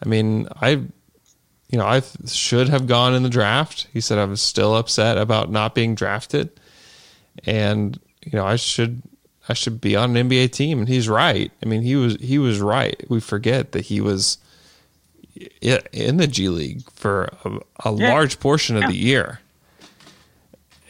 I 0.03 0.09
mean, 0.09 0.49
I, 0.61 0.71
you 0.71 1.79
know, 1.79 1.87
I 1.87 2.03
should 2.27 2.69
have 2.69 2.87
gone 2.87 3.15
in 3.15 3.23
the 3.23 3.29
draft. 3.29 3.87
He 3.93 4.01
said 4.01 4.19
I 4.19 4.25
was 4.25 4.41
still 4.41 4.77
upset 4.77 5.19
about 5.19 5.51
not 5.51 5.75
being 5.75 5.95
drafted, 5.95 6.51
and 7.45 8.01
you 8.25 8.33
know, 8.33 8.47
I 8.47 8.57
should, 8.57 9.03
I 9.49 9.53
should 9.55 9.81
be 9.81 9.95
on 9.97 10.17
an 10.17 10.29
NBA 10.29 10.53
team. 10.53 10.79
And 10.79 10.89
he's 10.89 11.09
right. 11.09 11.51
I 11.63 11.67
mean, 11.67 11.83
he 11.83 11.97
was, 11.97 12.17
he 12.17 12.39
was 12.39 12.61
right. 12.61 13.03
We 13.09 13.21
forget 13.21 13.73
that 13.73 13.83
he 13.87 14.01
was 14.01 14.39
in 15.93 16.17
the 16.17 16.27
G 16.27 16.49
League 16.49 16.83
for 16.93 17.29
a, 17.45 17.59
a 17.89 17.95
Yeah. 17.95 18.13
large 18.13 18.39
portion 18.41 18.77
of 18.77 18.85
the 18.89 18.97
year, 18.97 19.41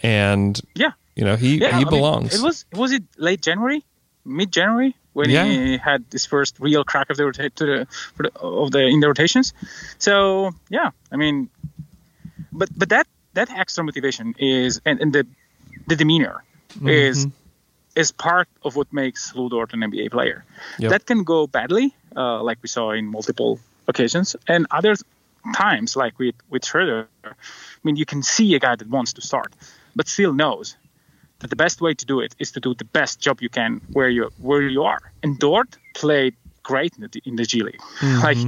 and 0.03 0.61
yeah, 0.75 0.93
you 1.17 1.25
know, 1.25 1.37
he 1.37 1.59
yeah. 1.59 1.69
I 1.69 1.79
he 1.79 1.85
mean, 1.85 1.89
belongs. 1.91 2.35
it 2.35 2.43
was 2.43 2.65
was 2.73 2.93
it 2.93 3.03
late 3.17 3.41
January, 3.41 3.83
mid 4.25 4.53
January 4.53 4.95
when 5.15 5.31
Yeah. 5.31 5.45
he 5.47 5.77
had 5.79 6.05
his 6.13 6.27
first 6.27 6.59
real 6.61 6.85
crack 6.85 7.09
of 7.11 7.17
the 7.17 7.25
rota- 7.25 7.51
to 7.51 7.65
the, 7.67 7.87
for 8.17 8.25
the 8.25 8.39
of 8.41 8.71
the 8.73 8.81
in 8.87 9.01
the 9.01 9.07
rotations. 9.09 9.53
So 9.99 10.53
yeah, 10.69 10.91
I 11.11 11.17
mean, 11.17 11.49
but 12.53 12.69
but 12.77 12.89
that 12.91 13.07
that 13.33 13.51
extra 13.51 13.83
motivation 13.85 14.35
is 14.39 14.81
and, 14.85 15.01
and 15.01 15.13
the 15.13 15.27
the 15.89 15.97
demeanor 15.97 16.43
Mm-hmm. 16.75 16.89
is 16.89 17.29
is 17.97 18.13
part 18.13 18.49
of 18.63 18.77
what 18.77 18.93
makes 18.93 19.35
Lu 19.35 19.49
Dort 19.49 19.73
an 19.75 19.81
NBA 19.81 20.11
player. 20.11 20.45
Yep. 20.79 20.91
That 20.91 21.07
can 21.07 21.25
go 21.25 21.47
badly, 21.47 21.95
uh, 22.17 22.43
like 22.43 22.59
we 22.63 22.69
saw 22.69 22.91
in 22.91 23.07
multiple 23.07 23.61
occasions, 23.87 24.37
and 24.49 24.67
other 24.71 24.95
times, 25.55 25.97
like 25.97 26.19
with 26.19 26.35
with 26.51 26.65
Schroeder. 26.65 27.09
I 27.25 27.31
mean, 27.83 27.97
you 27.97 28.07
can 28.07 28.23
see 28.23 28.55
a 28.55 28.59
guy 28.59 28.77
that 28.77 28.89
wants 28.89 29.13
to 29.15 29.21
start, 29.21 29.53
but 29.95 30.09
still 30.09 30.33
knows 30.33 30.77
that 31.41 31.51
the 31.51 31.57
best 31.57 31.81
way 31.81 31.95
to 31.95 32.07
do 32.07 32.21
it 32.21 32.35
is 32.39 32.53
to 32.53 32.61
do 32.61 32.75
the 32.75 32.85
best 32.85 33.21
job 33.21 33.41
you 33.41 33.49
can 33.49 33.81
where 33.93 34.09
you 34.09 34.31
where 34.39 34.63
you 34.63 34.83
are. 34.83 35.13
And 35.23 35.39
Dort 35.39 35.77
played 35.95 36.35
great 36.63 36.97
in 36.97 37.03
the, 37.03 37.23
in 37.25 37.37
the 37.37 37.45
G 37.45 37.63
League. 37.63 37.83
Like 38.03 38.39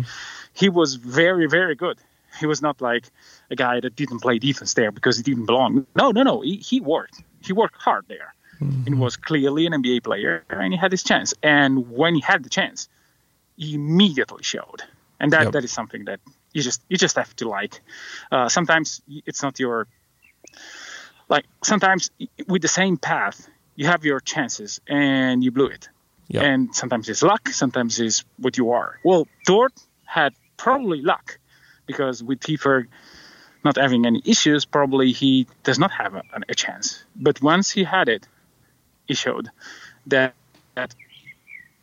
he 0.55 0.69
was 0.69 0.95
very 0.95 1.47
very 1.47 1.75
good. 1.75 1.99
He 2.41 2.47
was 2.47 2.61
not 2.63 2.81
like 2.81 3.05
a 3.51 3.57
guy 3.57 3.81
that 3.81 3.97
didn't 3.97 4.21
play 4.21 4.39
defense 4.39 4.75
there 4.75 4.91
because 4.91 5.17
he 5.17 5.23
didn't 5.23 5.47
belong. 5.47 5.87
No, 5.95 6.11
no, 6.11 6.23
no. 6.23 6.41
He, 6.43 6.57
he 6.57 6.81
worked. 6.81 7.23
He 7.43 7.53
worked 7.53 7.81
hard 7.81 8.05
there. 8.09 8.35
And 8.61 8.89
he 8.89 8.95
was 8.95 9.17
clearly 9.17 9.67
an 9.67 9.73
NBA 9.73 10.05
player, 10.05 10.45
and 10.49 10.73
he 10.73 10.79
had 10.79 10.91
his 10.93 11.03
chance. 11.03 11.35
And 11.43 11.91
when 11.91 12.15
he 12.15 12.21
had 12.21 12.43
the 12.43 12.49
chance, 12.49 12.89
he 13.57 13.75
immediately 13.75 14.43
showed. 14.43 14.83
And 15.21 15.33
that, 15.33 15.45
Yep. 15.45 15.53
that 15.53 15.65
is 15.65 15.73
something 15.73 16.05
that 16.07 16.21
you 16.53 16.63
just 16.63 16.83
you 16.89 16.97
just 16.97 17.17
have 17.17 17.35
to 17.37 17.49
like. 17.49 17.81
Uh, 18.33 18.49
sometimes 18.49 19.03
it's 19.27 19.43
not 19.43 19.59
your 19.59 19.87
like 21.29 21.45
sometimes 21.63 22.11
with 22.47 22.63
the 22.63 22.69
same 22.69 22.97
path 22.97 23.49
you 23.75 23.87
have 23.87 24.05
your 24.05 24.21
chances 24.21 24.81
and 24.89 25.43
you 25.45 25.51
blew 25.51 25.67
it 25.67 25.89
Yep. 26.29 26.43
and 26.43 26.75
sometimes 26.75 27.09
it's 27.09 27.23
luck 27.23 27.49
sometimes 27.51 28.01
it's 28.01 28.25
what 28.39 28.57
you 28.57 28.71
are 28.73 28.99
well 29.05 29.27
dort 29.45 29.73
had 30.05 30.35
probably 30.57 31.03
luck 31.03 31.39
because 31.87 32.23
with 32.23 32.41
Tiefer 32.41 32.87
not 33.65 33.77
having 33.77 34.07
any 34.07 34.23
issues 34.25 34.65
probably 34.65 35.13
he 35.13 35.47
does 35.63 35.79
not 35.79 35.91
have 35.93 36.15
a, 36.15 36.23
a 36.49 36.55
chance 36.55 37.05
but 37.15 37.41
once 37.43 37.71
he 37.71 37.85
had 37.85 38.09
it 38.09 38.27
showed 39.15 39.49
that 40.07 40.35
that 40.75 40.95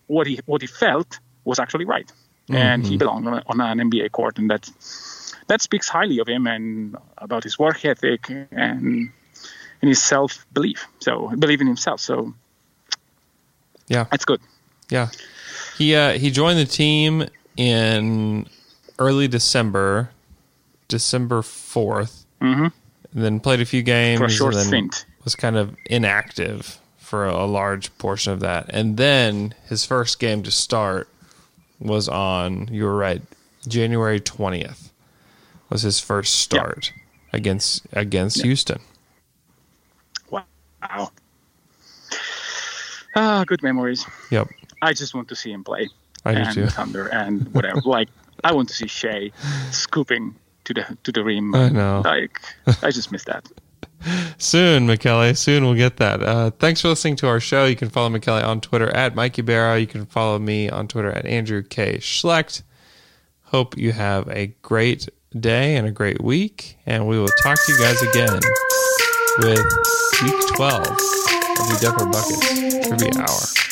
what 0.07 0.28
he 0.28 0.39
what 0.45 0.61
he 0.61 0.67
felt 0.67 1.19
was 1.45 1.59
actually 1.59 1.86
right 1.86 2.11
and 2.49 2.86
he 2.86 2.97
belonged 2.97 3.26
on, 3.28 3.41
on 3.47 3.61
an 3.61 3.89
NBA 3.89 4.11
court 4.11 4.38
and 4.38 4.49
that 4.49 4.69
that 5.47 5.61
speaks 5.61 5.88
highly 5.89 6.19
of 6.19 6.28
him 6.28 6.45
and 6.47 6.95
about 7.17 7.43
his 7.43 7.57
work 7.57 7.84
ethic 7.86 8.30
and 8.30 9.09
and 9.82 9.89
his 9.89 10.01
self 10.01 10.45
belief. 10.53 10.88
So 10.99 11.30
believe 11.39 11.59
in 11.61 11.67
himself. 11.67 11.99
So 11.99 12.34
yeah. 13.88 14.05
that's 14.11 14.26
good. 14.26 14.39
Yeah, 14.89 15.09
he 15.78 15.95
uh, 15.95 16.13
he 16.13 16.32
joined 16.32 16.59
the 16.59 16.65
team 16.65 17.28
in 17.57 18.47
early 18.99 19.28
December, 19.28 20.09
December 20.88 21.41
4th 21.41 22.26
Mhm. 22.41 22.71
and 23.13 23.24
then 23.24 23.39
played 23.39 23.61
a 23.61 23.65
few 23.65 23.82
games. 23.84 24.19
For 24.19 24.26
a 24.26 24.30
short 24.30 24.53
and 24.53 24.61
then 24.63 24.67
stint. 24.91 25.05
was 25.24 25.36
kind 25.36 25.55
of 25.55 25.76
inactive 25.86 26.78
for 27.14 27.28
a, 27.28 27.45
large 27.45 27.95
portion 27.99 28.34
of 28.34 28.39
that, 28.39 28.66
and 28.70 28.97
then 28.97 29.53
his 29.70 29.86
first 29.86 30.18
game 30.18 30.41
to 30.41 30.49
start 30.49 31.07
was 31.80 32.09
on. 32.09 32.68
You 32.72 32.86
were 32.86 32.97
right, 32.97 33.22
January 33.68 34.20
twentieth 34.20 34.91
was 35.70 35.84
his 35.84 35.99
first 35.99 36.39
start 36.39 36.91
against 37.32 37.86
against 37.91 38.41
Houston. 38.41 38.80
Wow. 40.32 41.11
Ah, 43.16 43.43
good 43.45 43.61
memories. 43.61 44.07
Yep, 44.32 44.49
I 44.82 44.93
just 44.93 45.14
want 45.14 45.28
to 45.28 45.36
see 45.36 45.51
him 45.51 45.64
play. 45.64 45.89
I 46.26 46.34
do 46.34 46.39
and 46.39 46.53
too. 46.55 46.66
Thunder 46.66 47.09
and 47.09 47.53
whatever. 47.53 47.80
like 47.86 48.09
I 48.43 48.53
want 48.53 48.70
to 48.70 48.74
see 48.74 48.88
Shai 48.88 49.30
scooping 49.70 50.34
to 50.64 50.74
the 50.74 50.97
to 51.03 51.11
the 51.11 51.24
rim. 51.24 51.53
I 51.53 51.70
know. 51.70 52.01
Like 52.03 52.41
I 52.82 52.89
just 52.89 53.11
miss 53.11 53.26
that. 53.26 53.47
Soon, 54.38 54.86
Michele. 54.88 55.34
Soon 55.36 55.63
we'll 55.63 55.75
get 55.75 55.97
that. 55.97 56.21
Uh, 56.21 56.51
thanks 56.51 56.81
for 56.81 56.89
listening 56.89 57.15
to 57.17 57.27
our 57.27 57.39
show. 57.39 57.65
You 57.65 57.75
can 57.75 57.89
follow 57.89 58.09
Michele 58.09 58.43
on 58.43 58.61
Twitter 58.61 58.89
at 58.89 59.15
Mikey 59.15 59.41
Barrow. 59.41 59.75
You 59.75 59.88
can 59.88 60.05
follow 60.05 60.39
me 60.39 60.69
on 60.69 60.88
Twitter 60.88 61.11
at 61.11 61.25
Andrew 61.25 61.63
K. 61.63 61.97
Schlecht. 61.97 62.63
Hope 63.43 63.77
you 63.77 63.91
have 63.91 64.27
a 64.29 64.47
great 64.61 65.07
day 65.39 65.75
and 65.75 65.88
a 65.88 65.91
great 65.91 66.21
week. 66.21 66.77
And 66.86 67.07
we 67.07 67.17
will 67.19 67.27
talk 67.41 67.57
to 67.65 67.71
you 67.71 67.79
guys 67.79 68.01
again 68.01 68.39
with 69.39 69.63
week 70.23 70.55
12 70.55 70.81
of 70.81 70.88
the 70.88 71.77
Depper 71.81 72.05
Buckets 72.11 72.88
Trivia 72.88 73.21
Hour. 73.21 73.62